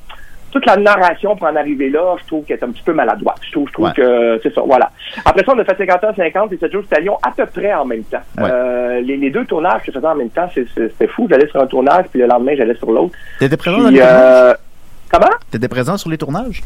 toute 0.51 0.65
la 0.65 0.75
narration 0.75 1.35
pour 1.37 1.47
en 1.47 1.55
arriver 1.55 1.89
là, 1.89 2.15
je 2.21 2.27
trouve 2.27 2.43
qu'elle 2.43 2.57
est 2.57 2.63
un 2.63 2.71
petit 2.71 2.81
peu 2.83 2.91
maladroite. 2.93 3.37
Je 3.45 3.51
trouve, 3.53 3.67
je 3.69 3.73
trouve 3.73 3.85
Ouais. 3.85 3.93
que 3.95 4.39
c'est 4.43 4.53
ça. 4.53 4.61
Voilà. 4.65 4.91
Après 5.23 5.45
ça, 5.45 5.53
on 5.55 5.59
a 5.59 5.63
fait 5.63 5.77
50 5.77 6.03
ans, 6.03 6.13
50 6.15 6.51
et 6.53 6.57
7 6.57 6.71
jours 6.73 6.83
Stallion 6.85 7.17
à 7.23 7.31
peu 7.31 7.45
près 7.45 7.73
en 7.73 7.85
même 7.85 8.03
temps. 8.03 8.21
Ouais. 8.37 8.49
Euh, 8.51 8.99
les, 9.01 9.15
les 9.15 9.29
deux 9.29 9.45
tournages 9.45 9.81
que 9.83 9.91
je 9.91 9.97
faisais 9.97 10.07
en 10.07 10.15
même 10.15 10.29
temps, 10.29 10.49
c'était 10.53 11.07
fou. 11.07 11.27
J'allais 11.29 11.47
sur 11.47 11.61
un 11.61 11.67
tournage, 11.67 12.05
puis 12.11 12.19
le 12.19 12.27
lendemain, 12.27 12.53
j'allais 12.57 12.75
sur 12.75 12.91
l'autre. 12.91 13.13
T'étais 13.39 13.55
présent 13.55 13.77
Puis, 13.77 13.83
dans 13.85 13.89
les 13.91 14.01
euh, 14.01 14.05
tournages? 14.07 14.55
Comment? 15.11 15.35
T'étais 15.51 15.67
présent 15.69 15.97
sur 15.97 16.09
les 16.09 16.17
tournages? 16.17 16.61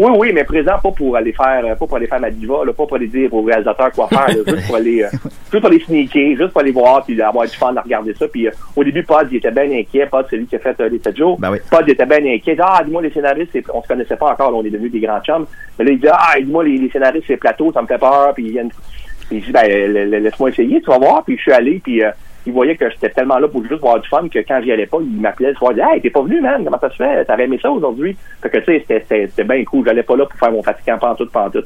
Oui, 0.00 0.12
oui, 0.18 0.32
mais 0.32 0.44
présent 0.44 0.78
pas 0.82 0.90
pour 0.92 1.14
aller 1.14 1.32
faire, 1.32 1.62
euh, 1.64 1.74
pas 1.74 1.86
pour 1.86 1.96
aller 1.96 2.06
faire 2.06 2.20
ma 2.20 2.30
diva, 2.30 2.64
là, 2.64 2.72
pas 2.72 2.86
pour 2.86 2.96
aller 2.96 3.06
dire 3.06 3.32
au 3.34 3.42
réalisateur 3.42 3.92
quoi 3.92 4.08
faire, 4.08 4.28
là, 4.28 4.34
juste 4.46 4.66
pour 4.66 4.76
aller, 4.76 5.02
euh, 5.02 5.08
juste 5.12 5.60
pour 5.60 5.66
aller 5.66 5.80
sneaker, 5.80 6.36
juste 6.36 6.52
pour 6.52 6.62
aller 6.62 6.70
voir, 6.72 7.04
puis 7.04 7.20
avoir 7.20 7.46
du 7.46 7.54
fun 7.56 7.76
à 7.76 7.82
regarder 7.82 8.14
ça. 8.14 8.26
Puis 8.26 8.48
euh, 8.48 8.50
au 8.76 8.82
début, 8.82 9.02
Pod, 9.02 9.28
il 9.30 9.36
était 9.36 9.50
bien 9.50 9.70
inquiet. 9.70 10.06
Pod, 10.06 10.26
c'est 10.30 10.36
lui 10.38 10.46
qui 10.46 10.56
a 10.56 10.58
fait 10.58 10.80
euh, 10.80 10.88
les 10.88 10.98
7 11.00 11.16
jours. 11.16 11.38
Ben 11.38 11.50
oui. 11.50 11.58
Pod, 11.70 11.84
il 11.86 11.90
était 11.92 12.06
bien 12.06 12.24
inquiet. 12.24 12.56
Ah, 12.60 12.80
dis-moi 12.84 13.02
les 13.02 13.10
scénaristes, 13.10 13.58
on 13.74 13.82
se 13.82 13.88
connaissait 13.88 14.16
pas 14.16 14.30
encore, 14.32 14.50
là, 14.52 14.56
on 14.56 14.64
est 14.64 14.70
devenus 14.70 14.90
des 14.92 15.00
grands 15.00 15.20
chums. 15.20 15.44
Mais 15.78 15.84
là, 15.84 15.90
il 15.90 16.00
dit, 16.00 16.08
ah, 16.10 16.32
dis-moi 16.40 16.64
les, 16.64 16.78
les 16.78 16.88
scénaristes, 16.90 17.24
c'est 17.26 17.36
plateau, 17.36 17.70
ça 17.72 17.82
me 17.82 17.86
fait 17.86 17.98
peur. 17.98 18.32
Puis 18.34 18.46
il 18.46 18.52
y 18.54 18.58
a 18.58 18.62
une- 18.62 18.70
puis 19.28 19.36
il 19.38 19.42
dit, 19.42 19.52
ben, 19.52 19.66
laisse-moi 19.68 20.48
essayer, 20.48 20.80
tu 20.80 20.86
vas 20.90 20.98
voir. 20.98 21.22
Puis 21.24 21.36
je 21.36 21.42
suis 21.42 21.52
allé, 21.52 21.80
puis 21.84 22.02
il 22.50 22.54
voyait 22.54 22.76
que 22.76 22.90
j'étais 22.90 23.10
tellement 23.10 23.38
là 23.38 23.48
pour 23.48 23.62
juste 23.64 23.80
voir 23.80 24.00
du 24.00 24.08
fun 24.08 24.28
que 24.28 24.40
quand 24.40 24.60
j'y 24.62 24.72
allais 24.72 24.86
pas, 24.86 24.98
il 25.00 25.20
m'appelait 25.20 25.50
le 25.50 25.54
soir, 25.54 25.72
il 25.72 25.76
disait, 25.76 25.86
hey, 25.94 26.00
t'es 26.00 26.10
pas 26.10 26.22
venu, 26.22 26.40
man, 26.40 26.62
comment 26.64 26.78
ça 26.80 26.90
se 26.90 26.96
fait? 26.96 27.24
T'avais 27.24 27.44
aimé 27.44 27.58
ça 27.62 27.70
aujourd'hui? 27.70 28.16
Fait 28.42 28.50
que, 28.50 28.58
tu 28.58 28.64
sais, 28.86 29.04
c'était- 29.08 29.44
bien 29.44 29.64
cool. 29.64 29.84
J'allais 29.86 30.02
pas 30.02 30.16
là 30.16 30.26
pour 30.26 30.38
faire 30.38 30.52
mon 30.52 30.62
fatigant 30.62 30.98
pantoute, 30.98 31.30
pantoute. 31.32 31.64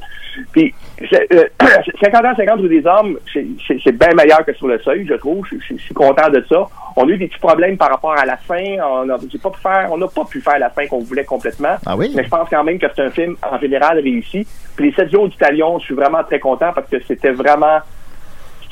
Puis, 0.51 0.73
je- 1.01 1.35
euh, 1.37 1.43
50 2.01 2.25
ans, 2.25 2.33
50 2.35 2.59
rue 2.61 2.69
des 2.69 2.85
hommes, 2.85 3.17
c'est- 3.33 3.45
c'est 3.67 3.77
c'est 3.83 3.91
bien 3.97 4.09
meilleur 4.15 4.43
que 4.45 4.53
sur 4.53 4.67
le 4.67 4.79
seuil, 4.79 5.05
je 5.07 5.15
trouve. 5.15 5.45
Je, 5.51 5.57
je- 5.59 5.77
je 5.77 5.81
suis 5.83 5.93
content 5.93 6.29
de 6.29 6.43
ça. 6.49 6.65
On 6.97 7.07
a 7.07 7.11
eu 7.11 7.17
des 7.17 7.27
petits 7.27 7.39
problèmes 7.39 7.77
par 7.77 7.89
rapport 7.89 8.17
à 8.17 8.25
la 8.25 8.37
fin. 8.37 8.63
On 8.81 9.09
a, 9.09 9.17
j'ai 9.29 9.37
pas 9.37 9.49
pu 9.49 9.59
faire, 9.61 9.89
on 9.91 9.97
n'a 9.97 10.07
pas 10.07 10.23
pu 10.25 10.39
faire 10.41 10.59
la 10.59 10.69
fin 10.69 10.85
qu'on 10.87 10.99
voulait 10.99 11.25
complètement. 11.25 11.75
Ah 11.85 11.95
oui? 11.97 12.11
Mais 12.15 12.23
je 12.23 12.29
pense 12.29 12.47
quand 12.49 12.63
même 12.63 12.79
que 12.79 12.85
c'est 12.95 13.01
un 13.03 13.09
film, 13.11 13.35
en 13.51 13.59
général, 13.59 13.99
réussi. 13.99 14.47
Puis 14.75 14.85
les 14.87 14.93
7 14.93 15.11
jours 15.11 15.27
du 15.27 15.35
Talion, 15.37 15.77
je 15.79 15.85
suis 15.85 15.95
vraiment 15.95 16.23
très 16.23 16.39
content 16.39 16.71
parce 16.73 16.89
que 16.89 16.97
c'était 17.05 17.31
vraiment, 17.31 17.79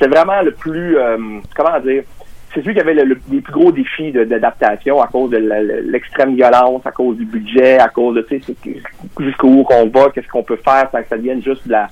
c'était 0.04 0.16
vraiment 0.16 0.42
le 0.42 0.50
plus, 0.52 0.96
euh, 0.98 1.16
comment 1.56 1.78
dire, 1.80 2.02
c'est 2.52 2.60
celui 2.60 2.74
qui 2.74 2.80
avait 2.80 2.94
le- 2.94 3.04
le- 3.04 3.18
les 3.32 3.40
plus 3.40 3.52
gros 3.52 3.72
défis 3.72 4.12
d'adaptation 4.12 5.00
à 5.02 5.08
cause 5.08 5.30
de 5.30 5.38
l'extrême 5.90 6.34
violence, 6.36 6.82
à 6.86 6.92
cause 6.92 7.16
du 7.16 7.24
budget, 7.24 7.78
à 7.78 7.88
cause 7.88 8.14
de, 8.16 8.20
tu 8.22 8.40
sais, 8.42 8.54
jusqu'où 9.18 9.64
qu'on 9.64 9.88
va, 9.88 10.10
qu'est-ce 10.10 10.28
qu'on 10.28 10.42
peut 10.44 10.58
faire 10.64 10.88
sans 10.92 11.02
que 11.02 11.08
ça 11.08 11.16
devienne 11.16 11.42
juste 11.42 11.66
de 11.66 11.72
la, 11.72 11.88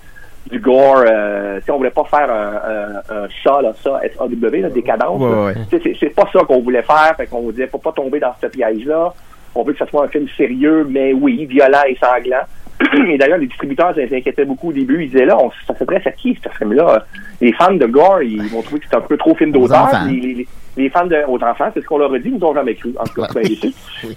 du 0.51 0.61
gore. 0.61 1.03
Euh, 1.07 1.61
si 1.65 1.71
on 1.71 1.79
voulait 1.79 1.91
pas 1.91 2.05
faire 2.05 2.31
un, 2.31 3.15
un, 3.15 3.25
un 3.25 3.29
ça, 3.43 3.61
là, 3.63 3.73
ça, 3.83 4.01
S-A-W, 4.05 4.71
décadence. 4.71 5.21
Ouais, 5.21 5.47
ouais. 5.47 5.95
C'est 5.99 6.15
pas 6.15 6.29
ça 6.33 6.41
qu'on 6.45 6.61
voulait 6.61 6.83
faire, 6.83 7.15
fait 7.17 7.27
qu'on 7.27 7.51
disait, 7.51 7.67
faut 7.67 7.79
pas 7.79 7.93
tomber 7.93 8.21
dans 8.21 8.35
ce 8.41 8.47
piège-là. 8.47 9.13
On 9.55 9.65
veut 9.65 9.73
que 9.73 9.79
ce 9.85 9.87
soit 9.91 10.05
un 10.05 10.09
film 10.09 10.27
sérieux, 10.37 10.87
mais 10.89 11.13
oui, 11.13 11.45
violent 11.47 11.83
et 11.89 11.97
sanglant. 11.97 12.45
Et 13.09 13.19
d'ailleurs, 13.19 13.39
les 13.39 13.47
distributeurs 13.47 13.95
s'inquiétaient 13.95 14.45
beaucoup 14.45 14.71
au 14.71 14.73
début. 14.73 15.05
Ils 15.05 15.11
disaient 15.11 15.25
là, 15.27 15.37
on, 15.39 15.51
ça 15.67 15.75
s'adresse 15.79 16.07
à 16.07 16.13
qui 16.13 16.39
ce 16.43 16.49
film-là? 16.59 17.07
Les 17.41 17.53
fans 17.53 17.75
de 17.75 17.87
gore, 17.87 18.23
ils 18.23 18.43
vont 18.49 18.63
trouver 18.63 18.81
que 18.81 18.87
c'est 18.91 18.97
un 18.97 19.01
peu 19.01 19.17
trop 19.17 19.35
film 19.35 19.53
d'auteur. 19.53 19.83
enfants. 19.85 20.05
Les, 20.11 20.21
les- 20.35 20.49
les 20.77 20.89
fans 20.91 21.07
de, 21.07 21.17
aux 21.29 21.37
enfants, 21.43 21.71
c'est 21.75 21.81
ce 21.81 21.87
qu'on 21.87 21.99
leur 21.99 22.13
a 22.13 22.19
dit, 22.19 22.29
ils 22.29 22.39
nous 22.39 22.47
ont 22.47 22.55
jamais 22.55 22.75
cru. 22.75 22.95
En 22.99 23.05
tout 23.05 23.21
cas, 23.21 23.29
je 23.35 23.41
suis 23.47 23.57
bien 23.57 23.71
déçu. 23.71 23.75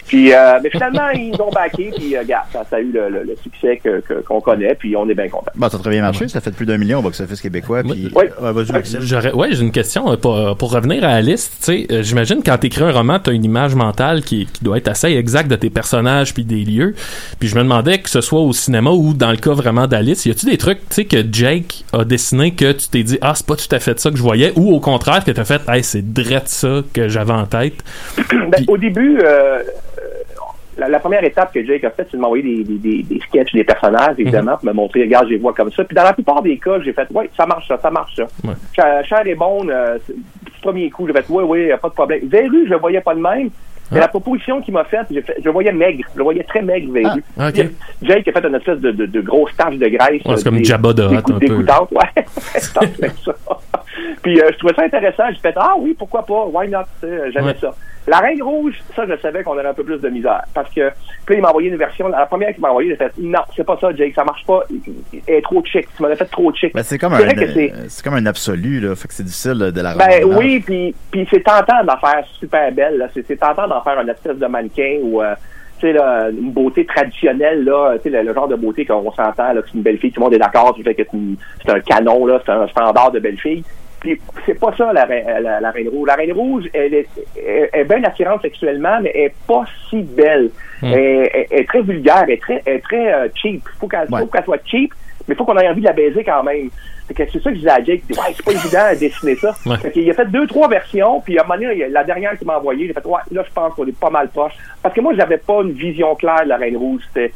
Puis, 0.08 0.34
euh, 0.34 0.60
mais 0.64 0.70
finalement, 0.70 1.10
ils 1.14 1.32
nous 1.32 1.42
ont 1.42 1.52
baqué, 1.52 1.92
puis 1.96 2.16
euh, 2.16 2.22
regarde, 2.22 2.46
ça, 2.54 2.64
ça 2.70 2.78
a 2.78 2.80
eu 2.80 2.92
le, 2.92 3.10
le- 3.10 3.24
le 3.24 3.36
succès 3.42 3.80
que- 3.84 4.00
que- 4.02 4.22
qu'on 4.22 4.42
connaît, 4.42 4.76
puis 4.76 4.96
on 4.96 5.08
est 5.10 5.14
bien 5.16 5.28
content. 5.30 5.52
Bon, 5.56 5.70
ça 5.70 5.78
a 5.78 5.80
très 5.80 5.90
bien 5.92 6.02
marché. 6.02 6.28
Ça 6.28 6.38
a 6.38 6.42
fait 6.42 6.52
plus 6.56 6.66
d'un 6.66 6.78
million 6.78 7.00
au 7.00 7.02
box-office 7.02 7.42
québécois. 7.42 7.84
Puis... 7.84 8.10
Oui. 8.16 8.26
Ouais, 9.34 9.50
j'ai 9.52 9.62
une 9.62 9.72
question 9.72 10.12
euh, 10.12 10.18
pour, 10.18 10.56
pour 10.58 10.72
revenir 10.72 11.04
à 11.04 11.08
la 11.10 11.22
liste. 11.22 11.54
Tu 11.60 11.66
sais, 11.66 11.88
euh, 11.92 12.04
j'imagine 12.04 12.42
quand 12.46 12.58
t'écris 12.58 12.84
un 12.84 12.92
roman, 12.92 13.20
t'as 13.20 13.32
une 13.32 13.44
image 13.46 13.76
mentale 13.76 14.24
qui, 14.24 14.46
qui 14.46 14.64
doit 14.64 14.78
être 14.78 14.88
assez 14.88 15.08
exacte 15.08 15.50
de 15.50 15.56
tes 15.56 15.70
personnages 15.70 16.34
puis 16.34 16.44
des 16.46 16.64
lieux. 16.64 16.96
Puis 17.40 17.50
je 17.50 17.56
me 17.56 17.64
demandais 17.64 18.00
que 18.00 18.10
ce 18.10 18.22
soit 18.22 18.40
au 18.42 18.54
cinéma 18.54 18.92
ou 18.92 19.14
dans 19.14 19.32
le 19.32 19.38
cas 19.38 19.54
vraiment 19.54 19.88
d'Alice, 19.88 20.26
y 20.26 20.32
a-tu 20.32 20.46
des 20.46 20.58
trucs, 20.58 20.80
tu 20.90 20.96
sais, 20.96 21.06
que 21.06 21.18
Jake 21.32 21.84
a 21.94 22.04
dessiné 22.04 22.54
que 22.54 22.72
tu 22.72 22.88
t'es 22.90 23.04
dit 23.04 23.18
ah 23.22 23.34
c'est 23.36 23.46
pas 23.46 23.56
tout 23.56 23.74
à 23.74 23.80
fait 23.80 24.00
ça 24.00 24.10
que 24.12 24.18
je 24.18 24.22
voyais, 24.22 24.54
ou 24.56 24.74
au 24.74 24.80
contraire 24.80 25.24
que 25.24 25.32
t'as 25.32 25.46
fait 25.46 25.62
hey 25.68 25.84
c'est 25.84 26.02
drette 26.14 26.45
ça 26.48 26.82
que 26.94 27.08
j'avais 27.08 27.34
en 27.34 27.46
tête. 27.46 27.84
Ben, 28.32 28.64
au 28.68 28.78
début, 28.78 29.20
euh, 29.20 29.24
euh, 29.26 29.62
la, 30.78 30.90
la 30.90 31.00
première 31.00 31.24
étape 31.24 31.54
que 31.54 31.66
Jake 31.66 31.84
a 31.84 31.90
faite, 31.92 32.08
c'est 32.12 32.18
de 32.18 32.22
m'envoyer 32.22 32.64
des, 32.64 32.78
des, 32.78 33.04
des, 33.04 33.20
sketchs 33.20 33.54
des 33.54 33.64
personnages, 33.64 34.16
évidemment, 34.18 34.58
pour 34.58 34.66
me 34.66 34.74
montrer, 34.74 35.02
regarde, 35.04 35.26
je 35.28 35.32
les 35.34 35.38
vois 35.40 35.54
comme 35.54 35.72
ça. 35.72 35.84
Puis 35.84 35.96
dans 35.96 36.04
la 36.04 36.14
plupart 36.14 36.42
des 36.42 36.58
cas, 36.58 36.80
j'ai 36.84 36.94
fait, 36.94 37.08
ouais, 37.12 37.30
ça 37.38 37.46
marche 37.46 37.68
ça, 37.68 37.78
ça 37.82 37.90
marche 37.92 38.16
ça. 38.16 38.24
Ouais. 38.44 38.54
Cher, 38.76 39.06
Cher 39.06 39.26
et 39.26 39.36
Bonne, 39.36 39.70
euh, 39.70 39.98
du 40.08 40.62
premier 40.62 40.90
coup, 40.90 41.08
j'ai 41.08 41.14
fait, 41.14 41.30
ouais, 41.30 41.44
ouais, 41.44 41.68
y 41.68 41.72
a 41.72 41.78
pas 41.78 41.90
de 41.90 41.94
problème. 41.94 42.22
Verru, 42.28 42.66
je 42.66 42.72
le 42.72 42.78
voyais 42.78 43.02
pas 43.02 43.16
de 43.16 43.22
même. 43.22 43.50
Mais 43.92 44.00
la 44.00 44.08
proposition 44.08 44.62
qu'il 44.62 44.74
m'a 44.74 44.84
faite, 44.84 45.08
fait, 45.10 45.36
je 45.40 45.46
le 45.46 45.52
voyais 45.52 45.72
maigre. 45.72 46.04
Je 46.14 46.18
le 46.18 46.24
voyais 46.24 46.44
très 46.44 46.64
maigre, 46.64 46.92
Verru. 46.92 47.24
Ah, 47.38 47.50
ok. 47.50 47.54
Puis, 47.54 47.70
Jake 48.02 48.28
a 48.28 48.32
fait 48.32 48.48
une 48.48 48.56
espèce 48.56 48.80
de, 48.80 48.92
de, 48.92 49.06
de 49.06 49.22
grosse 49.22 49.56
tache 49.56 49.76
de 49.76 49.88
graisse. 49.88 50.24
Ouais, 50.26 50.38
c'est 50.38 50.44
comme 50.44 50.64
Jabba 50.64 50.92
coups 50.92 51.16
un 51.16 51.22
peu. 51.22 51.40
dégoûtantes, 51.40 51.92
ouais. 51.92 52.26
Ça. 52.60 52.82
Puis 54.22 54.40
euh, 54.42 54.50
je 54.52 54.58
trouvais 54.58 54.74
ça 54.76 54.84
intéressant. 54.84 55.24
J'ai 55.32 55.40
fait 55.40 55.54
ah 55.58 55.74
oui, 55.78 55.96
pourquoi 55.98 56.26
pas, 56.26 56.46
why 56.46 56.68
not, 56.70 56.80
j'aimais 57.02 57.46
Ouais. 57.48 57.56
ça. 57.60 57.74
La 58.08 58.20
Reine 58.20 58.44
Rouge, 58.44 58.76
ça 58.96 59.04
je 59.10 59.18
savais 59.20 59.44
qu'on 59.44 59.54
aurait 59.54 59.66
un 59.66 59.74
peu 59.74 59.84
plus 59.84 59.98
de 60.00 60.10
misère. 60.10 60.42
Parce 60.54 60.72
que 60.74 60.92
puis 61.26 61.38
il 61.38 61.42
m'a 61.42 61.50
envoyé 61.50 61.70
une 61.70 61.76
version, 61.78 62.08
la 62.08 62.28
première 62.28 62.52
qu'il 62.54 62.62
m'a 62.62 62.70
envoyé, 62.70 62.92
j'ai 62.92 62.98
fait 62.98 63.12
non, 63.18 63.40
c'est 63.56 63.64
pas 63.66 63.78
ça, 63.82 63.96
Jake, 63.96 64.14
ça 64.14 64.24
marche 64.24 64.46
pas, 64.46 64.62
elle 65.28 65.36
est 65.36 65.42
trop 65.42 65.64
chic, 65.66 65.88
tu 65.96 66.04
m'en 66.04 66.10
as 66.10 66.16
fait 66.16 66.26
trop 66.26 66.54
chic. 66.54 66.72
Ben, 66.76 66.84
c'est 66.84 67.00
comme, 67.00 67.14
un, 67.14 67.18
c'est- 67.18 67.74
euh, 67.74 67.86
c'est 67.88 68.04
comme 68.04 68.14
un 68.14 68.26
absolu, 68.28 68.80
là. 68.80 68.96
Fait 68.96 69.08
que 69.08 69.14
c'est 69.16 69.24
difficile 69.24 69.58
de, 69.58 69.72
de 69.72 69.82
la 69.82 69.96
Ben 69.96 70.24
oui, 70.24 70.60
puis 70.60 70.94
puis 71.10 71.28
c'est 71.32 71.44
tentant 71.44 71.84
d'en 71.84 71.98
faire 71.98 72.24
super 72.40 72.72
belle. 72.72 72.98
là. 73.00 73.08
C'est 73.14 73.40
tentant 73.40 73.68
d'en 73.68 73.82
faire 73.82 73.98
un 73.98 74.08
espèce 74.08 74.38
de 74.38 74.46
mannequin 74.46 75.00
ou 75.02 75.24
euh, 75.24 75.34
là, 75.94 76.30
une 76.30 76.52
beauté 76.52 76.86
traditionnelle 76.86 77.64
là, 77.64 77.94
tu 77.98 78.04
sais 78.04 78.10
le, 78.10 78.28
le 78.28 78.34
genre 78.34 78.48
de 78.48 78.56
beauté 78.56 78.86
qu'on 78.86 79.12
s'entend 79.12 79.54
là, 79.54 79.62
que 79.62 79.68
c'est 79.70 79.76
une 79.78 79.84
belle 79.84 79.98
fille, 79.98 80.12
tout 80.12 80.20
le 80.20 80.26
monde 80.26 80.34
est 80.34 80.40
d'accord, 80.40 80.76
que 80.76 80.82
c'est 80.84 81.72
un 81.72 81.80
canon 81.80 82.26
là, 82.26 82.42
c'est 82.46 82.52
un 82.52 82.68
standard 82.68 83.12
de 83.12 83.20
belle 83.20 83.38
fille. 83.40 83.64
Puis 84.02 84.22
c'est 84.46 84.60
pas 84.60 84.72
ça 84.78 84.94
la, 84.94 85.06
reine- 85.06 85.26
la, 85.42 85.60
la 85.60 85.72
reine 85.72 85.88
rouge. 85.90 86.08
La 86.08 86.14
reine 86.16 86.34
rouge, 86.34 86.66
elle 86.74 86.94
est, 86.94 87.08
elle 87.36 87.70
est 87.82 87.84
bien 87.86 88.04
attirante 88.04 88.42
sexuellement, 88.44 89.00
mais 89.02 89.12
elle 89.16 89.22
est 89.22 89.34
pas 89.48 89.64
si 89.90 90.04
belle. 90.04 90.52
Hmm. 90.84 90.92
Elle, 90.94 91.48
est 91.50 91.68
très 91.68 91.82
vulgaire, 91.82 92.24
elle 92.28 92.32
est 92.34 92.42
très, 92.42 92.62
elle 92.66 92.76
est 92.76 92.82
très 92.82 93.14
euh, 93.14 93.28
cheap. 93.34 93.64
Faut 93.80 93.88
qu'elle 93.88 94.08
Ouais. 94.12 94.20
faut 94.22 94.28
qu'elle 94.28 94.44
soit 94.44 94.60
cheap, 94.66 94.94
mais 95.28 95.36
faut 95.36 95.46
qu'on 95.46 95.58
ait 95.58 95.68
envie 95.68 95.82
de 95.82 95.86
la 95.86 95.94
baiser 95.94 96.24
quand 96.24 96.44
même. 96.44 96.70
C'est 97.08 97.32
ça 97.32 97.50
que 97.50 97.50
je 97.52 97.60
disais 97.60 97.70
à 97.70 97.84
Jake, 97.84 98.04
ouais, 98.10 98.34
c'est 98.36 98.46
pas 98.46 98.52
évident 98.52 98.94
de 98.94 99.00
dessiner 99.00 99.36
ça. 99.36 99.54
Ouais. 99.66 99.78
Fait 99.78 99.92
qu'il 99.92 100.10
a 100.10 100.14
fait 100.14 100.26
deux, 100.26 100.48
trois 100.48 100.68
versions, 100.68 101.22
puis 101.22 101.38
à 101.38 101.44
un 101.44 101.48
moment 101.48 101.60
donné, 101.60 101.86
il 101.86 101.92
la 101.92 102.04
dernière 102.04 102.38
qu'il 102.38 102.48
m'a 102.48 102.58
envoyée, 102.58 102.88
j'ai 102.88 102.94
fait, 102.94 103.06
ouais, 103.06 103.22
là, 103.32 103.44
je 103.48 103.54
pense 103.54 103.74
qu'on 103.76 103.86
est 103.86 103.98
pas 103.98 104.10
mal 104.10 104.30
proche. 104.30 104.54
Parce 104.82 104.96
que 104.96 105.02
moi, 105.02 105.14
j'avais 105.16 105.38
pas 105.38 105.62
une 105.62 105.72
vision 105.72 106.16
claire 106.16 106.44
de 106.44 106.50
la 106.50 106.58
Reine 106.58 106.78
Rouge. 106.78 107.02
C'était, 107.08 107.32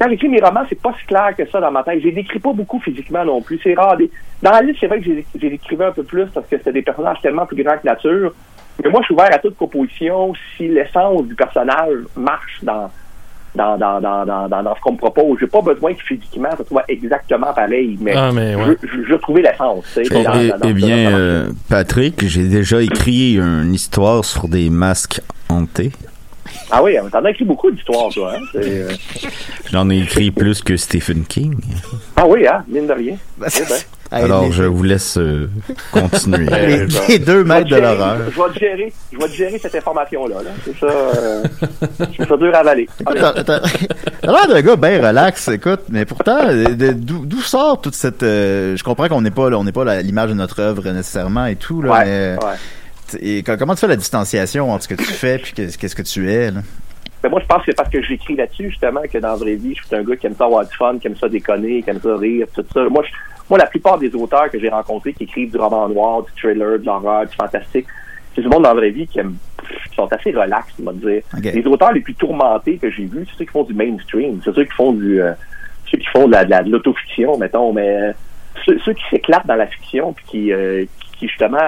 quand 0.00 0.08
j'écris 0.08 0.28
mes 0.28 0.40
romans, 0.40 0.64
c'est 0.68 0.80
pas 0.80 0.94
si 0.98 1.06
clair 1.06 1.34
que 1.36 1.46
ça 1.46 1.60
dans 1.60 1.70
ma 1.70 1.82
tête. 1.82 2.00
Je 2.00 2.06
les 2.06 2.12
décris 2.12 2.38
pas 2.38 2.52
beaucoup 2.52 2.80
physiquement 2.80 3.24
non 3.24 3.42
plus. 3.42 3.60
C'est 3.62 3.74
rare. 3.74 3.96
Dans 4.42 4.50
la 4.50 4.62
liste, 4.62 4.78
c'est 4.80 4.86
vrai 4.86 5.00
que 5.00 5.04
j'ai 5.04 5.26
j'ai 5.38 5.50
décrivé 5.50 5.84
un 5.84 5.92
peu 5.92 6.04
plus 6.04 6.26
parce 6.26 6.46
que 6.46 6.56
c'était 6.56 6.72
des 6.72 6.82
personnages 6.82 7.20
tellement 7.20 7.46
plus 7.46 7.62
grands 7.62 7.76
que 7.76 7.86
nature. 7.86 8.32
Mais 8.82 8.90
moi, 8.90 9.00
je 9.02 9.06
suis 9.06 9.14
ouvert 9.14 9.32
à 9.32 9.38
toute 9.38 9.56
proposition 9.56 10.32
si 10.56 10.68
l'essence 10.68 11.26
du 11.26 11.34
personnage 11.34 11.98
marche 12.16 12.60
dans, 12.62 12.90
dans, 13.54 13.76
dans, 13.76 14.00
dans, 14.00 14.24
dans, 14.24 14.48
dans, 14.48 14.62
dans 14.62 14.74
ce 14.74 14.80
qu'on 14.80 14.92
me 14.92 14.98
propose. 14.98 15.38
J'ai 15.40 15.46
pas 15.46 15.60
besoin 15.62 15.94
que 15.94 16.02
physiquement, 16.02 16.50
ça 16.56 16.64
soit 16.66 16.84
exactement 16.88 17.52
pareil, 17.54 17.98
mais, 18.00 18.14
Ah, 18.16 18.30
mais 18.32 18.54
ouais. 18.54 18.76
je, 18.82 18.88
je, 18.88 19.04
je 19.08 19.14
trouver 19.16 19.42
l'essence. 19.42 19.84
tu 19.94 20.04
sais, 20.04 20.24
Eh, 20.64 20.72
bien, 20.72 21.12
euh, 21.12 21.48
Patrick, 21.68 22.26
j'ai 22.26 22.44
déjà 22.48 22.80
écrit 22.82 23.36
une 23.38 23.74
histoire 23.74 24.24
sur 24.24 24.48
des 24.48 24.70
masques 24.70 25.20
hantés. 25.48 25.92
Ah 26.70 26.82
oui, 26.82 26.96
t'en 27.10 27.24
as 27.24 27.30
écrit 27.30 27.44
beaucoup 27.44 27.70
d'histoires, 27.70 28.08
toi. 28.12 28.32
Hein? 28.36 28.40
Euh, 28.56 28.90
J'en 29.70 29.88
ai 29.90 29.98
écrit 30.00 30.30
plus 30.30 30.62
que 30.62 30.76
Stephen 30.76 31.24
King. 31.24 31.54
Ah 32.16 32.26
oui, 32.26 32.46
hein, 32.46 32.64
mine 32.68 32.86
de 32.86 32.92
rien. 32.92 33.16
Ben, 33.38 33.48
Eh 33.56 33.60
ben. 33.68 33.76
Alors, 34.14 34.52
je 34.52 34.64
vous 34.64 34.82
laisse 34.82 35.16
euh, 35.16 35.48
continuer. 35.90 36.44
les, 36.50 36.86
je- 36.90 37.08
les 37.08 37.18
deux 37.18 37.32
Je 37.32 37.38
vais 37.38 37.44
maîtres 37.44 37.68
te 37.70 37.74
de 37.74 37.80
gérer- 37.80 37.80
l'horreur. 37.96 38.16
Je 38.30 38.42
vais 38.42 38.48
te 38.52 38.58
gérer, 38.58 38.92
je 39.10 39.16
vais 39.18 39.24
te 39.28 39.32
gérer 39.32 39.58
cette 39.58 39.74
information-là. 39.74 40.34
Là. 40.42 40.50
C'est 40.66 40.78
ça, 40.78 40.86
euh, 40.86 41.42
c'est 42.18 42.28
ça 42.28 42.36
dur 42.36 42.54
à 42.54 42.58
avaler. 42.58 42.88
Écoute, 43.00 43.16
T'as 43.18 43.32
t'as- 43.42 43.60
t'as 43.60 44.32
l'air 44.32 44.48
d'un 44.48 44.60
gars 44.60 44.76
bien 44.76 45.06
relax, 45.06 45.48
écoute, 45.48 45.80
mais 45.88 46.04
pourtant, 46.04 46.40
euh, 46.46 46.74
de- 46.74 46.92
d'où 46.92 47.24
d'où 47.24 47.40
sort 47.40 47.80
toute 47.80 47.94
cette... 47.94 48.22
euh, 48.22 48.76
je 48.76 48.84
comprends 48.84 49.08
qu'on 49.08 49.22
n'est 49.22 49.30
pas, 49.30 49.48
là, 49.48 49.58
on 49.58 49.64
n'est 49.64 49.72
pas 49.72 50.02
l'image 50.02 50.28
de 50.28 50.34
notre 50.34 50.60
œuvre 50.60 50.82
nécessairement 50.90 51.46
et 51.46 51.56
tout, 51.56 51.80
là, 51.80 51.92
Ouais, 51.92 52.04
mais... 52.04 52.36
ouais. 52.44 52.54
Et 53.20 53.42
co- 53.42 53.56
comment 53.56 53.74
tu 53.74 53.80
fais 53.80 53.88
la 53.88 53.96
distanciation 53.96 54.70
entre 54.70 54.84
ce 54.84 54.88
que 54.88 54.94
tu 54.94 55.04
fais 55.04 55.38
puis 55.38 55.52
qu'est- 55.52 55.76
qu'est-ce 55.76 55.96
que 55.96 56.02
tu 56.02 56.30
es, 56.30 56.50
là? 56.50 56.60
Mais 57.24 57.30
moi, 57.30 57.40
je 57.40 57.46
pense 57.46 57.58
que 57.58 57.64
c'est 57.66 57.76
parce 57.76 57.88
que 57.88 58.02
j'écris 58.02 58.34
là-dessus, 58.34 58.70
justement, 58.70 59.00
que 59.10 59.18
dans 59.18 59.28
la 59.28 59.36
vraie 59.36 59.54
vie, 59.54 59.76
je 59.76 59.86
suis 59.86 59.94
un 59.96 60.02
gars 60.02 60.16
qui 60.16 60.26
aime 60.26 60.34
ça 60.36 60.44
avoir 60.44 60.66
du 60.66 60.74
fun, 60.76 60.98
qui 60.98 61.06
aime 61.06 61.16
ça 61.16 61.28
déconner, 61.28 61.82
qui 61.82 61.90
aime 61.90 62.00
ça 62.02 62.16
rire, 62.16 62.46
tout 62.54 62.64
ça. 62.74 62.84
Moi, 62.88 63.04
je- 63.06 63.12
moi 63.48 63.58
la 63.58 63.66
plupart 63.66 63.96
des 63.98 64.12
auteurs 64.14 64.50
que 64.50 64.58
j'ai 64.58 64.68
rencontrés 64.68 65.12
qui 65.12 65.24
écrivent 65.24 65.50
du 65.52 65.56
roman 65.56 65.88
noir, 65.88 66.22
du 66.24 66.32
thriller, 66.32 66.78
de 66.80 66.84
l'horreur, 66.86 67.26
du 67.26 67.36
fantastique, 67.36 67.86
c'est 68.34 68.40
du 68.42 68.48
monde 68.48 68.64
dans 68.64 68.70
la 68.70 68.74
vraie 68.80 68.90
vie 68.90 69.06
qui, 69.06 69.20
aime, 69.20 69.36
qui 69.88 69.94
sont 69.94 70.12
assez 70.12 70.32
relax, 70.32 70.72
on 70.80 70.86
va 70.86 70.92
dire. 70.94 71.22
Les 71.52 71.64
auteurs 71.66 71.92
les 71.92 72.00
plus 72.00 72.14
tourmentés 72.14 72.78
que 72.78 72.90
j'ai 72.90 73.04
vus, 73.04 73.24
c'est 73.30 73.38
ceux 73.38 73.44
qui 73.44 73.52
font 73.52 73.62
du 73.64 73.74
mainstream. 73.74 74.40
C'est 74.44 74.52
ceux 74.54 74.64
qui 74.64 74.72
font 74.72 74.92
du... 74.92 75.20
euh, 75.22 75.32
ceux 75.90 75.98
qui 75.98 76.06
font 76.06 76.26
de 76.26 76.32
la- 76.32 76.44
de 76.44 76.50
la- 76.50 76.62
de 76.64 76.70
l'autofiction, 76.70 77.36
mettons, 77.38 77.72
mais 77.72 77.88
euh, 77.88 78.12
ceux, 78.66 78.78
ceux 78.84 78.94
qui 78.94 79.02
s'éclatent 79.10 79.46
dans 79.46 79.54
la 79.54 79.66
fiction, 79.68 80.12
puis 80.12 80.24
qui, 80.26 80.52
euh, 80.52 80.84
qui, 80.98 81.18
qui, 81.18 81.28
justement... 81.28 81.58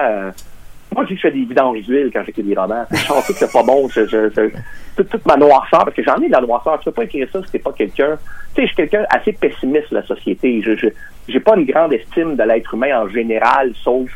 moi, 0.95 1.03
je 1.03 1.09
dis 1.09 1.15
que 1.15 1.21
je 1.21 1.27
fais 1.27 1.33
des 1.33 1.45
vidanges 1.45 1.81
d'huile 1.83 2.09
quand 2.11 2.23
j'écris 2.25 2.41
des 2.43 2.55
romans. 2.55 2.85
Je 2.89 2.95
sens 2.97 3.27
que 3.27 3.33
c'est 3.33 3.51
pas 3.51 3.61
bon. 3.63 3.87
Je, 3.89 4.05
je- 4.07 4.29
je- 4.29 4.49
toute, 4.95 5.09
toute 5.09 5.25
ma 5.25 5.35
noirceur, 5.35 5.83
parce 5.83 5.93
que 5.95 6.01
j'en 6.03 6.15
ai 6.21 6.27
de 6.27 6.31
la 6.31 6.41
noirceur. 6.41 6.79
Tu 6.79 6.85
peux 6.85 6.91
pas 6.93 7.03
écrire 7.03 7.27
ça 7.31 7.41
si 7.45 7.51
t'es 7.51 7.59
pas 7.59 7.73
quelqu'un. 7.73 8.17
Tu 8.55 8.55
sais, 8.55 8.61
je 8.61 8.67
suis 8.67 8.75
quelqu'un 8.77 9.05
assez 9.09 9.33
pessimiste 9.33 9.91
de 9.91 9.95
la 9.97 10.03
société. 10.05 10.61
Je, 10.63 10.87
j'ai 11.27 11.39
pas 11.39 11.55
une 11.57 11.65
grande 11.65 11.91
estime 11.93 12.35
de 12.35 12.43
l'être 12.43 12.73
humain 12.73 13.01
en 13.03 13.09
général, 13.09 13.73
sauf 13.83 14.09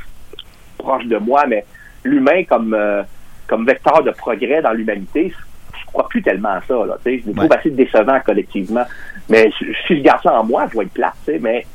proche 0.77 1.05
de 1.05 1.17
moi, 1.17 1.45
mais 1.47 1.65
l'humain 2.05 2.43
comme 2.45 2.73
euh, 2.73 3.03
comme 3.47 3.65
vecteur 3.65 4.01
de 4.03 4.11
progrès 4.11 4.61
dans 4.61 4.71
l'humanité, 4.71 5.33
je 5.77 5.85
crois 5.85 6.07
plus 6.07 6.21
tellement 6.21 6.49
à 6.53 6.61
ça. 6.67 6.85
Là, 6.85 6.97
tu 7.03 7.11
sais. 7.17 7.21
je 7.23 7.29
me 7.29 7.35
trouve 7.35 7.49
Ouais. 7.49 7.57
assez 7.57 7.71
décevant 7.71 8.19
collectivement. 8.25 8.85
Mais 9.27 9.49
si 9.87 9.97
je 9.97 10.01
garde 10.01 10.21
ça 10.23 10.39
en 10.39 10.43
moi, 10.45 10.67
je 10.71 10.77
vais 10.77 10.85
être 10.85 10.93
plate, 10.93 11.13
tu 11.25 11.33
sais, 11.33 11.39
mais 11.39 11.65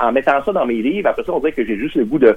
en 0.00 0.12
mettant 0.12 0.42
ça 0.44 0.52
dans 0.52 0.66
mes 0.66 0.80
livres, 0.82 1.08
après 1.08 1.22
ça, 1.24 1.32
on 1.32 1.40
dirait 1.40 1.52
que 1.52 1.64
j'ai 1.64 1.76
juste 1.76 1.94
le 1.96 2.04
goût 2.04 2.18
de 2.18 2.36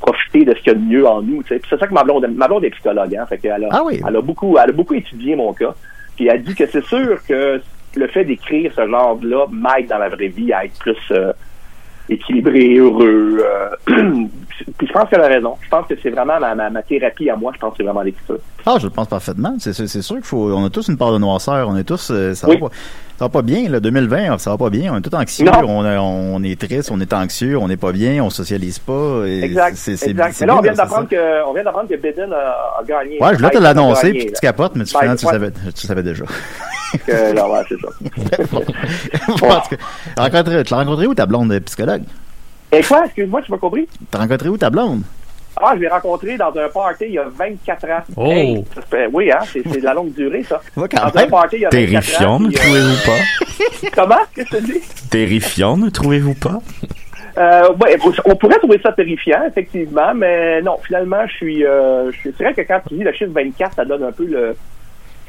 profiter 0.00 0.44
de 0.44 0.54
ce 0.54 0.58
qu'il 0.60 0.68
y 0.68 0.70
a 0.70 0.78
de 0.78 0.84
mieux 0.84 1.06
en 1.06 1.22
nous. 1.22 1.42
Puis 1.42 1.60
c'est 1.68 1.78
ça 1.78 1.86
que 1.86 1.94
ma 1.94 2.04
blonde, 2.04 2.26
ma 2.34 2.48
blonde 2.48 2.64
est 2.64 2.70
psychologue, 2.70 3.14
hein, 3.16 3.26
fait 3.26 3.38
qu'elle 3.38 3.64
a, 3.64 3.68
Ah 3.70 3.82
oui. 3.84 4.00
elle 4.06 4.16
a 4.16 4.20
beaucoup, 4.20 4.56
elle 4.62 4.70
a 4.70 4.72
beaucoup 4.72 4.94
étudié 4.94 5.36
mon 5.36 5.52
cas. 5.52 5.74
Puis 6.16 6.26
elle 6.28 6.42
dit 6.42 6.54
que 6.54 6.66
c'est 6.66 6.84
sûr 6.84 7.18
que 7.26 7.60
le 7.94 8.06
fait 8.08 8.24
d'écrire 8.24 8.72
ce 8.74 8.86
genre-là 8.88 9.46
m'aide 9.50 9.88
dans 9.88 9.98
la 9.98 10.08
vraie 10.08 10.28
vie 10.28 10.52
à 10.52 10.64
être 10.64 10.78
plus 10.78 10.96
euh, 11.10 11.32
équilibré, 12.08 12.76
heureux. 12.76 13.42
euh, 13.90 14.24
puis 14.78 14.86
je 14.86 14.92
pense 14.92 15.08
qu'elle 15.08 15.20
a 15.20 15.26
raison. 15.28 15.56
Je 15.62 15.68
pense 15.68 15.86
que 15.86 15.94
c'est 16.02 16.10
vraiment 16.10 16.38
ma, 16.40 16.54
ma, 16.54 16.70
ma 16.70 16.82
thérapie 16.82 17.28
à 17.30 17.36
moi. 17.36 17.52
Je 17.54 17.58
pense 17.60 17.70
que 17.72 17.76
c'est 17.78 17.82
vraiment 17.84 18.02
l'écriture. 18.02 18.38
Ah, 18.66 18.76
je 18.78 18.84
le 18.84 18.90
pense 18.90 19.08
parfaitement. 19.08 19.56
C'est 19.58 19.72
c'est 19.72 20.02
sûr 20.02 20.16
qu'il 20.16 20.24
faut... 20.24 20.52
On 20.52 20.64
a 20.64 20.70
tous 20.70 20.88
une 20.88 20.96
part 20.96 21.12
de 21.12 21.18
noirceur. 21.18 21.68
On 21.68 21.76
est 21.76 21.84
tous... 21.84 22.10
euh, 22.10 22.34
ça, 22.34 22.48
Oui. 22.48 22.58
va 22.60 22.68
pas, 22.68 22.74
ça 23.18 23.24
va 23.24 23.28
pas 23.28 23.42
bien, 23.42 23.68
là. 23.68 23.80
2020, 23.80 24.38
ça 24.38 24.50
va 24.50 24.56
pas 24.58 24.70
bien. 24.70 24.92
On 24.92 24.98
est 24.98 25.00
tous 25.00 25.16
anxieux. 25.16 25.46
On, 25.66 26.42
est 26.44 26.60
triste, 26.60 26.90
on 26.92 27.00
est 27.00 27.12
anxieux, 27.12 27.56
on 27.58 27.68
n'est 27.68 27.76
pas 27.76 27.92
bien, 27.92 28.22
on 28.22 28.30
socialise 28.30 28.78
pas. 28.78 29.24
et 29.26 29.42
Exact. 29.42 29.76
Mais 30.06 30.46
là, 30.46 30.56
on 30.56 30.60
vient 30.60 30.72
d'apprendre 30.74 31.08
que, 31.08 31.44
on 31.48 31.52
vient 31.54 31.64
d'apprendre 31.64 31.88
que 31.88 31.96
Biden 31.96 32.32
a, 32.32 32.80
a 32.80 32.84
gagné. 32.86 33.20
Ouais, 33.20 33.30
je 33.32 33.36
voulais 33.38 33.50
te 33.50 33.58
l'annoncer, 33.58 34.10
puis 34.12 34.26
tu 34.26 34.40
capotes, 34.40 34.76
mais 34.76 34.84
tu, 34.84 34.90
finalement, 34.90 35.16
tu, 35.16 35.26
savais, 35.26 35.50
tu 35.74 35.86
savais 35.86 36.02
déjà. 36.02 36.24
Que, 37.06 37.34
là, 37.34 37.48
ouais, 37.48 37.62
c'est 37.70 37.80
ça. 37.80 38.46
Bon, 38.52 39.48
tout 39.70 39.76
rencontré- 40.18 40.62
tu 40.62 40.74
l'as 40.74 40.78
rencontré 40.80 41.06
où 41.06 41.14
ta 41.14 41.24
blonde 41.24 41.58
psychologue? 41.60 42.02
Et 42.72 42.82
quoi? 42.82 43.04
Excuse-moi, 43.04 43.42
tu 43.42 43.52
m'as 43.52 43.58
compris? 43.58 43.86
T'as 44.10 44.18
rencontré 44.18 44.48
où 44.48 44.56
ta 44.56 44.70
blonde? 44.70 45.02
Ah, 45.60 45.74
je 45.76 45.80
l'ai 45.80 45.88
rencontré 45.88 46.38
dans 46.38 46.48
un 46.56 46.68
party 46.68 47.04
il 47.04 47.12
y 47.12 47.18
a 47.18 47.24
24 47.28 47.84
ans. 47.84 48.02
Oh. 48.16 48.26
Hey, 48.26 48.64
oui, 49.12 49.30
hein, 49.30 49.40
c'est 49.52 49.62
c'est 49.70 49.80
de 49.80 49.84
la 49.84 49.92
longue 49.92 50.12
durée, 50.14 50.42
ça. 50.42 50.60
Ouais, 50.76 50.88
quand 50.88 51.10
dans 51.10 51.20
un 51.20 51.26
party 51.26 51.56
il 51.56 51.60
y 51.60 51.66
a 51.66 51.68
24 51.68 51.70
Terrifiant, 51.70 52.40
ne 52.40 52.48
euh, 52.48 52.52
trouvez-vous 52.52 53.04
pas? 53.04 53.88
Comment? 53.94 54.22
Qu'est-ce 54.34 54.50
que 54.50 54.56
tu 54.56 54.72
dis? 54.72 54.80
Terrifiant, 55.10 55.76
ne 55.76 55.90
trouvez-vous 55.90 56.34
pas? 56.34 56.60
Euh, 57.38 57.72
ouais, 57.82 57.98
on 58.24 58.36
pourrait 58.36 58.58
trouver 58.58 58.80
ça 58.82 58.92
terrifiant, 58.92 59.42
effectivement, 59.46 60.14
mais 60.14 60.60
non, 60.62 60.78
finalement, 60.84 61.26
je 61.26 61.32
suis, 61.34 61.64
euh, 61.64 62.10
je 62.12 62.18
suis, 62.18 62.34
c'est 62.36 62.44
vrai 62.44 62.54
que 62.54 62.62
quand 62.62 62.80
tu 62.88 62.94
dis 62.94 63.04
le 63.04 63.12
chiffre 63.12 63.32
24, 63.32 63.74
ça 63.74 63.84
donne 63.84 64.04
un 64.04 64.12
peu 64.12 64.26
le, 64.26 64.56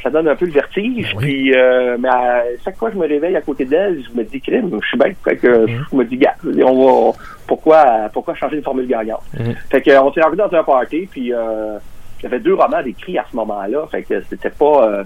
ça 0.03 0.09
donne 0.09 0.27
un 0.27 0.35
peu 0.35 0.45
le 0.45 0.51
vertige, 0.51 1.15
puis, 1.17 1.55
euh, 1.55 1.97
mais 1.97 2.09
à 2.09 2.43
chaque 2.63 2.75
fois 2.75 2.89
que 2.89 2.95
je 2.95 2.99
me 2.99 3.07
réveille 3.07 3.35
à 3.37 3.41
côté 3.41 3.63
d'elle, 3.63 4.03
je 4.03 4.17
me 4.17 4.23
dis, 4.23 4.41
crime, 4.41 4.77
je 4.81 4.87
suis 4.87 4.97
bête, 4.97 5.15
fait 5.23 5.37
que 5.37 5.65
je 5.67 5.95
me 5.95 6.03
dis, 6.03 6.17
gars, 6.17 6.35
on 6.43 7.11
va, 7.11 7.17
pourquoi, 7.47 8.09
pourquoi 8.11 8.35
changer 8.35 8.57
une 8.57 8.63
formule 8.63 8.87
gagnante? 8.87 9.23
Fait 9.71 9.81
que, 9.81 9.91
on 9.91 10.11
s'est 10.11 10.21
rencontrés 10.21 10.49
dans 10.49 10.57
un 10.57 10.63
party, 10.63 11.07
puis, 11.09 11.33
euh, 11.33 11.77
j'avais 12.21 12.39
deux 12.39 12.53
romans 12.53 12.83
d'écrits 12.83 13.17
à 13.17 13.25
ce 13.31 13.35
moment-là, 13.37 13.87
fait 13.89 14.03
que 14.03 14.21
c'était 14.29 14.49
pas, 14.49 14.87
euh, 14.87 15.03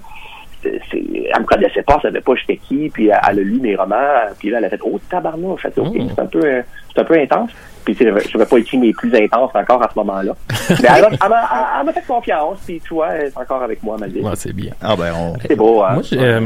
elle 0.63 1.41
me 1.41 1.45
connaissait 1.45 1.81
pas, 1.83 1.95
elle 1.97 2.01
savait 2.09 2.21
pas 2.21 2.33
j'étais 2.35 2.57
qui, 2.57 2.89
puis 2.89 3.07
elle, 3.09 3.19
elle 3.29 3.39
a 3.39 3.41
lu 3.43 3.59
mes 3.59 3.75
romans, 3.75 3.95
puis 4.39 4.49
là, 4.49 4.57
elle 4.59 4.65
a 4.65 4.69
fait, 4.69 4.79
oh, 4.83 4.99
tabarnouche, 5.09 5.61
fait, 5.61 5.77
ok, 5.77 5.95
c'est 6.15 6.21
un 6.21 6.25
peu, 6.25 6.43
euh, 6.43 6.61
c'est 6.93 7.01
un 7.01 7.05
peu 7.05 7.19
intense. 7.19 7.51
Puis, 7.85 7.95
tu 7.95 8.03
sais, 8.03 8.09
j'avais- 8.09 8.27
j'avais 8.29 8.45
pas 8.45 8.57
écrit 8.57 8.77
mes 8.77 8.91
plus 8.91 9.15
intenses 9.15 9.51
encore 9.53 9.81
à 9.81 9.89
ce 9.89 9.97
moment-là. 9.99 10.35
Mais 10.81 10.89
elle, 10.93 11.85
m'a 11.85 11.93
fait 11.93 12.03
confiance, 12.05 12.57
puis 12.65 12.81
tu 12.85 12.93
vois, 12.95 13.13
elle 13.13 13.27
est 13.27 13.37
encore 13.37 13.63
avec 13.63 13.81
moi, 13.81 13.95
ma 13.97 14.07
vie. 14.07 14.19
Ouais, 14.19 14.31
c'est 14.35 14.51
bien. 14.51 14.71
Ah 14.81 14.95
ben, 14.97 15.13
on... 15.17 15.33
C'est 15.47 15.55
beau, 15.55 15.81
hein? 15.83 15.93
Moi, 15.93 16.03
euh, 16.13 16.41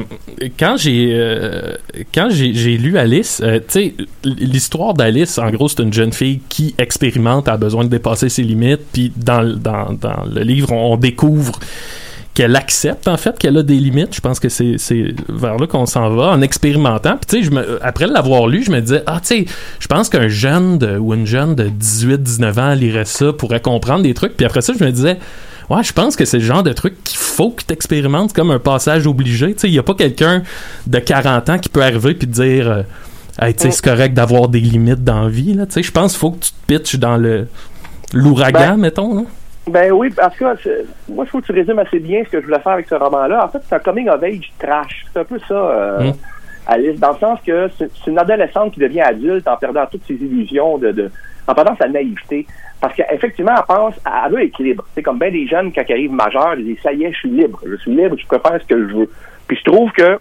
quand 0.59 0.75
j'ai 0.77 1.13
euh, 1.15 1.77
quand 2.13 2.27
j'ai 2.29 2.53
j'ai 2.53 2.77
lu 2.77 2.95
Alice, 2.99 3.41
euh, 3.43 3.57
tu 3.57 3.63
sais, 3.69 3.93
l'histoire 4.23 4.93
d'Alice, 4.93 5.39
en 5.39 5.49
gros, 5.49 5.67
c'est 5.67 5.81
une 5.81 5.93
jeune 5.93 6.13
fille 6.13 6.41
qui 6.47 6.75
expérimente, 6.77 7.47
a 7.47 7.57
besoin 7.57 7.83
de 7.85 7.89
dépasser 7.89 8.29
ses 8.29 8.43
limites, 8.43 8.85
puis 8.93 9.11
dans, 9.15 9.41
le- 9.41 9.55
dans, 9.55 9.93
dans 9.93 10.23
le 10.31 10.41
livre, 10.41 10.71
on, 10.71 10.93
on 10.93 10.97
découvre 10.97 11.59
qu'elle 12.33 12.55
accepte 12.55 13.07
en 13.07 13.17
fait 13.17 13.37
qu'elle 13.37 13.57
a 13.57 13.63
des 13.63 13.75
limites. 13.75 14.15
Je 14.15 14.21
pense 14.21 14.39
que 14.39 14.49
c'est 14.49 14.77
vers 15.29 15.57
là 15.57 15.67
qu'on 15.67 15.85
s'en 15.85 16.09
va 16.09 16.27
en 16.29 16.41
expérimentant. 16.41 17.17
Puis 17.17 17.41
tu 17.41 17.45
sais, 17.45 17.51
après 17.81 18.07
l'avoir 18.07 18.47
lu, 18.47 18.63
je 18.63 18.71
me 18.71 18.79
disais 18.79 19.03
ah 19.05 19.19
tu 19.21 19.27
sais, 19.27 19.45
je 19.79 19.87
pense 19.87 20.09
qu'un 20.09 20.27
jeune 20.29 20.77
de, 20.77 20.97
ou 20.97 21.13
une 21.13 21.25
jeune 21.25 21.55
de 21.55 21.69
18-19 21.69 22.59
ans 22.59 22.73
lirait 22.73 23.05
ça 23.05 23.33
pourrait 23.33 23.59
comprendre 23.61 24.03
des 24.03 24.13
trucs. 24.13 24.37
Puis 24.37 24.45
après 24.45 24.61
ça, 24.61 24.73
je 24.77 24.83
me 24.83 24.91
disais 24.91 25.17
Ouais, 25.69 25.83
je 25.83 25.93
pense 25.93 26.17
que 26.17 26.25
c'est 26.25 26.39
le 26.39 26.43
genre 26.43 26.63
de 26.63 26.73
truc 26.73 27.01
qu'il 27.03 27.17
faut 27.17 27.51
que 27.51 27.63
tu 27.65 27.73
expérimentes 27.73 28.33
comme 28.33 28.51
un 28.51 28.59
passage 28.59 29.07
obligé. 29.07 29.53
Tu 29.53 29.59
sais, 29.59 29.67
il 29.69 29.71
n'y 29.71 29.79
a 29.79 29.83
pas 29.83 29.93
quelqu'un 29.93 30.43
de 30.85 30.99
40 30.99 31.49
ans 31.49 31.57
qui 31.59 31.69
peut 31.69 31.81
arriver 31.81 32.13
puis 32.13 32.27
te 32.27 32.33
dire 32.33 32.69
euh, 32.69 32.81
Hey, 33.41 33.53
tu 33.53 33.63
sais, 33.63 33.71
c'est 33.71 33.83
correct 33.83 34.13
d'avoir 34.13 34.49
des 34.49 34.59
limites 34.59 35.03
dans 35.03 35.23
la 35.23 35.29
vie. 35.29 35.53
là. 35.53 35.65
Tu 35.65 35.73
sais, 35.73 35.83
je 35.83 35.91
pense 35.91 36.11
qu'il 36.11 36.19
faut 36.19 36.31
que 36.31 36.39
tu 36.43 36.51
te 36.51 36.57
pitches 36.67 36.95
dans 36.97 37.15
le 37.15 37.47
l'ouragan, 38.13 38.71
Ben, 38.71 38.77
mettons. 38.77 39.15
Là. 39.15 39.21
Ben 39.67 39.91
oui, 39.91 40.11
en 40.21 40.29
tout 40.29 40.39
cas, 40.39 40.55
c'est- 40.63 40.85
moi, 41.07 41.23
je 41.25 41.29
trouve 41.29 41.41
que 41.41 41.47
tu 41.47 41.51
résumes 41.53 41.79
assez 41.79 41.99
bien 41.99 42.23
ce 42.25 42.29
que 42.29 42.41
je 42.41 42.45
voulais 42.45 42.59
faire 42.59 42.73
avec 42.73 42.87
ce 42.87 42.95
roman-là. 42.95 43.45
En 43.45 43.47
fait, 43.49 43.59
c'est 43.67 43.75
un 43.75 43.79
coming 43.79 44.09
of 44.09 44.21
age 44.23 44.51
trash. 44.59 45.05
C'est 45.13 45.19
un 45.19 45.23
peu 45.23 45.39
ça, 45.47 45.53
euh, 45.53 45.99
Mm. 46.09 46.13
Alice, 46.67 46.99
dans 46.99 47.11
le 47.11 47.17
sens 47.17 47.39
que 47.45 47.69
c'est 47.77 48.07
une 48.07 48.17
adolescente 48.19 48.73
qui 48.73 48.79
devient 48.79 49.01
adulte 49.01 49.47
en 49.47 49.57
perdant 49.57 49.85
toutes 49.85 50.05
ses 50.05 50.15
illusions, 50.15 50.77
de, 50.77 50.91
de 50.91 51.11
en 51.47 51.53
perdant 51.53 51.75
sa 51.75 51.87
naïveté. 51.87 52.45
Parce 52.79 52.95
qu'effectivement, 52.95 53.53
elle 53.55 53.75
pense, 53.75 53.93
elle 54.05 54.31
veut 54.31 54.43
être 54.43 54.59
libre. 54.59 54.83
C'est 54.95 55.03
comme 55.03 55.19
bien 55.19 55.29
des 55.31 55.47
jeunes, 55.47 55.71
quand 55.73 55.83
ils 55.87 55.91
arrivent 55.91 56.11
majeurs, 56.11 56.55
ils 56.57 56.65
disent, 56.65 56.81
ça 56.81 56.93
y 56.93 57.03
est, 57.03 57.11
je 57.11 57.17
suis 57.17 57.29
libre. 57.29 57.59
Je 57.65 57.75
suis 57.75 57.91
libre, 57.95 58.15
je 58.17 58.25
peux 58.27 58.39
faire 58.39 58.59
ce 58.59 58.65
que 58.67 58.87
je 58.87 58.93
veux. 58.95 59.09
Puis 59.47 59.57
je 59.57 59.63
trouve 59.71 59.91
que 59.91 60.19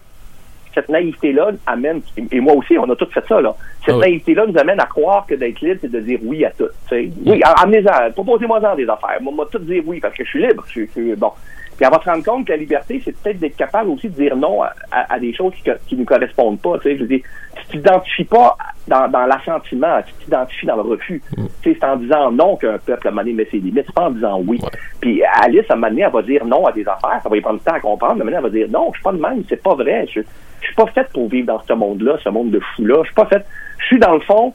cette 0.75 0.89
naïveté-là 0.89 1.51
amène, 1.67 2.01
et 2.31 2.41
moi 2.41 2.55
aussi, 2.55 2.77
on 2.79 2.89
a 2.91 2.97
tous 2.97 3.11
fait 3.13 3.25
ça, 3.29 3.41
là. 3.41 3.55
Cette 3.85 3.95
Ah 3.95 3.99
oui. 3.99 4.01
naïveté-là 4.03 4.47
nous 4.47 4.59
amène 4.59 4.81
à 4.81 4.87
croire 4.87 5.27
que 5.27 5.35
d'être 5.35 5.61
libre, 5.61 5.79
c'est 5.81 5.91
de 5.91 6.01
dire 6.01 6.19
oui 6.25 6.45
à 6.45 6.51
tout. 6.51 6.69
Oui, 6.93 7.41
amenez-en, 7.63 8.11
proposez-moi-en 8.13 8.77
des 8.77 8.89
affaires. 8.89 9.19
Moi, 9.21 9.33
moi, 9.35 9.49
tout 9.51 9.59
dire 9.59 9.83
oui 9.87 10.01
parce 10.01 10.15
que 10.15 10.25
je 10.25 10.29
suis 10.31 10.47
libre. 10.47 10.65
Je, 10.69 11.15
bon. 11.15 11.33
Puis 11.77 11.87
elle 11.87 11.95
va 11.97 12.03
se 12.05 12.11
rendre 12.11 12.23
compte 12.25 12.47
que 12.47 12.53
la 12.53 12.59
liberté, 12.59 13.01
c'est 13.03 13.17
peut-être 13.23 13.39
d'être 13.39 13.57
capable 13.57 13.89
aussi 13.89 14.11
de 14.11 14.15
dire 14.15 14.37
non 14.37 14.63
à, 14.63 14.75
à- 14.93 15.15
à 15.15 15.19
des 15.19 15.33
choses 15.33 15.55
qui, 15.55 15.71
qui 15.89 15.97
nous 15.97 16.05
correspondent 16.05 16.61
pas. 16.61 16.77
Tu 16.79 16.83
sais, 16.91 16.97
je 16.97 17.01
veux 17.03 17.09
dire, 17.09 17.21
tu 17.57 17.79
t'identifies 17.79 18.25
pas 18.25 18.55
dans, 18.87 19.09
dans 19.09 19.25
l'assentiment, 19.25 20.03
tu 20.07 20.13
t'identifies 20.25 20.67
dans 20.67 20.77
le 20.77 20.83
refus. 20.83 21.23
Sais, 21.65 21.75
c'est 21.81 21.85
en 21.87 21.97
disant 21.97 22.31
non 22.33 22.57
qu'un 22.57 22.77
peuple 22.77 23.09
a 23.09 23.11
met 23.11 23.25
ses 23.51 23.57
limites, 23.59 23.85
c'est 23.87 23.95
pas 23.95 24.09
en 24.09 24.11
disant 24.11 24.43
oui. 24.47 24.61
Puis 25.01 25.23
Alice, 25.43 25.65
à 25.71 25.73
un 25.73 25.77
moment 25.77 25.89
donné, 25.89 26.03
elle 26.03 26.13
va 26.13 26.21
dire 26.23 26.45
non 26.45 26.67
à 26.67 26.73
des 26.73 26.87
affaires, 26.87 27.21
ça 27.23 27.29
va 27.31 27.37
y 27.39 27.41
prendre 27.41 27.59
du 27.61 27.65
temps 27.65 27.73
à 27.75 27.81
comprendre, 27.81 28.17
mais 28.17 28.25
maintenant, 28.25 28.39
elle 28.41 28.45
va 28.53 28.59
dire 28.59 28.69
non, 28.71 28.89
je 28.93 28.99
suis 28.99 29.03
pas 29.05 29.13
de 29.13 29.19
même, 29.21 29.43
c'est 29.49 29.63
pas 29.63 29.75
vrai. 29.75 30.07
Je, 30.13 30.21
je 30.61 30.67
suis 30.67 30.75
pas 30.75 30.87
faite 30.87 31.09
pour 31.13 31.29
vivre 31.29 31.47
dans 31.47 31.63
ce 31.63 31.73
monde-là, 31.73 32.17
ce 32.23 32.29
monde 32.29 32.51
de 32.51 32.61
fou-là. 32.61 32.99
Je 33.03 33.07
suis 33.07 33.15
pas 33.15 33.27
faite. 33.27 33.47
Je 33.79 33.87
suis 33.87 33.99
dans 33.99 34.15
le 34.15 34.21
fond 34.21 34.53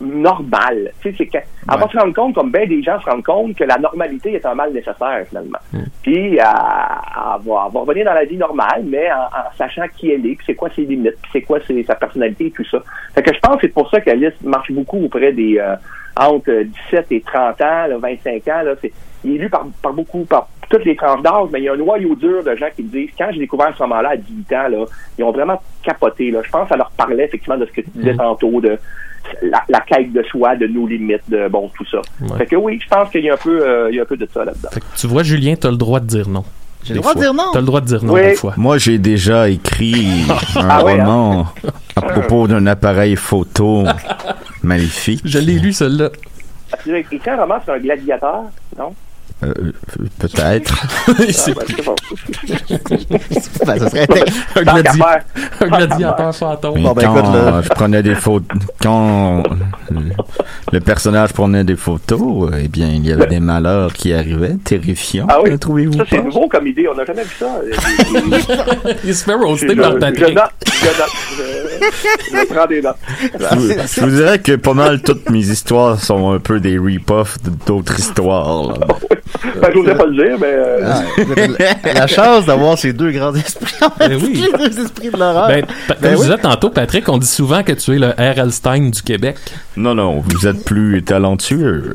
normal. 0.00 0.92
Tu 1.02 1.10
sais, 1.10 1.28
c'est 1.32 1.38
elle 1.72 1.78
va 1.80 1.88
se 1.88 1.96
rendre 1.98 2.14
compte, 2.14 2.34
comme 2.34 2.50
bien 2.52 2.66
des 2.66 2.82
gens 2.82 3.00
se 3.00 3.08
rendent 3.08 3.24
compte, 3.24 3.56
que 3.56 3.64
la 3.64 3.78
normalité 3.78 4.34
est 4.34 4.44
un 4.44 4.54
mal 4.54 4.72
nécessaire, 4.72 5.24
finalement. 5.28 5.58
Puis, 6.02 6.36
elle, 6.36 6.38
elle 6.38 7.48
va, 7.48 7.64
revenir 7.72 8.04
dans 8.04 8.12
la 8.14 8.24
vie 8.24 8.36
normale, 8.36 8.84
mais 8.84 9.10
en, 9.10 9.22
en 9.24 9.56
sachant 9.56 9.86
qui 9.96 10.10
elle 10.10 10.26
est, 10.26 10.34
puis 10.36 10.44
c'est 10.46 10.54
quoi 10.54 10.68
ses 10.74 10.82
limites, 10.82 11.16
puis 11.22 11.30
c'est 11.32 11.42
quoi 11.42 11.58
ses- 11.66 11.82
sa 11.84 11.94
personnalité 11.94 12.46
et 12.46 12.50
tout 12.50 12.64
ça. 12.70 12.78
Fait 13.14 13.22
que 13.22 13.34
je 13.34 13.40
pense 13.40 13.56
que 13.56 13.62
c'est 13.62 13.72
pour 13.72 13.90
ça 13.90 14.00
qu'Alice 14.00 14.34
marche 14.44 14.70
beaucoup 14.70 15.02
auprès 15.02 15.32
des, 15.32 15.58
euh, 15.58 15.74
entre 16.16 16.52
17 16.90 17.06
et 17.12 17.20
30 17.22 17.60
ans, 17.62 17.86
là, 17.88 17.96
25 17.98 18.48
ans, 18.48 18.62
là, 18.62 18.74
c'est, 18.80 18.92
il 19.24 19.36
est 19.36 19.38
lu 19.38 19.48
par, 19.50 19.66
par 19.82 19.92
beaucoup, 19.92 20.24
par 20.24 20.48
toutes 20.70 20.84
les 20.84 20.96
tranches 20.96 21.22
d'âge, 21.22 21.48
mais 21.52 21.60
il 21.60 21.64
y 21.64 21.68
a 21.68 21.72
un 21.72 21.76
noyau 21.76 22.14
dur 22.14 22.42
de 22.44 22.54
gens 22.56 22.66
qui 22.74 22.82
me 22.82 22.88
disent, 22.88 23.10
quand 23.18 23.28
j'ai 23.32 23.40
découvert 23.40 23.72
ce 23.76 23.82
roman-là 23.82 24.10
à 24.10 24.16
18 24.16 24.52
ans, 24.52 24.68
là, 24.68 24.84
ils 25.18 25.24
ont 25.24 25.32
vraiment 25.32 25.60
capoté, 25.82 26.30
là. 26.30 26.40
Je 26.44 26.50
pense 26.50 26.64
que 26.64 26.68
ça 26.70 26.76
leur 26.76 26.90
parlait, 26.90 27.24
effectivement, 27.24 27.56
de 27.58 27.66
ce 27.66 27.70
que 27.72 27.80
tu 27.82 27.90
disais 27.94 28.14
tantôt, 28.16 28.60
de 28.60 28.78
la, 29.42 29.62
la 29.68 29.80
quête 29.80 30.12
de 30.12 30.22
soi, 30.24 30.56
de 30.56 30.66
nos 30.66 30.86
limites, 30.86 31.28
de, 31.28 31.48
bon, 31.48 31.70
tout 31.76 31.84
ça. 31.86 31.98
Ouais. 32.20 32.38
Fait 32.38 32.46
que 32.46 32.56
oui, 32.56 32.78
je 32.82 32.88
pense 32.88 33.10
qu'il 33.10 33.24
y 33.24 33.30
a 33.30 33.34
un 33.34 33.38
peu, 33.38 33.60
euh, 33.66 33.88
il 33.90 33.96
y 33.96 33.98
a 33.98 34.02
un 34.02 34.06
peu 34.06 34.16
de 34.16 34.28
ça 34.32 34.44
là-dedans. 34.44 34.68
Fait 34.72 34.80
que 34.80 34.86
tu 34.96 35.06
vois, 35.06 35.22
Julien, 35.22 35.54
t'as 35.56 35.70
le 35.70 35.76
droit 35.76 36.00
de 36.00 36.06
dire 36.06 36.28
non. 36.28 36.44
J'ai 36.84 36.94
le 36.94 37.00
droit 37.00 37.14
de 37.14 37.20
dire 37.20 37.34
non? 37.34 37.50
T'as 37.52 37.58
le 37.58 37.66
droit 37.66 37.80
de 37.80 37.86
dire 37.86 38.04
non 38.04 38.12
Oui. 38.14 38.22
des 38.22 38.34
fois. 38.36 38.54
Moi, 38.56 38.78
j'ai 38.78 38.98
déjà 38.98 39.48
écrit 39.48 40.22
un 40.56 40.68
Ah 40.70 40.84
ouais, 40.84 41.00
roman 41.00 41.46
à 41.96 42.00
propos 42.02 42.46
d'un 42.46 42.64
appareil 42.68 43.16
photo 43.16 43.82
maléfique. 44.62 45.22
Je 45.24 45.38
l'ai 45.38 45.58
lu, 45.58 45.72
celle-là. 45.72 46.10
Tu 46.84 46.94
as 46.94 46.98
écrit 46.98 47.20
un 47.26 47.36
roman 47.36 47.56
sur 47.64 47.72
un 47.74 47.78
gladiateur, 47.78 48.42
non? 48.78 48.94
Euh, 49.44 49.52
Peut-être. 50.18 50.86
C'est 51.32 51.52
Ah, 51.58 51.64
ben, 53.66 53.78
ça 53.78 53.90
serait 53.90 54.06
un, 54.56 54.62
gladi- 54.62 55.02
un 55.60 55.66
gladiateur 55.68 56.34
fantôme. 56.34 56.82
Bon, 56.82 56.92
ben, 56.92 57.02
quand 57.04 57.18
écoute, 57.18 57.34
là- 57.34 57.60
je 57.62 57.68
prenais 57.68 58.02
des 58.02 58.14
photos, 58.14 58.58
quand 58.80 59.40
euh, 59.40 59.42
le 60.72 60.80
personnage 60.80 61.32
prenait 61.34 61.64
des 61.64 61.76
photos, 61.76 62.50
euh, 62.52 62.60
eh 62.64 62.68
bien, 62.68 62.88
il 62.88 63.06
y 63.06 63.12
avait 63.12 63.26
des 63.26 63.40
malheurs 63.40 63.92
qui 63.92 64.14
arrivaient, 64.14 64.56
terrifiants. 64.64 65.26
Ah 65.28 65.40
oui. 65.42 65.58
trouvez-vous 65.58 65.98
Ça, 65.98 66.04
c'est 66.08 66.16
pas? 66.16 66.22
nouveau 66.22 66.48
comme 66.48 66.66
idée. 66.66 66.88
On 66.90 66.94
n'a 66.94 67.04
jamais 67.04 67.24
vu 67.24 67.36
ça. 67.38 67.60
Il 69.04 69.14
se 69.14 69.24
fait 69.24 69.32
Je, 69.32 69.36
roaster 69.44 69.76
par 69.76 69.92
je 69.92 69.98
note, 69.98 70.14
je. 70.16 70.24
Je, 70.76 72.38
je 72.38 72.44
prends 72.54 72.66
des 72.66 72.82
notes. 72.82 72.96
Je, 73.38 73.56
vous- 73.56 73.72
je 73.94 74.00
vous 74.00 74.10
dirais 74.16 74.38
que 74.38 74.56
pas 74.56 74.74
mal 74.74 75.02
toutes 75.02 75.28
mes 75.30 75.48
histoires 75.50 76.00
sont 76.02 76.32
un 76.32 76.38
peu 76.38 76.60
des 76.60 76.78
rip-offs 76.78 77.38
d'autres 77.66 77.98
histoires. 77.98 78.68
là. 78.68 78.74
Ben, 79.60 79.68
je 79.72 79.78
n'oserais 79.78 79.96
pas 79.96 80.06
le 80.06 80.14
dire, 80.14 80.36
mais... 80.40 80.46
euh, 80.46 80.80
Ah, 80.84 81.02
la, 81.86 81.92
la 81.94 82.06
chance 82.06 82.46
d'avoir 82.46 82.76
ces 82.78 82.92
deux 82.92 83.10
grands 83.10 83.34
esprits 83.34 83.74
en 83.82 83.88
Ben 83.98 84.18
oui. 84.22 84.44
les 84.52 84.58
deux 84.68 84.80
esprits 84.80 85.10
de 85.10 85.16
l'horreur. 85.18 85.48
Ben, 85.48 85.64
comme 85.88 85.96
Ben 86.00 86.10
je 86.12 86.16
oui. 86.16 86.22
disais 86.22 86.38
tantôt, 86.38 86.70
Patrick, 86.70 87.08
on 87.08 87.18
dit 87.18 87.26
souvent 87.26 87.62
que 87.62 87.72
tu 87.72 87.94
es 87.94 87.98
le 87.98 88.08
R.L. 88.10 88.52
Stein 88.52 88.90
du 88.90 89.02
Québec. 89.02 89.36
Non, 89.76 89.94
non, 89.94 90.22
vous 90.26 90.46
êtes 90.46 90.64
plus 90.64 91.02
talentueux. 91.02 91.92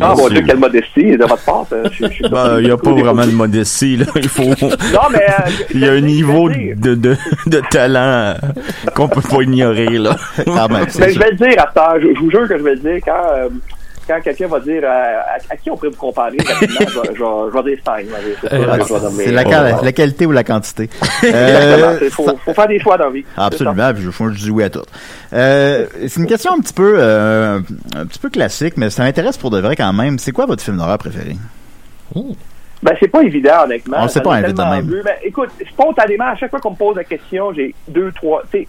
Ah, 0.00 0.14
mon. 0.16 0.28
Dieu, 0.28 0.42
quelle 0.46 0.58
modestie 0.58 1.16
de 1.16 1.24
votre 1.24 1.44
part. 1.44 1.66
hein. 1.72 1.88
Ben, 2.30 2.58
il 2.60 2.64
n'y 2.66 2.70
a 2.70 2.76
pas 2.76 2.90
vraiment 2.92 3.24
de 3.26 3.30
modestie, 3.32 3.96
là. 3.96 4.06
Il 4.16 4.28
faut. 4.28 4.42
Non, 4.92 5.08
mais... 5.10 5.18
euh, 5.20 5.50
Il 5.74 5.80
y 5.80 5.88
a 5.88 5.92
un 5.92 6.00
niveau 6.00 6.48
de, 6.48 6.94
de, 6.94 7.16
de 7.46 7.62
talent 7.70 8.34
qu'on 8.94 9.08
peut 9.08 9.20
pas 9.20 9.42
ignorer, 9.42 9.98
là. 9.98 10.16
Quand 10.44 10.68
même, 10.68 10.86
c'est 10.88 11.00
Ben, 11.00 11.10
je 11.14 11.18
vais 11.18 11.30
le 11.30 11.36
dire 11.36 11.54
à 11.74 11.98
je 12.00 12.18
vous 12.18 12.30
jure 12.30 12.48
que 12.48 12.58
je 12.58 12.62
vais 12.62 12.74
le 12.74 12.80
dire 12.80 12.98
quand... 13.04 13.12
euh, 13.36 13.48
quand 14.06 14.20
quelqu'un 14.20 14.48
va 14.48 14.60
dire 14.60 14.82
euh, 14.84 14.86
à, 14.88 15.36
à 15.52 15.56
qui 15.56 15.70
on 15.70 15.76
pourrait 15.76 15.90
vous 15.90 15.96
comparer 15.96 16.36
rapidement, 16.46 16.80
je, 16.80 17.60
vais- 17.62 17.70
dire 17.70 17.78
Stein. 17.82 18.04
c'est 18.40 18.52
Euh. 18.52 19.10
C'est 19.16 19.30
la, 19.32 19.42
Voilà. 19.44 19.80
la 19.82 19.92
qualité 19.92 20.26
ou 20.26 20.32
la 20.32 20.44
quantité. 20.44 20.84
Exactement. 21.22 21.86
Euh, 21.88 21.98
Il 22.02 22.10
faut, 22.10 22.36
faut 22.44 22.54
faire 22.54 22.68
des 22.68 22.78
choix 22.80 22.96
dans 22.98 23.06
la 23.06 23.10
vie. 23.10 23.24
Absolument, 23.36 23.92
puis 23.94 24.02
je 24.04 24.38
dis 24.44 24.50
oui 24.50 24.64
à 24.64 24.70
tout. 24.70 24.82
Euh, 25.32 25.86
c'est 26.08 26.16
une 26.20 26.26
question 26.26 26.52
un 26.54 26.60
petit 26.60 26.74
peu 26.74 26.94
euh, 26.98 27.60
un 27.96 28.06
petit 28.06 28.18
peu 28.18 28.30
classique, 28.30 28.76
mais 28.76 28.90
ça 28.90 29.02
m'intéresse 29.02 29.36
pour 29.38 29.50
de 29.50 29.60
vrai 29.60 29.76
quand 29.76 29.92
même. 29.92 30.18
C'est 30.18 30.32
quoi 30.32 30.46
votre 30.46 30.62
film 30.62 30.76
d'horreur 30.78 30.98
préféré? 30.98 31.36
Ben, 32.82 32.96
c'est 32.98 33.08
pas 33.08 33.22
évident, 33.22 33.64
honnêtement. 33.64 33.98
On 34.00 34.08
sait 34.08 34.20
pas. 34.20 34.40
Ben, 34.40 34.84
écoute, 35.22 35.50
spontanément, 35.70 36.26
à 36.26 36.36
chaque 36.36 36.50
fois 36.50 36.60
qu'on 36.60 36.72
me 36.72 36.76
pose 36.76 36.96
la 36.96 37.04
question, 37.04 37.52
j'ai 37.52 37.74
deux, 37.88 38.10
trois. 38.12 38.42
Tu 38.50 38.58
sais, 38.58 38.68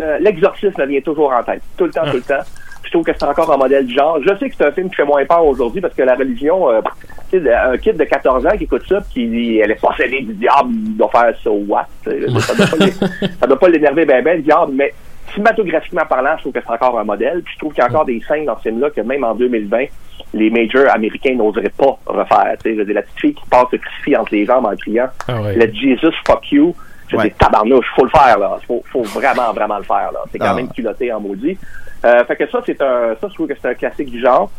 euh, 0.00 0.18
l'exorcisme 0.20 0.80
me 0.80 0.86
vient 0.86 1.00
toujours 1.02 1.30
en 1.32 1.42
tête. 1.42 1.60
Tout 1.76 1.84
le 1.84 1.90
temps, 1.90 2.04
tout 2.10 2.16
le 2.16 2.22
temps. 2.22 2.42
Je 2.84 2.90
trouve 2.90 3.04
que 3.04 3.12
c'est 3.12 3.24
encore 3.24 3.52
un 3.52 3.56
modèle 3.56 3.86
du 3.86 3.94
genre. 3.94 4.18
Je 4.22 4.36
sais 4.38 4.48
que 4.50 4.54
c'est 4.56 4.64
un 4.66 4.72
film 4.72 4.88
qui 4.90 4.96
fait 4.96 5.04
moins 5.04 5.24
peur 5.24 5.44
aujourd'hui 5.44 5.80
parce 5.80 5.94
que 5.94 6.02
la 6.02 6.14
religion, 6.16 6.70
euh, 6.70 6.80
un 7.32 7.78
kid 7.78 7.96
de 7.96 8.04
14 8.04 8.46
ans 8.46 8.56
qui 8.56 8.64
écoute 8.64 8.82
ça 8.88 9.00
puis 9.00 9.10
qui 9.12 9.26
dit 9.28 9.58
elle 9.58 9.70
est 9.70 9.80
possédée 9.80 10.22
du 10.22 10.32
diable, 10.34 10.70
il 10.72 10.96
doit 10.96 11.08
faire 11.10 11.32
ça 11.44 11.50
what? 11.50 11.86
Ça 12.04 12.10
doit 12.54 12.66
pas 12.66 12.76
l'é- 12.84 12.92
ça 13.40 13.46
doit 13.46 13.58
pas 13.58 13.68
l'énerver 13.68 14.04
ben 14.06 14.24
ben 14.24 14.36
le 14.38 14.42
diable, 14.42 14.72
mais 14.74 14.92
cinématographiquement 15.34 16.04
parlant, 16.08 16.32
je 16.36 16.40
trouve 16.42 16.52
que 16.52 16.60
c'est 16.66 16.72
encore 16.72 16.98
un 16.98 17.04
modèle. 17.04 17.42
Puis 17.42 17.54
je 17.54 17.58
trouve 17.60 17.72
qu'il 17.72 17.82
y 17.82 17.86
a 17.86 17.88
encore 17.90 18.04
des 18.04 18.20
scènes 18.26 18.46
dans 18.46 18.56
ce 18.56 18.62
film-là 18.62 18.90
que 18.90 19.00
même 19.02 19.22
en 19.24 19.34
2020, 19.34 19.84
les 20.34 20.50
majors 20.50 20.90
américains 20.92 21.34
n'oseraient 21.34 21.72
pas 21.76 21.98
refaire. 22.06 22.56
Je 22.64 22.70
veux 22.70 22.84
dire, 22.84 22.94
la 22.94 23.02
petite 23.02 23.20
fille 23.20 23.34
qui 23.34 23.44
passe 23.48 23.66
le 23.72 23.78
crucifix 23.78 24.16
entre 24.16 24.32
les 24.34 24.44
jambes 24.46 24.66
en 24.66 24.74
criant 24.76 25.08
Ah 25.28 25.40
ouais. 25.42 25.54
le 25.54 25.72
Jesus 25.72 26.12
fuck 26.26 26.50
you. 26.50 26.74
Je 27.08 27.16
Ouais. 27.16 27.24
dis 27.24 27.34
tabarnouche, 27.38 27.86
faut 27.96 28.04
le 28.04 28.10
faire 28.10 28.38
là. 28.38 28.56
Faut, 28.66 28.82
faut 28.92 29.02
vraiment, 29.02 29.52
vraiment 29.52 29.78
le 29.78 29.82
faire 29.84 30.10
là. 30.12 30.20
C'est 30.30 30.38
quand 30.38 30.50
Ah. 30.50 30.54
même 30.54 30.68
culotté 30.72 31.12
en 31.12 31.20
maudit. 31.20 31.58
Euh, 32.04 32.24
fait 32.24 32.36
que 32.36 32.48
ça, 32.50 32.60
c'est 32.64 32.80
un, 32.82 33.14
ça, 33.20 33.28
je 33.28 33.34
trouve 33.34 33.46
que 33.48 33.54
c'est 33.60 33.68
un 33.68 33.74
classique 33.74 34.10
du 34.10 34.20
genre. 34.20 34.50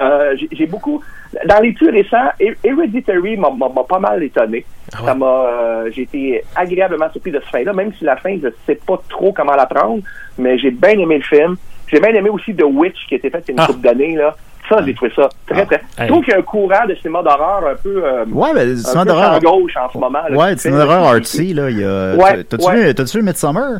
Euh, 0.00 0.36
j'ai- 0.52 0.66
beaucoup, 0.66 1.02
dans 1.46 1.58
les 1.60 1.72
plus 1.72 1.90
récents, 1.90 2.30
Her- 2.38 2.56
Hereditary 2.62 3.36
m'a 3.36 3.48
pas 3.88 3.98
mal 3.98 4.22
étonné. 4.22 4.64
Ça 5.04 5.14
m'a, 5.14 5.26
euh, 5.26 5.90
j'ai 5.92 6.02
été 6.02 6.44
agréablement 6.54 7.10
surpris 7.10 7.32
de 7.32 7.40
ce 7.40 7.48
fin-là, 7.50 7.72
même 7.72 7.92
si 7.98 8.04
la 8.04 8.16
fin, 8.16 8.36
je 8.42 8.48
sais 8.66 8.76
pas 8.86 9.00
trop 9.08 9.32
comment 9.32 9.54
la 9.56 9.66
prendre, 9.66 10.02
mais 10.38 10.58
j'ai 10.58 10.70
bien 10.70 10.90
aimé 10.92 11.18
le 11.18 11.24
film. 11.24 11.56
J'ai 11.88 11.98
bien 11.98 12.10
aimé 12.14 12.30
aussi 12.30 12.54
The 12.54 12.62
Witch 12.62 13.04
qui 13.08 13.14
a 13.14 13.16
été 13.16 13.30
fait 13.30 13.42
il 13.48 13.48
y 13.48 13.50
a 13.50 13.54
une 13.54 13.60
Ah. 13.60 13.66
couple 13.66 13.80
d'années 13.80 14.14
là. 14.14 14.36
Ça, 14.68 14.80
j'ai 14.86 14.94
trouvé 14.94 15.10
ça 15.16 15.28
très, 15.48 15.66
très. 15.66 15.82
Je 15.98 16.06
trouve 16.06 16.22
qu'il 16.22 16.32
y 16.32 16.36
a 16.36 16.38
un 16.38 16.42
courant 16.42 16.86
de 16.88 16.94
cinéma 16.94 17.22
d'horreur 17.24 17.66
un 17.66 17.74
peu. 17.74 18.04
euh, 18.04 18.24
Ouais, 18.30 18.50
un 18.50 18.76
cinéma 18.76 19.02
peu 19.02 19.08
d'horreur. 19.08 19.32
à 19.32 19.40
gauche 19.40 19.76
en 19.76 19.90
ce 19.90 19.98
moment. 19.98 20.20
là, 20.28 20.36
Ouais, 20.36 20.56
cinéma 20.56 20.84
d'horreur 20.84 21.04
artsy, 21.06 21.52
là. 21.52 21.68
il 21.70 21.80
y 21.80 21.84
a- 21.84 22.14
Ouais, 22.14 22.44
T'as-tu 22.44 22.64
ouais. 22.66 22.84
vu, 22.84 22.94
t'as-tu 22.94 23.18
vu 23.18 23.24
Midsummer? 23.24 23.78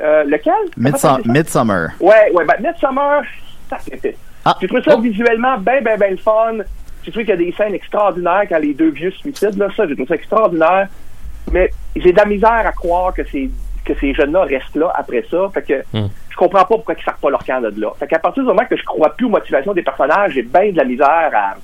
Euh, 0.00 0.24
lequel? 0.24 0.52
Midsummer. 0.76 1.88
Ouais, 2.00 2.30
ouais, 2.32 2.44
ben, 2.44 2.54
Midsummer, 2.60 3.22
ça 3.70 3.78
c'était. 3.78 4.16
Ah. 4.44 4.56
J'ai 4.60 4.66
trouvé 4.66 4.82
ça 4.82 4.96
visuellement 4.96 5.56
bien, 5.58 5.80
bien, 5.80 5.96
bien 5.96 6.10
le 6.10 6.16
fun? 6.16 6.58
J'ai 7.02 7.10
trouvé 7.10 7.24
qu'il 7.24 7.34
y 7.34 7.42
a 7.42 7.50
des 7.50 7.52
scènes 7.52 7.74
extraordinaires 7.74 8.44
quand 8.48 8.58
les 8.58 8.74
deux 8.74 8.90
vieux 8.90 9.10
se 9.12 9.18
suicident, 9.18 9.66
là, 9.66 9.72
ça, 9.76 9.86
j'ai 9.86 9.94
trouvé 9.94 10.08
ça 10.08 10.14
extraordinaire. 10.14 10.88
Mais 11.52 11.70
j'ai 11.94 12.12
de 12.12 12.16
la 12.16 12.24
misère 12.24 12.66
à 12.66 12.72
croire 12.72 13.12
que 13.14 13.22
ces, 13.24 13.50
que 13.84 13.92
ces 14.00 14.14
jeunes-là 14.14 14.42
restent 14.44 14.76
là 14.76 14.90
après 14.94 15.24
ça. 15.30 15.48
Fait 15.52 15.62
que 15.62 15.74
Hmm. 15.96 16.08
je 16.30 16.36
comprends 16.36 16.60
pas 16.60 16.64
pourquoi 16.76 16.94
ils 16.98 17.04
sortent 17.04 17.20
pas 17.20 17.30
leur 17.30 17.44
camp 17.44 17.60
de 17.60 17.80
là. 17.80 17.90
Fait 17.98 18.06
qu'à 18.06 18.18
partir 18.18 18.42
du 18.42 18.48
moment 18.48 18.64
que 18.68 18.76
je 18.76 18.84
crois 18.84 19.10
plus 19.14 19.26
aux 19.26 19.30
motivations 19.30 19.72
des 19.74 19.82
personnages, 19.82 20.32
j'ai 20.32 20.42
bien 20.42 20.72
de 20.72 20.76
la 20.76 20.84
misère 20.84 21.30
à, 21.34 21.54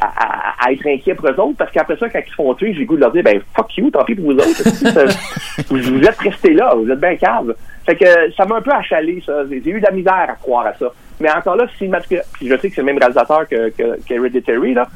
À, 0.00 0.06
à- 0.06 0.66
à 0.66 0.72
être 0.72 0.86
inquiet 0.86 1.14
pour 1.14 1.28
eux 1.28 1.40
autres, 1.40 1.56
parce 1.58 1.70
qu'après 1.70 1.96
ça, 1.96 2.08
quand 2.08 2.20
ils 2.26 2.30
se 2.30 2.34
font 2.34 2.52
tuer, 2.54 2.72
j'ai 2.72 2.80
le 2.80 2.86
goût 2.86 2.96
de 2.96 3.00
leur 3.02 3.12
dire, 3.12 3.22
ben, 3.22 3.40
fuck 3.54 3.76
you, 3.76 3.90
tant 3.90 4.04
pis 4.04 4.14
pour 4.14 4.26
vous 4.32 4.38
autres. 4.38 4.62
vous, 5.68 5.76
vous 5.78 6.02
êtes 6.04 6.18
restés 6.18 6.54
là, 6.54 6.74
vous 6.74 6.90
êtes 6.90 7.00
bien 7.00 7.16
calmes. 7.16 7.54
Fait 7.86 7.96
que 7.96 8.32
ça 8.36 8.44
m'a 8.44 8.56
un 8.56 8.60
peu 8.60 8.72
achalé, 8.72 9.22
ça. 9.24 9.42
J'ai 9.48 9.56
eu 9.70 9.80
de 9.80 9.84
la 9.86 9.92
misère 9.92 10.14
à 10.28 10.34
croire 10.34 10.66
à 10.66 10.74
ça. 10.74 10.86
Mais 11.20 11.30
encore 11.30 11.56
là, 11.56 11.66
je 11.66 11.78
sais 11.78 11.88
que 12.08 12.74
c'est 12.74 12.76
le 12.78 12.82
même 12.84 12.98
réalisateur 12.98 13.48
que, 13.48 13.70
que, 13.70 13.98
qu'Hereditary, 14.06 14.74
là. 14.74 14.88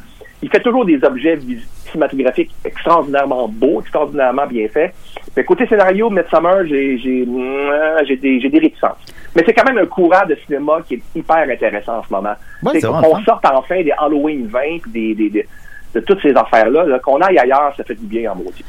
Il 0.42 0.50
fait 0.50 0.60
toujours 0.60 0.84
des 0.84 1.02
objets 1.04 1.38
cinématographiques 1.90 2.50
extraordinairement 2.64 3.46
beaux, 3.48 3.80
extraordinairement 3.80 4.46
bien 4.46 4.66
faits. 4.68 4.92
Mais 5.36 5.44
côté 5.44 5.66
scénario, 5.68 6.10
Midsummer, 6.10 6.66
j'ai, 6.66 6.98
j'ai, 6.98 7.24
mm, 7.24 8.04
j'ai 8.08 8.16
des, 8.16 8.40
j'ai 8.40 8.48
des 8.48 8.58
réticences. 8.58 8.98
Mais 9.34 9.42
c'est 9.46 9.54
quand 9.54 9.64
même 9.64 9.78
un 9.78 9.86
courant 9.86 10.26
de 10.28 10.36
cinéma 10.46 10.78
qui 10.86 10.94
est 10.94 11.02
hyper 11.14 11.36
intéressant 11.48 11.98
en 11.98 12.02
ce 12.02 12.12
moment. 12.12 12.34
Ouais, 12.62 12.72
c'est 12.80 12.86
fun. 13.00 13.24
sorte 13.24 13.44
enfin 13.50 13.82
des 13.82 13.92
Halloween 13.98 14.46
20 14.46 14.60
puis 14.82 14.90
des, 14.92 15.14
des, 15.14 15.30
des- 15.30 15.48
de 15.94 16.00
toutes 16.00 16.22
ces 16.22 16.34
affaires-là, 16.34 16.86
là, 16.86 16.98
qu'on 17.00 17.20
aille 17.20 17.38
ailleurs, 17.38 17.74
ça 17.76 17.84
fait 17.84 17.94
du 17.94 18.06
bien 18.06 18.32
en 18.32 18.34
maudit. 18.34 18.64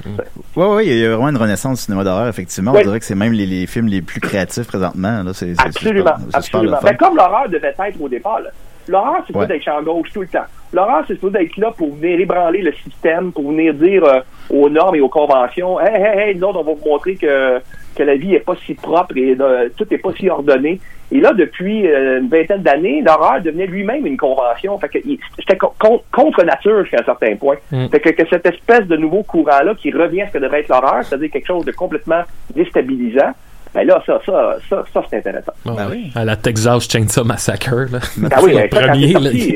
Ouais, 0.58 0.66
ouais, 0.68 0.86
il 0.86 0.98
y 1.00 1.06
a 1.06 1.10
vraiment 1.12 1.30
une 1.30 1.38
renaissance 1.38 1.78
du 1.80 1.84
cinéma 1.86 2.04
d'horreur, 2.04 2.28
effectivement. 2.28 2.72
On 2.72 2.84
dirait 2.84 3.00
que 3.00 3.06
c'est 3.06 3.16
même 3.16 3.32
les, 3.32 3.46
les 3.46 3.66
films 3.66 3.88
les 3.88 4.02
plus 4.02 4.20
créatifs 4.20 4.68
présentement. 4.68 5.24
Là. 5.24 5.32
Absolument, 5.58 6.06
super- 6.18 6.38
absolument. 6.38 6.78
Ben, 6.84 6.98
comme 6.98 7.16
l'horreur 7.16 7.48
devait 7.48 7.74
être 7.80 8.02
au 8.02 8.10
départ. 8.10 8.42
là. 8.42 8.50
L'horreur, 8.88 9.18
c'est 9.22 9.28
supposé 9.28 9.48
Ouais. 9.48 9.56
être 9.58 9.64
champ 9.64 9.82
gauche 9.82 10.12
tout 10.14 10.22
le 10.22 10.28
temps. 10.28 10.46
L'horreur, 10.74 11.04
c'est 11.08 11.14
supposé 11.14 11.44
être 11.44 11.58
là 11.58 11.72
pour 11.78 11.94
venir 11.96 12.20
ébranler 12.20 12.62
le 12.62 12.74
système, 12.74 13.32
pour 13.32 13.50
venir 13.52 13.74
dire 13.74 14.04
euh, 14.04 14.20
aux 14.50 14.70
normes 14.70 14.96
et 14.96 15.02
aux 15.02 15.10
conventions, 15.10 15.80
hey, 15.80 15.94
hey, 16.02 16.20
hey, 16.30 16.36
nous 16.36 16.48
autres, 16.48 16.60
on 16.60 16.64
va 16.64 16.74
vous 16.74 16.90
montrer 16.90 17.16
que, 17.16 17.60
que 17.96 18.04
la 18.04 18.16
vie 18.16 18.34
est 18.36 18.40
pas 18.40 18.56
si 18.66 18.74
propre 18.74 19.16
et 19.18 19.36
euh, 19.40 19.70
tout 19.78 19.86
est 19.94 19.98
pas 20.00 20.12
si 20.14 20.30
ordonné. 20.30 20.80
Et 21.12 21.20
là, 21.20 21.32
depuis 21.34 21.88
euh, 21.88 22.20
une 22.22 22.28
vingtaine 22.28 22.64
d'années, 22.64 23.04
l'horreur 23.06 23.40
devenait 23.42 23.68
lui-même 23.68 24.08
une 24.08 24.18
convention. 24.18 24.80
Fait 24.80 24.90
que 24.90 24.98
c'était 25.38 25.58
co- 25.58 25.74
con- 25.80 26.02
contre 26.12 26.44
nature 26.44 26.82
jusqu'à 26.82 27.02
un 27.02 27.06
certain 27.06 27.36
point. 27.36 27.58
Mm. 27.72 27.88
Fait 27.90 28.00
que, 28.00 28.10
que 28.10 28.28
cette 28.28 28.46
espèce 28.48 28.88
de 28.88 28.98
nouveau 28.98 29.22
courant-là 29.22 29.76
qui 29.76 29.92
revient 29.92 30.24
à 30.24 30.28
ce 30.30 30.34
que 30.34 30.38
devrait 30.40 30.62
être 30.62 30.70
l'horreur, 30.70 31.04
c'est-à-dire 31.04 31.30
quelque 31.30 31.46
chose 31.46 31.66
de 31.66 31.72
complètement 31.72 32.24
déstabilisant, 32.56 33.32
ben 33.74 33.88
là, 33.88 34.02
ça, 34.06 34.20
ça, 34.26 34.58
ça, 34.70 34.84
ça 34.94 35.04
c'est 35.10 35.18
intéressant. 35.18 35.52
Bon, 35.66 35.76
À 36.16 36.26
la 36.26 36.36
Texas 36.36 36.88
Chainsaw 36.90 37.24
Massacre, 37.24 37.74
là. 37.92 38.00
Ah 38.32 38.40
oui, 38.44 38.52
le 38.54 38.58
ben, 38.58 38.70
premier, 38.70 39.14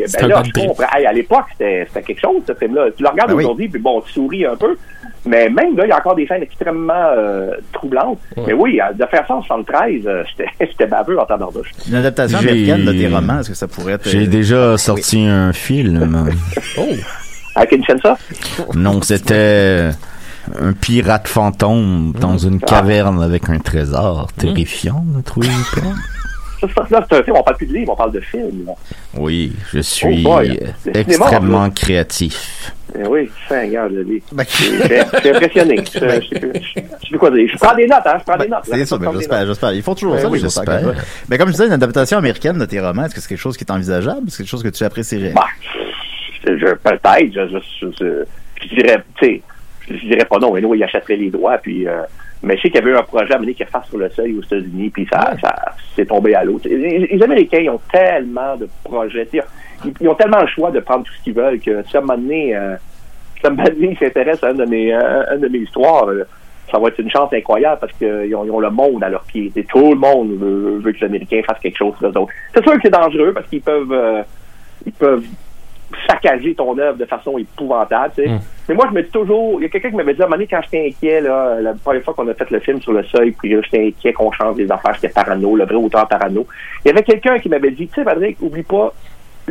c'est 0.07 0.22
là, 0.22 0.22
ben 0.22 0.24
un 0.24 0.28
là, 0.28 0.36
bad 0.38 0.45
je 0.45 0.51
trip. 0.51 0.68
comprends. 0.68 0.97
Hey, 0.97 1.05
à 1.05 1.13
l'époque, 1.13 1.45
c'était 1.51 1.86
c'était 1.88 2.01
quelque 2.03 2.22
chose, 2.22 2.41
ce 2.47 2.53
film-là. 2.53 2.88
Tu 2.95 3.03
le 3.03 3.09
regardes 3.09 3.30
Ben 3.30 3.36
oui. 3.36 3.43
aujourd'hui, 3.43 3.68
puis 3.70 3.80
bon, 3.82 4.01
tu 4.01 4.11
souris 4.13 4.45
un 4.45 4.55
peu. 4.55 4.76
Mais 5.26 5.49
même 5.49 5.76
là, 5.76 5.86
il 5.86 5.89
y 5.89 5.91
a 5.91 5.97
encore 5.97 6.15
des 6.15 6.26
scènes 6.26 6.41
extrêmement 6.43 6.93
euh, 7.18 7.51
troublantes. 7.74 8.20
Mais 8.45 8.53
oui, 8.53 8.80
euh, 8.82 8.93
de 8.93 9.05
faire 9.05 9.26
ça 9.28 9.36
en 9.36 9.41
73, 9.43 10.01
euh, 10.05 10.24
j'étais 10.38 10.49
j'étais 10.59 10.88
baveux 10.88 11.20
en 11.20 11.26
temps 11.26 11.38
d'ordouche. 11.38 11.72
Une 11.88 11.95
adaptation 11.95 12.39
américaine 12.39 12.86
de 12.86 12.91
tes 12.93 13.07
romans, 13.07 13.39
est-ce 13.41 13.49
que 13.49 13.55
ça 13.55 13.68
pourrait 13.68 13.93
être. 13.93 14.07
J'ai 14.07 14.24
euh, 14.24 14.28
déjà 14.28 14.78
sorti 14.78 15.26
un 15.26 15.51
film. 15.53 16.30
Oh! 16.78 16.82
Avec 17.55 17.72
une 17.72 17.84
chaîne 17.86 17.99
ça? 18.01 18.15
Non, 18.76 19.01
c'était 19.01 19.89
un 20.59 20.73
pirate 20.73 21.27
fantôme 21.27 22.13
dans 22.19 22.37
une 22.37 22.59
caverne 22.59 23.21
avec 23.21 23.49
un 23.49 23.59
trésor 23.59 24.27
terrifiant, 24.37 25.03
ne 25.15 25.21
trouvez-vous 25.21 25.75
pas? 25.81 25.87
Ça, 26.59 26.67
ça, 26.75 26.87
là, 26.89 27.05
c'est 27.07 27.17
un 27.19 27.23
film, 27.23 27.35
on 27.37 27.43
parle 27.43 27.57
plus 27.57 27.67
de 27.67 27.73
livre, 27.73 27.91
on 27.93 27.95
parle 27.95 28.11
de 28.13 28.19
film. 28.19 28.65
là. 28.65 28.73
Oui, 29.15 29.53
je 29.71 29.79
suis 29.79 30.23
Oh 30.25 30.29
boy. 30.29 30.59
euh, 30.87 30.91
extrêmement 30.95 31.69
créatif. 31.69 32.73
Eh 32.97 33.05
oui, 33.07 33.29
Seigneur 33.47 33.89
de 33.91 34.01
vie. 34.01 34.23
Ben, 34.31 34.43
impressionné. 35.13 35.77
Je 35.93 35.99
je- 35.99 35.99
je- 35.99 36.19
je- 36.31 36.59
je 36.59 36.81
sais 36.81 36.85
plus 37.09 37.19
quoi 37.19 37.29
dire. 37.29 37.47
Je 37.53 37.57
prends 37.59 37.75
des 37.75 37.85
notes, 37.85 37.99
hein, 38.05 38.15
je 38.17 38.23
prends 38.23 38.37
des 38.41 38.47
notes. 38.47 38.61
C'est 38.63 38.85
ça, 38.85 38.97
ben, 38.97 39.11
j'espère, 39.13 39.45
j'espère. 39.45 39.71
Ils 39.73 39.83
font 39.83 39.93
toujours 39.93 40.15
Ben 40.15 40.21
ça, 40.21 40.29
oui, 40.29 40.39
j'espère. 40.39 40.93
Mais 41.29 41.37
comme 41.37 41.49
je 41.49 41.53
disais, 41.53 41.67
une 41.67 41.73
adaptation 41.73 42.17
américaine 42.17 42.57
de 42.57 42.65
tes 42.65 42.79
romans, 42.79 43.03
est-ce 43.05 43.13
que 43.13 43.21
c'est 43.21 43.29
quelque 43.29 43.37
chose 43.37 43.55
qui 43.55 43.63
est 43.63 43.71
envisageable? 43.71 44.21
C'est 44.29 44.37
quelque 44.37 44.49
chose 44.49 44.63
que 44.63 44.69
tu 44.69 44.83
apprécierais? 44.83 45.33
Bah, 45.35 45.45
je, 46.43 46.57
je- 46.57 46.73
peut-être, 46.73 47.33
je, 47.35 47.47
je, 47.49 47.57
je, 47.81 47.87
je, 47.99 48.23
je 48.67 48.75
dirais, 48.81 49.03
tu 49.19 49.25
sais, 49.27 49.41
je 49.89 50.07
dirais 50.07 50.25
pas 50.25 50.38
non, 50.39 50.53
mais 50.53 50.61
nous, 50.61 50.73
il 50.75 50.83
achèterait 50.83 51.15
les 51.15 51.29
droits, 51.29 51.57
puis, 51.57 51.88
euh, 51.88 52.01
mais 52.43 52.57
je 52.57 52.63
sais 52.63 52.69
qu'il 52.69 52.79
y 52.79 52.83
avait 52.83 52.91
eu 52.91 52.97
un 52.97 53.03
projet 53.03 53.33
à 53.33 53.39
mener 53.39 53.53
qui 53.53 53.63
fasse 53.65 53.88
sur 53.88 53.97
le 53.97 54.09
seuil 54.09 54.38
aux 54.38 54.43
États-Unis, 54.43 54.89
puis 54.89 55.07
ça, 55.11 55.33
ça 55.41 55.55
c'est 55.95 56.05
tombé 56.05 56.35
à 56.35 56.43
l'eau. 56.43 56.59
Les, 56.65 56.99
les 57.07 57.23
Américains, 57.23 57.59
ils 57.59 57.69
ont 57.69 57.81
tellement 57.91 58.55
de 58.55 58.67
projets, 58.83 59.27
ils, 59.33 59.93
ils 59.99 60.07
ont 60.07 60.15
tellement 60.15 60.41
le 60.41 60.47
choix 60.47 60.71
de 60.71 60.79
prendre 60.79 61.05
tout 61.05 61.13
ce 61.13 61.23
qu'ils 61.23 61.33
veulent 61.33 61.59
que, 61.59 61.83
si 61.83 61.95
à 61.95 61.99
un 61.99 62.03
moment 62.03 62.17
donné, 62.17 62.55
euh, 62.55 62.75
si 63.39 63.45
à 63.45 63.49
un 63.49 63.53
moment 63.53 63.69
donné, 63.69 63.89
ils 63.91 63.97
s'intéressent 63.97 64.43
à 64.43 64.51
une 64.51 64.57
de 64.57 64.65
mes, 64.65 64.93
à 64.93 65.33
une 65.35 65.41
de 65.41 65.47
mes 65.47 65.59
histoires, 65.59 66.07
euh, 66.07 66.23
ça 66.71 66.79
va 66.79 66.89
être 66.89 66.99
une 66.99 67.09
chance 67.09 67.31
incroyable 67.31 67.79
parce 67.79 67.93
qu'ils 67.93 68.35
ont, 68.35 68.43
ils 68.43 68.51
ont 68.51 68.59
le 68.59 68.69
monde 68.69 69.03
à 69.03 69.09
leurs 69.09 69.23
pieds. 69.23 69.51
Et 69.55 69.63
tout 69.63 69.91
le 69.91 69.95
monde 69.95 70.38
veut, 70.38 70.79
veut 70.79 70.91
que 70.91 70.99
les 70.99 71.05
Américains 71.05 71.41
fassent 71.47 71.59
quelque 71.59 71.77
chose 71.77 71.93
pour 71.97 72.09
eux 72.09 72.17
autres. 72.17 72.33
C'est 72.53 72.61
sûr 72.61 72.73
que 72.73 72.79
c'est 72.83 72.89
dangereux 72.89 73.31
parce 73.33 73.47
qu'ils 73.47 73.61
peuvent, 73.61 73.91
euh, 73.91 74.21
ils 74.85 74.91
peuvent 74.91 75.23
saccager 76.07 76.53
ton 76.55 76.77
œuvre 76.77 76.97
de 76.97 77.05
façon 77.05 77.38
épouvantable. 77.38 78.13
tu 78.15 78.23
sais. 78.23 78.29
Mm. 78.29 78.39
Mais 78.69 78.75
moi, 78.75 78.88
je 78.89 78.95
me 78.95 79.03
dis 79.03 79.09
toujours, 79.09 79.59
il 79.59 79.63
y 79.63 79.65
a 79.65 79.69
quelqu'un 79.69 79.89
qui 79.89 79.95
m'avait 79.95 80.13
dit 80.13 80.21
à 80.21 80.25
un 80.25 80.27
moment 80.27 80.38
donné, 80.38 80.47
quand 80.47 80.61
j'étais 80.63 80.88
inquiet, 80.88 81.21
là, 81.21 81.61
la 81.61 81.73
première 81.73 82.03
fois 82.03 82.13
qu'on 82.13 82.27
a 82.27 82.33
fait 82.33 82.49
le 82.51 82.59
film 82.59 82.81
sur 82.81 82.91
le 82.91 83.03
seuil, 83.03 83.31
puis 83.31 83.55
j'étais 83.63 83.88
inquiet 83.88 84.13
qu'on 84.13 84.31
change 84.31 84.55
des 84.55 84.69
affaires, 84.71 84.93
j'étais 84.95 85.09
parano, 85.09 85.55
le 85.55 85.65
vrai 85.65 85.75
auteur 85.75 86.07
parano. 86.07 86.45
Il 86.83 86.89
y 86.89 86.91
avait 86.91 87.03
quelqu'un 87.03 87.39
qui 87.39 87.49
m'avait 87.49 87.71
dit, 87.71 87.88
tu 87.88 87.95
sais, 87.95 88.03
Patrick, 88.03 88.38
oublie 88.41 88.63
pas, 88.63 88.93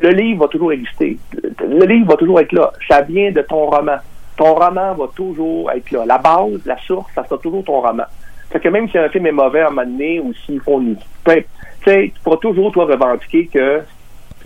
le 0.02 0.10
livre 0.10 0.40
va 0.40 0.48
toujours 0.48 0.72
exister. 0.72 1.16
Le, 1.42 1.86
livre 1.86 2.08
va 2.08 2.16
toujours 2.16 2.40
être 2.40 2.52
là. 2.52 2.70
Ça 2.88 3.00
vient 3.00 3.30
de 3.32 3.40
ton 3.40 3.66
roman. 3.66 3.96
Ton 4.36 4.54
roman 4.54 4.92
va 4.92 5.06
toujours 5.14 5.70
être 5.70 5.90
là. 5.90 6.04
La 6.04 6.18
base, 6.18 6.60
la 6.66 6.76
source, 6.78 7.10
ça 7.14 7.24
sera 7.24 7.38
toujours 7.38 7.64
ton 7.64 7.80
roman. 7.80 8.04
Fait 8.50 8.60
que 8.60 8.68
même 8.68 8.88
si 8.90 8.98
un 8.98 9.08
film 9.08 9.26
est 9.26 9.32
mauvais 9.32 9.60
à 9.60 9.68
un 9.68 9.70
moment 9.70 9.86
donné, 9.86 10.20
ou 10.20 10.34
s'ils 10.44 10.60
font 10.60 10.80
une... 10.80 10.96
peu- 11.24 11.42
Tu 11.82 11.90
sais, 11.90 12.12
tu 12.14 12.20
pourras 12.22 12.36
toujours, 12.36 12.70
toi, 12.72 12.84
revendiquer 12.84 13.46
que 13.46 13.80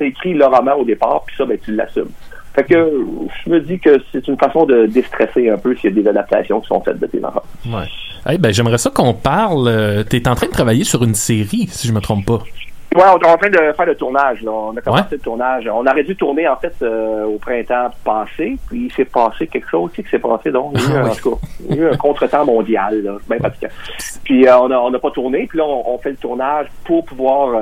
tu 0.00 0.06
écrit 0.08 0.34
le 0.34 0.46
roman 0.46 0.74
au 0.74 0.84
départ, 0.84 1.22
puis 1.26 1.36
ça, 1.36 1.44
ben, 1.44 1.58
tu 1.62 1.74
l'assumes. 1.74 2.10
Fait 2.54 2.64
que 2.64 2.74
je 3.44 3.50
me 3.50 3.60
dis 3.60 3.78
que 3.78 4.00
c'est 4.10 4.26
une 4.26 4.36
façon 4.36 4.64
de 4.66 4.86
déstresser 4.86 5.48
un 5.50 5.56
peu 5.58 5.76
s'il 5.76 5.94
y 5.96 5.98
a 5.98 6.02
des 6.02 6.08
adaptations 6.08 6.60
qui 6.60 6.66
sont 6.66 6.80
faites 6.80 6.98
de 6.98 7.06
tes 7.06 7.24
enfants. 7.24 7.44
Ouais. 7.66 7.84
Hey, 8.26 8.38
ben, 8.38 8.52
j'aimerais 8.52 8.78
ça 8.78 8.90
qu'on 8.90 9.14
parle. 9.14 9.68
euh, 9.68 10.02
T'es 10.02 10.26
en 10.28 10.34
train 10.34 10.48
de 10.48 10.52
travailler 10.52 10.82
sur 10.84 11.04
une 11.04 11.14
série, 11.14 11.68
si 11.68 11.86
je 11.86 11.92
me 11.92 12.00
trompe 12.00 12.26
pas. 12.26 12.40
Ouais, 12.96 13.04
on 13.14 13.18
est 13.20 13.30
en 13.30 13.36
train 13.38 13.50
de 13.50 13.56
faire 13.56 13.86
le 13.86 13.94
tournage. 13.94 14.42
Là. 14.42 14.50
On 14.50 14.76
a 14.76 14.80
commencé 14.80 15.04
le 15.12 15.18
tournage. 15.20 15.68
On 15.72 15.86
aurait 15.86 16.02
dû 16.02 16.16
tourner 16.16 16.48
en 16.48 16.56
fait 16.56 16.74
euh, 16.82 17.24
au 17.24 17.38
printemps 17.38 17.90
passé, 18.04 18.58
puis 18.68 18.86
il 18.86 18.92
s'est 18.92 19.04
passé 19.04 19.46
quelque 19.46 19.68
chose 19.70 19.90
aussi 19.92 20.02
qui 20.02 20.10
s'est 20.10 20.18
passé. 20.18 20.50
Donc, 20.50 20.72
il 20.74 20.80
y 20.80 20.84
a 20.86 20.88
eu, 20.88 20.96
Ah 20.96 21.04
oui. 21.04 21.10
en 21.10 21.14
tout 21.14 21.30
cas, 21.30 21.36
il 21.70 21.76
y 21.76 21.78
a 21.78 21.82
eu 21.82 21.90
un 21.92 21.96
contretemps 21.96 22.44
mondial, 22.44 23.00
là, 23.00 23.12
bien 23.28 23.38
fatigant. 23.38 23.72
Puis 24.24 24.44
euh, 24.44 24.58
on 24.58 24.68
n'a 24.68 24.80
on 24.82 24.92
a 24.92 24.98
pas 24.98 25.12
tourné, 25.12 25.46
puis 25.48 25.58
là 25.58 25.64
on, 25.66 25.94
on 25.94 25.98
fait 25.98 26.10
le 26.10 26.16
tournage 26.16 26.66
pour 26.84 27.04
pouvoir 27.04 27.54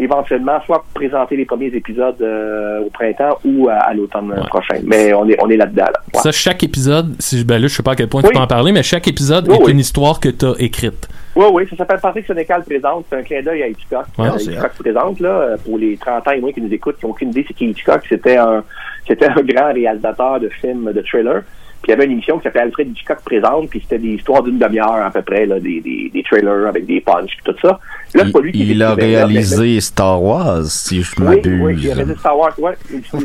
éventuellement 0.00 0.60
soit 0.64 0.84
présenter 0.94 1.36
les 1.36 1.44
premiers 1.44 1.66
épisodes 1.68 2.20
euh, 2.20 2.80
au 2.80 2.90
printemps 2.90 3.38
ou 3.44 3.68
à, 3.68 3.74
à 3.74 3.94
l'automne 3.94 4.34
prochain. 4.48 4.76
Mais 4.84 5.12
on 5.12 5.28
est 5.28 5.36
on 5.42 5.48
est 5.50 5.56
là-dedans. 5.56 5.84
Là. 5.84 6.00
Ouais. 6.14 6.20
Ça, 6.20 6.32
chaque 6.32 6.62
épisode, 6.64 7.14
si, 7.18 7.44
ben 7.44 7.60
là, 7.60 7.68
je 7.68 7.74
sais 7.74 7.82
pas 7.82 7.92
à 7.92 7.96
quel 7.96 8.08
point 8.08 8.22
Oui. 8.22 8.28
tu 8.30 8.34
peux 8.34 8.40
en 8.42 8.46
parler, 8.46 8.72
mais 8.72 8.82
chaque 8.82 9.06
épisode 9.08 9.48
Oui, 9.48 9.56
est 9.56 9.64
oui. 9.64 9.72
une 9.72 9.78
histoire 9.80 10.18
que 10.20 10.28
t'as 10.28 10.54
écrite. 10.58 11.08
Oui, 11.36 11.44
oui, 11.52 11.64
ça 11.70 11.76
s'appelle 11.76 12.00
Patrick 12.02 12.26
Sénécal 12.26 12.64
présente. 12.64 13.04
C'est 13.08 13.16
un 13.16 13.22
clin 13.22 13.42
d'œil 13.42 13.62
à 13.62 13.68
Hitchcock. 13.68 14.04
Ouais, 14.18 14.28
Euh, 14.28 14.36
Hitchcock 14.38 14.72
présente, 14.78 15.20
là, 15.20 15.28
euh, 15.28 15.56
pour 15.64 15.78
les 15.78 15.96
30 15.96 16.26
ans 16.26 16.30
et 16.32 16.40
moins 16.40 16.52
qui 16.52 16.60
nous 16.60 16.72
écoutent, 16.72 16.98
qui 16.98 17.06
n'ont 17.06 17.12
aucune 17.12 17.30
idée 17.30 17.44
c'est 17.46 17.54
qui 17.54 17.66
Hitchcock. 17.70 18.02
C'était 18.08 18.36
un, 18.36 18.64
c'était 19.06 19.26
un 19.28 19.34
grand 19.42 19.72
réalisateur 19.72 20.40
de 20.40 20.48
films, 20.48 20.92
de 20.92 21.00
thrillers. 21.02 21.42
Puis 21.82 21.88
il 21.88 21.90
y 21.90 21.92
avait 21.94 22.04
une 22.04 22.12
émission 22.12 22.38
qui 22.38 22.44
s'appelait 22.44 22.62
Alfred 22.62 22.90
Hitchcock 22.90 23.20
présente, 23.24 23.70
puis 23.70 23.80
c'était 23.80 23.98
des 23.98 24.14
histoires 24.14 24.42
d'une 24.42 24.58
demi-heure 24.58 25.02
à 25.02 25.10
peu 25.10 25.22
près, 25.22 25.46
là, 25.46 25.58
des, 25.58 25.80
des, 25.80 26.10
des 26.12 26.22
trailers 26.22 26.66
avec 26.68 26.84
des 26.86 27.00
punchs, 27.00 27.36
puis 27.42 27.52
tout 27.52 27.58
ça. 27.62 27.80
Là, 28.14 28.24
c'est 28.26 28.32
pas 28.32 28.40
lui 28.40 28.52
qui 28.52 28.66
Il 28.70 28.82
a 28.82 28.90
là, 28.90 28.94
réalisé 28.94 29.80
Star 29.80 30.22
Wars, 30.22 30.64
si 30.64 31.02
je 31.02 31.12
oui, 31.18 31.24
m'abuse. 31.24 31.60
oui, 31.62 31.76
il 31.80 31.90
a 31.90 31.94
réalisé 31.94 32.16
Star 32.18 32.38
Wars, 32.38 32.58
ouais. 32.58 32.74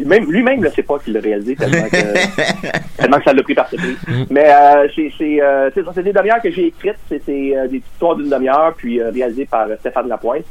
Même, 0.06 0.32
lui-même 0.32 0.62
ne 0.62 0.70
sait 0.70 0.84
pas 0.84 1.00
qu'il 1.00 1.14
l'a 1.14 1.20
réalisé 1.20 1.56
tellement 1.56 1.88
que, 1.90 2.98
tellement 2.98 3.18
que 3.18 3.24
ça 3.24 3.34
l'a 3.34 3.44
pris 3.44 3.56
par 3.56 3.68
surprise. 3.68 3.98
Mais 4.30 4.46
euh, 4.50 4.88
c'est 4.96 5.12
c'est 5.18 5.42
euh, 5.42 5.70
c'est 5.74 6.04
des 6.04 6.14
demi-heures 6.14 6.42
que 6.42 6.52
j'ai 6.52 6.68
écrites, 6.68 6.96
c'est, 7.10 7.22
euh, 7.30 7.68
des 7.68 7.78
histoires 7.78 8.16
d'une 8.16 8.30
demi-heure, 8.30 8.74
puis 8.78 9.02
euh, 9.02 9.12
réalisées 9.12 9.46
par 9.46 9.68
euh, 9.68 9.76
Stéphane 9.80 10.08
Lapointe. 10.08 10.46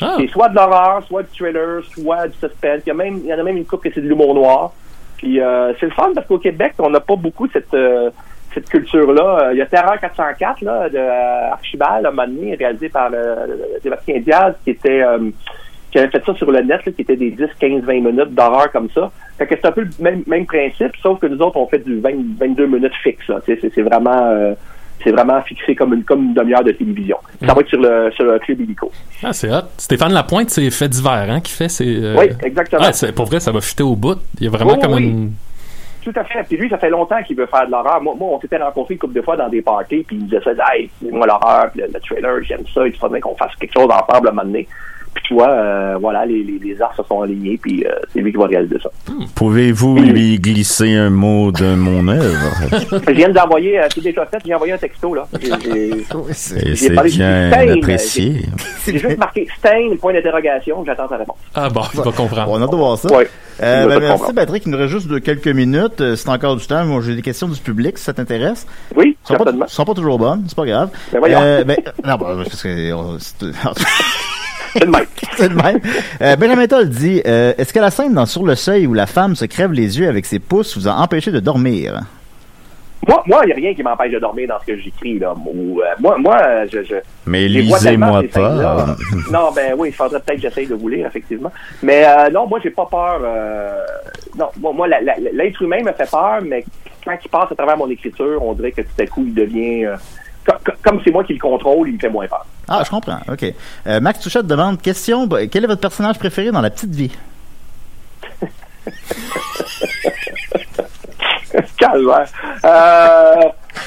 Ah. 0.00 0.16
C'est 0.18 0.28
soit 0.28 0.48
de 0.48 0.54
l'horreur, 0.54 1.02
soit 1.06 1.22
du 1.22 1.28
thriller, 1.36 1.82
soit 1.84 2.26
du 2.28 2.34
suspense. 2.38 2.80
Il 2.86 2.88
y, 2.88 2.90
a 2.90 2.94
même, 2.94 3.20
il 3.22 3.26
y 3.28 3.34
en 3.34 3.38
a 3.38 3.42
même 3.42 3.56
une 3.56 3.64
couple 3.64 3.88
que 3.88 3.94
c'est 3.94 4.00
de 4.00 4.08
l'humour 4.08 4.34
noir. 4.34 4.72
Puis 5.22 5.40
euh, 5.40 5.72
c'est 5.78 5.86
le 5.86 5.92
fun 5.92 6.10
parce 6.14 6.26
qu'au 6.26 6.38
Québec, 6.38 6.74
on 6.80 6.90
n'a 6.90 6.98
pas 6.98 7.14
beaucoup 7.14 7.46
cette 7.52 7.72
euh, 7.74 8.10
cette 8.52 8.68
culture-là. 8.68 9.44
Euh, 9.44 9.52
Il 9.52 9.58
y 9.58 9.62
a 9.62 9.66
Terreur 9.66 9.98
404 10.00 10.62
là, 10.62 10.88
de 10.88 10.98
euh, 10.98 11.52
Archibald, 11.52 12.04
un 12.04 12.10
moment 12.10 12.26
donné, 12.26 12.56
réalisé 12.56 12.88
par 12.88 13.08
le, 13.08 13.78
Sébastien 13.80 14.18
Diaz, 14.18 14.54
qui 14.64 14.70
était 14.70 15.04
qui 15.92 15.98
avait 15.98 16.08
fait 16.08 16.24
ça 16.24 16.34
sur 16.34 16.50
le 16.50 16.60
net, 16.62 16.84
là, 16.84 16.92
qui 16.92 17.02
était 17.02 17.16
des 17.16 17.30
10, 17.30 17.44
15, 17.60 17.82
20 17.82 17.92
minutes 18.00 18.34
d'horreur 18.34 18.72
comme 18.72 18.88
ça. 18.90 19.12
Fait 19.38 19.46
que 19.46 19.54
c'est 19.54 19.66
un 19.66 19.72
peu 19.72 19.82
le 19.82 19.90
même, 20.00 20.22
même 20.26 20.46
principe, 20.46 20.96
sauf 21.02 21.20
que 21.20 21.26
nous 21.26 21.38
autres, 21.38 21.58
on 21.58 21.66
fait 21.66 21.84
du 21.84 22.00
20, 22.00 22.10
22 22.40 22.66
minutes 22.66 22.94
fixe. 23.02 23.30
C'est 23.46 23.82
vraiment 23.82 24.54
c'est 25.04 25.10
vraiment 25.12 25.40
fixé 25.42 25.74
comme 25.74 25.94
une, 25.94 26.04
comme 26.04 26.22
une 26.24 26.34
demi-heure 26.34 26.64
de 26.64 26.72
télévision. 26.72 27.16
Ça 27.44 27.54
va 27.54 27.60
être 27.60 27.68
sur 27.68 27.80
le, 27.80 28.10
sur 28.14 28.24
le 28.24 28.38
club 28.38 28.60
illico. 28.60 28.90
Ah, 29.22 29.32
c'est 29.32 29.50
hot. 29.50 29.62
Stéphane 29.78 30.12
Lapointe, 30.12 30.50
c'est 30.50 30.70
fait 30.70 30.88
divers, 30.88 31.26
hein, 31.30 31.40
qui 31.40 31.52
fait 31.52 31.68
ses. 31.68 31.86
euh, 32.02 32.16
Oui, 32.18 32.26
exactement. 32.42 32.82
Ah, 32.84 32.92
c'est- 32.92 33.12
pour 33.12 33.26
vrai, 33.26 33.40
ça 33.40 33.52
va 33.52 33.60
fitter 33.60 33.82
au 33.82 33.94
bout. 33.96 34.18
Il 34.40 34.44
y 34.44 34.46
a 34.46 34.50
vraiment 34.50 34.74
Oui, 34.74 34.80
comme 34.80 34.94
oui. 34.94 35.02
une. 35.04 35.32
Tout 36.04 36.12
à 36.16 36.24
fait. 36.24 36.42
Puis 36.48 36.56
lui, 36.56 36.68
ça 36.68 36.78
fait 36.78 36.90
longtemps 36.90 37.22
qu'il 37.22 37.36
veut 37.36 37.46
faire 37.46 37.64
de 37.66 37.70
l'horreur. 37.70 38.02
Moi, 38.02 38.14
moi 38.18 38.30
on 38.32 38.40
s'était 38.40 38.56
rencontrés 38.56 38.94
une 38.94 38.98
couple 38.98 39.14
de 39.14 39.22
fois 39.22 39.36
dans 39.36 39.48
des 39.48 39.62
parties, 39.62 40.02
puis 40.04 40.16
il 40.16 40.24
me 40.24 40.28
disait 40.28 40.40
hey, 40.74 40.90
moi 41.12 41.26
l'horreur, 41.28 41.70
puis 41.70 41.80
le, 41.82 41.86
le 41.94 42.00
trailer, 42.00 42.42
j'aime 42.42 42.64
ça, 42.74 42.84
il 42.86 42.96
faudrait 42.96 43.20
qu'on 43.20 43.36
fasse 43.36 43.54
quelque 43.54 43.72
chose 43.72 43.84
ensemble 43.88 44.26
à 44.26 44.30
un 44.30 44.34
moment 44.34 44.42
donné. 44.42 44.66
Puis 45.14 45.24
tu 45.28 45.34
vois, 45.34 45.50
euh, 45.50 45.96
voilà, 46.00 46.24
les, 46.24 46.42
les, 46.42 46.58
les 46.58 46.80
arts 46.80 46.94
se 46.96 47.02
sont 47.02 47.20
alignés, 47.22 47.58
puis 47.60 47.84
euh, 47.84 47.90
c'est 48.12 48.20
lui 48.20 48.32
qui 48.32 48.38
va 48.38 48.46
réaliser 48.46 48.78
ça. 48.82 48.90
Pouvez-vous 49.34 49.96
lui 49.98 50.38
glisser 50.38 50.94
un 50.94 51.10
mot 51.10 51.52
de 51.52 51.74
mon 51.74 52.08
œuvre? 52.08 52.50
Je 53.06 53.12
viens 53.12 53.28
d'envoyer, 53.28 53.78
euh, 53.78 53.86
c'est 53.94 54.02
déjà 54.02 54.24
fait, 54.26 54.38
j'ai 54.44 54.54
envoyé 54.54 54.72
un 54.72 54.78
texto, 54.78 55.14
là. 55.14 55.28
C'est 56.32 56.90
bien 56.90 57.50
Stain, 57.50 57.68
apprécié. 57.76 58.42
J'ai 58.86 58.98
juste 58.98 59.18
marqué 59.18 59.46
Stain, 59.58 59.94
point 60.00 60.12
d'interrogation, 60.14 60.82
j'attends 60.84 61.08
ta 61.08 61.16
réponse. 61.18 61.36
Ah 61.54 61.68
bon, 61.68 61.82
il 61.94 62.00
va 62.00 62.04
comprendre. 62.12 62.50
On 62.50 62.62
a 62.62 62.66
de 62.66 62.76
voir 62.76 62.96
ça. 62.98 63.14
Ouais. 63.14 63.28
Euh, 63.62 63.86
ben, 63.86 64.00
merci 64.00 64.12
comprendre. 64.14 64.34
Patrick, 64.34 64.62
il 64.66 64.72
nous 64.72 64.78
reste 64.78 64.92
juste 64.92 65.08
de 65.08 65.18
quelques 65.18 65.48
minutes. 65.48 66.00
Euh, 66.00 66.16
C'est 66.16 66.28
encore 66.30 66.56
du 66.56 66.66
temps. 66.66 66.84
Moi, 66.84 67.00
j'ai 67.04 67.14
des 67.14 67.22
questions 67.22 67.48
du 67.48 67.60
public, 67.60 67.98
si 67.98 68.04
ça 68.04 68.12
t'intéresse. 68.12 68.66
Oui, 68.96 69.16
Elles 69.30 69.36
sont 69.36 69.44
pas, 69.44 69.52
sont 69.68 69.84
pas 69.84 69.94
toujours 69.94 70.18
bonnes, 70.18 70.44
c'est 70.48 70.56
pas 70.56 70.64
grave. 70.66 70.88
Ben 71.12 71.18
voyons. 71.18 71.38
Euh, 71.42 71.64
ben, 71.64 71.76
non, 72.04 72.16
ben, 72.16 72.44
parce 72.44 72.62
que 72.62 72.92
on- 72.92 73.18
c'est 74.72 74.84
le 74.84 74.90
même. 74.90 75.06
c'est 75.36 75.48
le 75.48 75.54
même. 75.54 75.80
Euh, 76.20 76.36
Benjamin 76.36 76.66
Toll 76.66 76.88
dit 76.88 77.22
euh, 77.26 77.52
Est-ce 77.58 77.72
que 77.72 77.78
la 77.80 77.90
scène 77.90 78.14
dans 78.14 78.26
Sur 78.26 78.44
le 78.44 78.54
seuil 78.54 78.86
où 78.86 78.94
la 78.94 79.06
femme 79.06 79.34
se 79.36 79.44
crève 79.44 79.72
les 79.72 79.98
yeux 79.98 80.08
avec 80.08 80.26
ses 80.26 80.38
pouces 80.38 80.76
vous 80.76 80.88
a 80.88 80.92
empêché 80.92 81.30
de 81.30 81.40
dormir? 81.40 82.00
Moi, 83.08 83.20
moi, 83.26 83.40
il 83.42 83.46
n'y 83.46 83.52
a 83.52 83.56
rien 83.56 83.74
qui 83.74 83.82
m'empêche 83.82 84.12
de 84.12 84.20
dormir 84.20 84.46
dans 84.48 84.60
ce 84.60 84.66
que 84.66 84.78
j'écris, 84.78 85.18
là. 85.18 85.34
Ou, 85.52 85.80
euh, 85.80 85.84
moi, 85.98 86.16
moi, 86.18 86.38
je, 86.72 86.84
je, 86.84 86.94
Mais 87.26 87.48
lisez-moi 87.48 88.22
pas. 88.32 88.86
Non, 89.32 89.50
ben 89.54 89.74
oui, 89.76 89.88
il 89.88 89.92
faudrait 89.92 90.20
peut-être 90.20 90.36
que 90.36 90.42
j'essaye 90.42 90.68
de 90.68 90.74
vous 90.76 90.86
lire, 90.86 91.08
effectivement. 91.08 91.50
Mais 91.82 92.04
euh, 92.06 92.30
non, 92.30 92.46
moi, 92.46 92.60
j'ai 92.62 92.70
pas 92.70 92.86
peur. 92.86 93.20
euh, 93.24 93.72
non, 94.38 94.46
moi, 94.60 94.72
moi, 94.72 94.86
la- 94.86 95.00
la- 95.00 95.16
l'être 95.32 95.60
humain 95.62 95.80
me 95.84 95.90
fait 95.92 96.08
peur, 96.08 96.38
mais 96.46 96.64
quand 97.04 97.16
il 97.24 97.28
passe 97.28 97.50
à 97.50 97.56
travers 97.56 97.76
mon 97.76 97.90
écriture, 97.90 98.40
on 98.40 98.52
dirait 98.52 98.70
que 98.70 98.82
tout 98.82 99.00
à 99.00 99.06
coup, 99.06 99.24
il 99.26 99.34
devient... 99.34 99.88
co- 100.46 100.52
co- 100.64 100.72
comme 100.82 101.00
c'est 101.04 101.10
moi 101.10 101.24
qui 101.24 101.34
le 101.34 101.38
contrôle, 101.40 101.88
il 101.88 101.94
me 101.94 101.98
fait 101.98 102.08
moins 102.08 102.26
peur. 102.26 102.44
Ah, 102.68 102.82
je 102.84 102.90
comprends. 102.90 103.18
OK. 103.30 103.44
Euh, 103.86 104.00
Max 104.00 104.20
Touchette 104.20 104.46
demande 104.46 104.80
Question 104.80 105.26
bah, 105.26 105.46
Quel 105.46 105.64
est 105.64 105.66
votre 105.66 105.80
personnage 105.80 106.18
préféré 106.18 106.50
dans 106.50 106.60
la 106.60 106.70
petite 106.70 106.94
vie? 106.94 107.10
Calvaire. 111.78 112.26
Euh, 112.64 113.34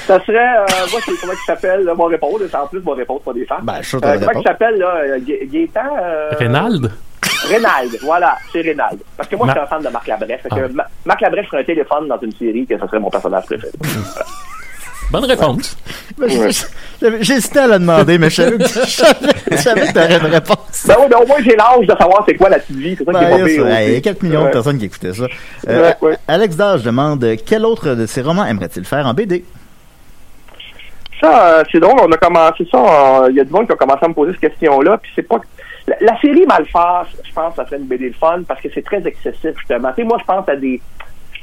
ça 0.06 0.24
serait... 0.24 0.38
Euh, 0.58 0.64
moi, 0.92 1.00
c'est 1.04 1.12
comment 1.20 1.32
il 1.32 1.44
s'appelle, 1.46 1.90
mon 1.96 2.04
répondre. 2.04 2.38
C'est 2.48 2.56
en 2.56 2.66
plus 2.66 2.80
mon 2.80 2.92
répondre, 2.92 3.20
pas 3.20 3.32
des 3.32 3.44
femmes. 3.44 3.62
Ben, 3.64 3.78
je 3.82 3.96
Euh, 3.96 4.00
comment 4.00 4.40
il 4.40 4.42
s'appelle, 4.46 4.78
là? 4.78 4.94
euh, 4.96 5.18
Gaétan? 5.20 5.80
Euh, 6.00 6.30
Reynald? 6.38 6.92
Reynald, 7.48 7.98
voilà, 8.02 8.36
c'est 8.52 8.60
Reynald. 8.60 8.98
Parce 9.16 9.28
que 9.28 9.36
moi, 9.36 9.46
Ma- 9.46 9.52
je 9.52 9.58
suis 9.58 9.64
un 9.64 9.68
fan 9.68 9.82
de 9.82 9.88
Marc 9.88 10.06
Labrèche. 10.06 10.40
Ah. 10.50 10.56
Ma- 10.72 10.86
Marc 11.04 11.20
Labrèche 11.20 11.46
ferait 11.48 11.62
un 11.62 11.64
téléphone 11.64 12.08
dans 12.08 12.18
une 12.20 12.32
série 12.32 12.66
que 12.66 12.78
ce 12.78 12.86
serait 12.86 12.98
mon 13.00 13.10
personnage 13.10 13.44
préféré. 13.46 13.72
Bonne 15.10 15.24
réponse. 15.24 15.76
Ben, 16.18 17.22
J'hésitais 17.22 17.58
à 17.58 17.66
la 17.66 17.78
demander, 17.78 18.16
mais 18.16 18.30
je 18.30 18.36
savais 18.36 18.56
que 18.56 18.62
que 18.64 19.92
t'aurais 19.92 20.16
une 20.18 20.32
réponse. 20.32 20.86
Ben 20.88 20.94
oui, 20.98 21.06
mais 21.10 21.16
au 21.16 21.26
moins, 21.26 21.36
j'ai 21.44 21.54
l'âge 21.54 21.86
de 21.86 21.94
savoir 21.94 22.24
c'est 22.26 22.34
quoi 22.36 22.48
la 22.48 22.58
petite 22.58 22.76
vie. 22.76 22.96
C'est 22.96 23.04
ça 23.04 23.12
qui 23.12 23.18
est 23.18 23.20
Ben, 23.20 23.30
pas 23.30 23.36
il 23.36 23.38
y 23.38 23.42
a 23.42 23.44
pire 23.44 23.62
ça. 23.66 23.68
Hey, 23.68 23.84
aussi. 23.84 23.90
Il 23.90 23.94
y 23.94 23.96
a 23.96 24.00
4 24.00 24.22
millions 24.22 24.44
de 24.46 24.50
personnes 24.50 24.78
qui 24.78 24.84
écoutaient 24.86 25.12
ça. 25.12 25.24
Euh, 25.68 25.82
Ouais, 26.00 26.08
ouais. 26.08 26.16
Alex 26.26 26.56
Dage 26.56 26.82
demande 26.84 27.22
Quel 27.44 27.66
autre 27.66 27.94
de 27.94 28.06
ses 28.06 28.22
romans 28.22 28.46
aimerait-il 28.46 28.86
faire 28.86 29.04
en 29.06 29.12
BD 29.12 29.44
Ça, 31.20 31.48
euh, 31.58 31.64
c'est 31.70 31.80
drôle, 31.80 32.00
on 32.00 32.10
a 32.12 32.16
commencé 32.16 32.66
ça. 32.70 32.78
en- 32.78 33.26
Il 33.28 33.36
y 33.36 33.40
a 33.40 33.44
du 33.44 33.52
monde 33.52 33.66
qui 33.66 33.72
a 33.72 33.76
commencé 33.76 34.00
à 34.04 34.08
me 34.08 34.14
poser 34.14 34.32
cette 34.32 34.40
question-là. 34.52 34.96
Puis 34.98 35.12
c'est 35.14 35.22
pas. 35.28 35.38
La, 35.86 35.96
la 36.00 36.20
série 36.20 36.46
Malface, 36.46 37.08
je 37.24 37.32
pense, 37.32 37.54
ça 37.56 37.64
serait 37.66 37.76
une 37.76 37.84
BD 37.86 38.08
de 38.10 38.16
fun 38.16 38.40
parce 38.48 38.60
que 38.62 38.68
c'est 38.74 38.82
très 38.84 39.06
excessif, 39.06 39.52
justement. 39.58 39.90
Tu 39.90 40.02
sais, 40.02 40.04
moi, 40.04 40.16
je 40.20 40.24
pense 40.24 40.48
à 40.48 40.56
des. 40.56 40.80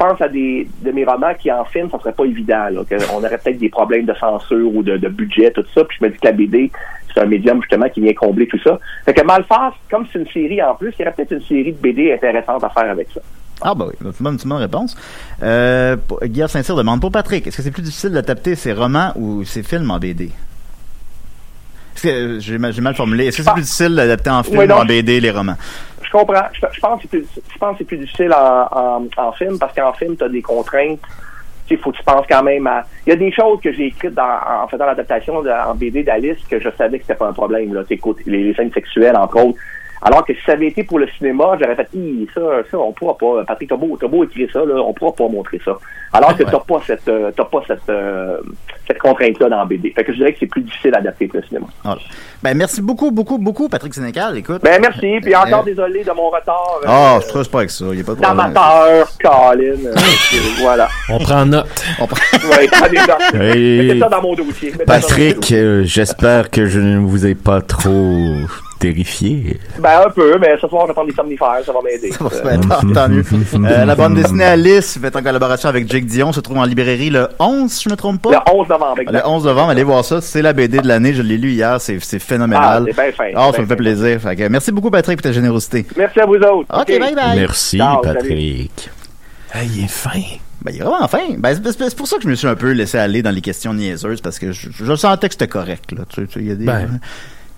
Pense 0.03 0.19
à 0.19 0.27
des 0.27 0.67
de 0.81 0.91
mes 0.91 1.05
romans 1.05 1.33
qui 1.33 1.49
en 1.49 1.63
film, 1.63 1.89
ça 1.89 1.97
serait 1.97 2.11
pas 2.11 2.25
évident. 2.25 2.67
On 3.13 3.19
aurait 3.19 3.37
peut-être 3.37 3.57
des 3.57 3.69
problèmes 3.69 4.03
de 4.05 4.13
censure 4.13 4.75
ou 4.75 4.83
de, 4.83 4.97
budget, 5.07 5.49
tout 5.51 5.63
ça. 5.73 5.85
Puis 5.85 5.97
je 5.97 6.05
me 6.05 6.11
dis 6.11 6.17
que 6.17 6.25
la 6.25 6.33
BD, 6.33 6.71
c'est 7.13 7.21
un 7.21 7.25
médium 7.25 7.61
justement 7.61 7.87
qui 7.87 8.01
vient 8.01 8.13
combler 8.13 8.45
tout 8.47 8.59
ça. 8.61 8.77
Fait 9.05 9.13
que 9.13 9.21
Malface, 9.21 9.75
comme 9.89 10.05
c'est 10.11 10.19
une 10.19 10.27
série 10.27 10.61
en 10.61 10.75
plus, 10.75 10.93
il 10.99 11.03
y 11.03 11.05
aurait 11.05 11.13
peut-être 11.15 11.31
une 11.31 11.43
série 11.43 11.71
de 11.71 11.77
BD 11.77 12.11
intéressante 12.11 12.65
à 12.65 12.69
faire 12.69 12.91
avec 12.91 13.07
ça. 13.13 13.21
Ah, 13.61 13.73
bah 13.73 13.85
oui, 13.87 14.11
c'est 14.11 14.43
une 14.43 14.53
réponse. 14.53 14.97
Euh, 15.41 15.95
Guillaume 16.23 16.49
Saint-Cyr 16.49 16.75
demande 16.75 16.99
Pour 16.99 17.11
Patrick, 17.11 17.47
est-ce 17.47 17.55
que 17.55 17.63
c'est 17.63 17.71
plus 17.71 17.83
difficile 17.83 18.09
d'adapter 18.09 18.55
ses 18.55 18.73
romans 18.73 19.13
ou 19.15 19.45
ses 19.45 19.63
films 19.63 19.89
en 19.89 19.99
BD 19.99 20.31
j'ai 22.01 22.57
mal, 22.57 22.73
j'ai 22.73 22.81
mal 22.81 22.95
formulé. 22.95 23.27
Est-ce 23.27 23.37
que 23.37 23.43
c'est 23.43 23.51
plus 23.53 23.61
difficile 23.61 23.95
d'adapter 23.95 24.29
en 24.29 24.43
film 24.43 24.57
Oui, 24.59 24.65
ou 24.67 24.71
en 24.71 24.85
BD 24.85 25.19
les 25.19 25.31
romans? 25.31 25.55
Je 26.03 26.09
comprends. 26.11 26.43
Je, 26.53 26.59
je 26.71 26.79
pense 26.79 27.01
que 27.01 27.07
c'est 27.11 27.17
plus, 27.19 27.25
je 27.53 27.57
pense 27.57 27.71
que 27.73 27.77
c'est 27.79 27.83
plus 27.87 27.97
difficile 27.97 28.33
en, 28.33 28.67
en, 28.71 29.07
en 29.17 29.31
film 29.33 29.57
parce 29.59 29.73
qu'en 29.75 29.93
film, 29.93 30.15
tu 30.17 30.23
as 30.23 30.29
des 30.29 30.41
contraintes. 30.41 30.99
Il 31.69 31.77
faut 31.79 31.91
que 31.91 31.97
tu 31.97 32.03
penses 32.03 32.25
quand 32.29 32.43
même 32.43 32.67
à. 32.67 32.83
Il 33.07 33.09
y 33.09 33.13
a 33.13 33.15
des 33.15 33.31
choses 33.31 33.59
que 33.61 33.71
j'ai 33.73 33.87
écrites 33.87 34.13
dans, 34.13 34.37
en 34.63 34.67
faisant 34.67 34.85
l'adaptation 34.85 35.37
en 35.37 35.73
BD 35.75 36.03
d'Alice 36.03 36.37
que 36.47 36.59
je 36.59 36.69
savais 36.77 36.99
que 36.99 37.05
c'était 37.05 37.17
pas 37.17 37.29
un 37.29 37.33
problème. 37.33 37.73
Là, 37.73 37.81
Tu 37.83 37.95
sais, 37.95 37.97
côté- 37.97 38.21
les, 38.27 38.43
les 38.43 38.53
scènes 38.53 38.71
sexuelles, 38.71 39.15
entre 39.15 39.37
autres. 39.43 39.57
Alors 40.05 40.25
que 40.25 40.33
si 40.33 40.39
ça 40.45 40.51
avait 40.51 40.67
été 40.67 40.83
pour 40.83 40.99
le 40.99 41.07
cinéma, 41.17 41.57
j'aurais 41.59 41.75
fait 41.75 41.87
ça, 42.35 42.41
ça, 42.69 42.77
on 42.77 42.91
pourra 42.91 43.17
pas. 43.17 43.43
Patrick, 43.47 43.69
t'as 43.69 43.75
beau, 43.77 43.97
t'as 43.99 44.07
beau 44.07 44.23
écrire 44.25 44.49
ça, 44.51 44.59
là, 44.65 44.75
on 44.85 44.93
pourra 44.93 45.13
pas 45.13 45.27
montrer 45.29 45.61
ça. 45.63 45.77
Alors 46.11 46.35
que 46.37 46.43
Ouais. 46.43 46.51
t'as 46.51 46.59
pas 46.59 46.81
cette 46.85 47.07
euh, 47.07 47.31
t'as 47.35 47.45
pas 47.45 47.63
cette, 47.65 47.89
euh, 47.89 48.37
cette 48.85 48.99
contrainte-là 48.99 49.49
dans 49.49 49.65
BD. 49.65 49.91
Fait 49.95 50.03
que 50.03 50.11
je 50.11 50.17
dirais 50.17 50.33
que 50.33 50.39
c'est 50.41 50.45
plus 50.47 50.61
difficile 50.61 50.91
d'adapter 50.91 51.27
pour 51.27 51.39
le 51.39 51.47
cinéma. 51.47 51.65
Voilà. 51.83 52.01
Ben, 52.43 52.53
merci 52.55 52.81
beaucoup, 52.81 53.09
beaucoup, 53.11 53.37
beaucoup, 53.39 53.67
Patrick 53.69 53.93
Sénécal. 53.93 54.37
Écoute. 54.37 54.61
Ben 54.61 54.79
merci, 54.81 55.19
puis 55.21 55.33
Euh, 55.33 55.39
encore 55.39 55.63
désolé 55.63 56.03
de 56.03 56.11
mon 56.11 56.29
retard. 56.29 56.79
euh, 56.83 56.87
Ah, 56.87 57.19
je 57.23 57.27
trouve 57.29 57.49
pas 57.49 57.59
avec 57.59 57.71
ça. 57.71 57.85
Il 57.85 57.95
n'y 57.95 58.01
a 58.01 58.03
pas 58.03 58.13
de 58.13 58.19
problème. 58.21 58.53
d'amateur, 58.53 59.07
Colin. 59.23 59.61
euh, 59.85 59.95
voilà. 60.61 60.87
On 61.09 61.17
prend 61.19 61.45
note. 61.45 61.65
On 61.99 62.05
prend- 62.07 62.19
Ouais. 62.49 62.67
Hey. 63.33 63.87
Mettez 63.87 63.99
ça 64.01 64.09
dans 64.09 64.21
mon 64.21 64.35
dossier. 64.35 64.71
Mettez 64.71 64.85
Patrick, 64.85 65.51
euh, 65.53 65.83
j'espère 65.85 66.51
que 66.51 66.65
je 66.65 66.79
ne 66.79 66.97
vous 66.99 67.25
ai 67.25 67.35
pas 67.35 67.61
trop 67.61 68.33
terrifié. 68.87 69.59
Ben, 69.79 70.01
un 70.05 70.09
peu, 70.09 70.37
mais 70.39 70.55
ce 70.61 70.67
soir, 70.67 70.83
je 70.83 70.87
vais 70.89 70.93
prendre 70.93 71.09
des 71.09 71.15
somnifères, 71.15 71.59
ça 71.65 71.71
va 71.71 71.79
m'aider. 71.83 72.11
Ça 72.11 72.23
va 72.23 72.29
se 72.29 72.41
faire, 72.41 72.59
tant, 72.61 72.87
tant 72.93 73.09
mieux. 73.09 73.23
Euh, 73.53 73.85
la 73.85 73.95
bande 73.95 74.15
dessinée 74.15 74.43
Alice, 74.43 74.97
faite 74.99 75.15
en 75.15 75.21
collaboration 75.23 75.69
avec 75.69 75.89
Jake 75.89 76.05
Dion, 76.05 76.31
se 76.33 76.39
trouve 76.39 76.57
en 76.57 76.65
librairie 76.65 77.09
le 77.09 77.27
11, 77.39 77.71
si 77.71 77.83
je 77.85 77.89
me 77.89 77.95
trompe 77.95 78.21
pas? 78.21 78.31
Le 78.31 78.37
11 78.53 78.67
novembre, 78.69 78.93
Le 78.97 79.01
exact. 79.03 79.23
11 79.25 79.45
novembre, 79.45 79.69
allez 79.69 79.83
voir 79.83 80.03
ça. 80.05 80.21
C'est 80.21 80.41
la 80.41 80.53
BD 80.53 80.79
de 80.79 80.87
l'année. 80.87 81.13
Je 81.13 81.21
l'ai 81.21 81.37
lu 81.37 81.51
hier. 81.51 81.79
C'est 81.79 81.97
c'est 82.03 82.17
Ah, 82.17 82.19
phénoménal. 82.19 82.83
c'est 82.87 82.93
bien 83.01 83.11
fin. 83.11 83.23
Ah, 83.35 83.45
ça 83.45 83.51
bien 83.51 83.61
me 83.61 83.65
fait 83.67 83.73
fin. 83.73 83.75
plaisir. 83.75 84.19
Fait 84.21 84.35
que 84.35 84.47
merci 84.49 84.71
beaucoup, 84.71 84.91
Patrick, 84.91 85.17
pour 85.17 85.23
ta 85.23 85.31
générosité. 85.31 85.85
Merci 85.97 86.19
à 86.19 86.25
vous 86.25 86.35
autres. 86.35 86.67
OK, 86.73 86.87
bye 86.87 87.15
bye. 87.15 87.35
Merci, 87.39 87.77
Ciao, 87.77 88.03
salut. 88.03 88.17
Patrick. 88.19 88.89
Hey, 89.53 89.67
il 89.75 89.83
est 89.85 89.87
fin. 89.87 90.09
Ben, 90.61 90.71
il 90.73 90.81
est 90.81 90.83
vraiment 90.83 91.07
fin. 91.07 91.19
Ben, 91.37 91.55
c'est- 91.63 91.95
pour 91.95 92.07
ça 92.07 92.17
que 92.17 92.23
je 92.23 92.27
me 92.29 92.35
suis 92.35 92.47
un 92.47 92.55
peu 92.55 92.71
laissé 92.71 92.97
aller 92.97 93.21
dans 93.21 93.31
les 93.31 93.41
questions 93.41 93.73
niaiseuses, 93.73 94.21
parce 94.21 94.39
que 94.39 94.51
je, 94.51 94.69
je 94.71 94.95
sentais 94.95 95.27
que 95.27 95.33
c'était 95.35 95.47
correct, 95.47 95.91
là. 95.91 96.03
Tu 96.09 96.25
tu 96.27 96.43
y 96.43 96.51
a 96.51 96.55
des, 96.55 96.65
Ben. 96.65 96.99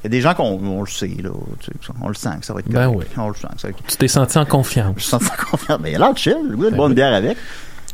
Il 0.05 0.07
y 0.13 0.17
a 0.17 0.17
des 0.17 0.21
gens 0.21 0.33
qu'on 0.35 0.59
on 0.63 0.81
le 0.81 0.87
sait, 0.87 1.07
là. 1.23 1.29
Tu 1.59 1.65
sais, 1.65 1.91
on 2.01 2.07
le 2.07 2.13
sent 2.13 2.29
que 2.39 2.45
ça 2.45 2.53
va 2.53 2.59
être 2.59 2.69
Ben 2.69 2.85
correct. 2.91 3.09
oui. 3.17 3.23
On 3.23 3.27
le 3.29 3.33
sent 3.35 3.47
que 3.55 3.61
ça 3.61 3.67
va 3.67 3.69
être 3.71 3.83
Tu 3.87 3.97
t'es 3.97 4.07
senti 4.07 4.37
en 4.37 4.45
confiance. 4.45 4.95
Je 4.97 5.03
sens 5.03 5.23
ça 5.23 5.35
confiant. 5.35 5.77
Ben, 5.79 5.89
il 5.89 5.95
a 5.95 5.99
l'air 5.99 6.13
de 6.13 6.17
chill. 6.17 6.37
Le 6.49 6.55
goût 6.55 6.69
de 6.69 6.75
boire 6.75 6.87
une 6.89 6.93
bière 6.95 7.13
avec. 7.13 7.37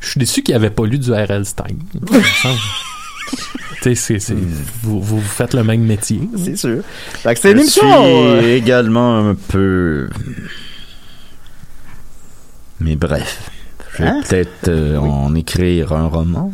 Je 0.02 0.10
suis 0.10 0.20
déçu 0.20 0.42
qu'il 0.44 0.54
avait 0.56 0.70
pas 0.72 0.86
lu 0.86 0.98
du 1.00 1.12
R.L. 1.14 1.46
Stein. 1.46 1.64
Il 1.94 2.02
me 2.02 2.22
c'est- 3.96 4.20
c'est- 4.20 4.36
vous, 4.84 5.02
vous 5.02 5.22
faites 5.22 5.54
le 5.54 5.64
même 5.64 5.82
métier. 5.84 6.22
C'est 6.38 6.58
sûr. 6.58 6.84
Fait 6.86 7.34
que 7.34 7.40
c'est 7.40 7.52
une 7.52 7.58
Je 7.58 7.62
émission. 7.64 7.84
suis 7.84 8.46
euh, 8.46 8.56
également 8.58 9.30
un 9.30 9.36
peu... 9.36 10.10
Mais 12.80 12.96
bref, 12.96 13.50
Je 13.96 14.04
vais 14.04 14.10
Hein? 14.10 14.22
peut-être 14.28 14.68
euh, 14.70 14.98
en 14.98 15.34
écrire 15.36 15.94
un 15.94 16.08
roman. 16.08 16.52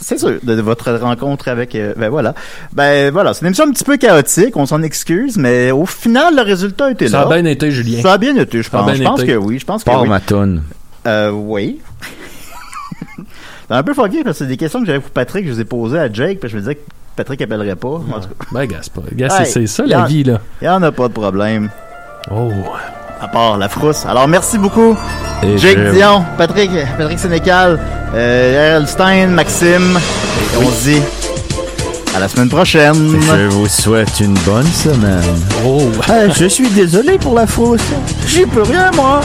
C'est 0.00 0.18
sûr, 0.18 0.38
de, 0.42 0.54
de 0.54 0.62
votre 0.62 0.92
rencontre 0.92 1.48
avec... 1.48 1.74
euh, 1.74 1.92
ben 1.96 2.08
voilà. 2.08 2.34
Ben 2.72 3.12
voilà, 3.12 3.34
c'est 3.34 3.40
une 3.42 3.48
émission 3.48 3.64
un 3.66 3.70
petit 3.70 3.84
peu 3.84 3.96
chaotique, 3.98 4.56
on 4.56 4.64
s'en 4.66 4.82
excuse, 4.82 5.36
mais 5.36 5.70
au 5.70 5.84
final, 5.86 6.34
le 6.36 6.42
résultat 6.42 6.90
était 6.90 7.08
Ça 7.08 7.18
là. 7.20 7.26
a 7.26 7.40
bien 7.40 7.44
été, 7.50 7.70
Julien. 7.70 8.00
Ça 8.00 8.14
a 8.14 8.18
bien 8.18 8.34
été, 8.36 8.62
je 8.62 8.70
Ça 8.70 8.78
a 8.78 8.82
pense. 8.82 8.92
bien 8.92 8.94
Je 8.96 9.02
pense 9.08 9.20
été. 9.22 9.32
que 9.32 9.36
oui, 9.36 9.58
je 9.58 9.66
pense 9.66 9.84
que 9.84 9.90
Par 9.90 10.02
oui. 10.02 10.08
ma 10.08 10.20
tonne. 10.20 10.62
Euh, 11.06 11.30
oui. 11.30 11.80
C'est 13.68 13.74
un 13.74 13.82
peu 13.82 13.94
fucké 13.94 14.24
parce 14.24 14.38
que 14.38 14.44
c'est 14.44 14.48
des 14.48 14.56
questions 14.56 14.80
que 14.80 14.86
j'avais 14.86 15.00
pour 15.00 15.10
Patrick, 15.10 15.46
je 15.46 15.52
les 15.52 15.60
ai 15.60 15.64
posées 15.64 15.98
à 15.98 16.10
Jake, 16.12 16.40
puis 16.40 16.48
je 16.48 16.56
me 16.56 16.60
disais 16.60 16.74
que 16.76 16.80
Patrick 17.16 17.42
appellerait 17.42 17.76
pas. 17.76 17.88
En 17.88 18.00
tout 18.00 18.28
cas, 18.28 18.46
Ben, 18.52 18.66
gars, 18.66 18.78
c'est 18.82 18.92
pas. 18.92 19.02
Gars, 19.12 19.28
c'est- 19.30 19.42
Hey, 19.42 19.50
c'est 19.52 19.66
ça 19.66 19.84
la 19.86 20.02
en- 20.02 20.06
vie, 20.06 20.24
là. 20.24 20.40
il 20.62 20.64
y 20.64 20.68
en 20.68 20.82
a 20.82 20.92
pas 20.92 21.08
de 21.08 21.12
problème. 21.12 21.68
Oh. 22.30 22.50
À 23.20 23.28
part 23.28 23.58
la 23.58 23.68
frousse. 23.68 24.06
Alors, 24.06 24.26
merci 24.28 24.56
beaucoup. 24.58 24.96
Et 25.42 25.58
Jake 25.58 25.78
je- 25.78 25.90
Dion, 25.92 26.24
Patrick, 26.38 26.70
Patrick 26.98 27.18
Sénécal, 27.18 27.78
euh. 28.14 28.84
Stein, 28.86 29.26
Maxime. 29.28 29.98
Et 30.54 30.56
on 30.56 30.70
se 30.70 30.84
dit 30.90 31.02
à 32.16 32.18
la 32.20 32.28
semaine 32.28 32.48
prochaine. 32.48 33.20
Je 33.26 33.46
vous 33.48 33.68
souhaite 33.68 34.20
une 34.20 34.34
bonne 34.46 34.66
semaine. 34.66 35.22
Oh. 35.66 35.82
je 36.34 36.46
suis 36.46 36.68
désolé 36.70 37.18
pour 37.18 37.34
la 37.34 37.46
fausse. 37.46 37.80
J'y 38.26 38.46
peux 38.46 38.62
rien, 38.62 38.90
moi. 38.96 39.20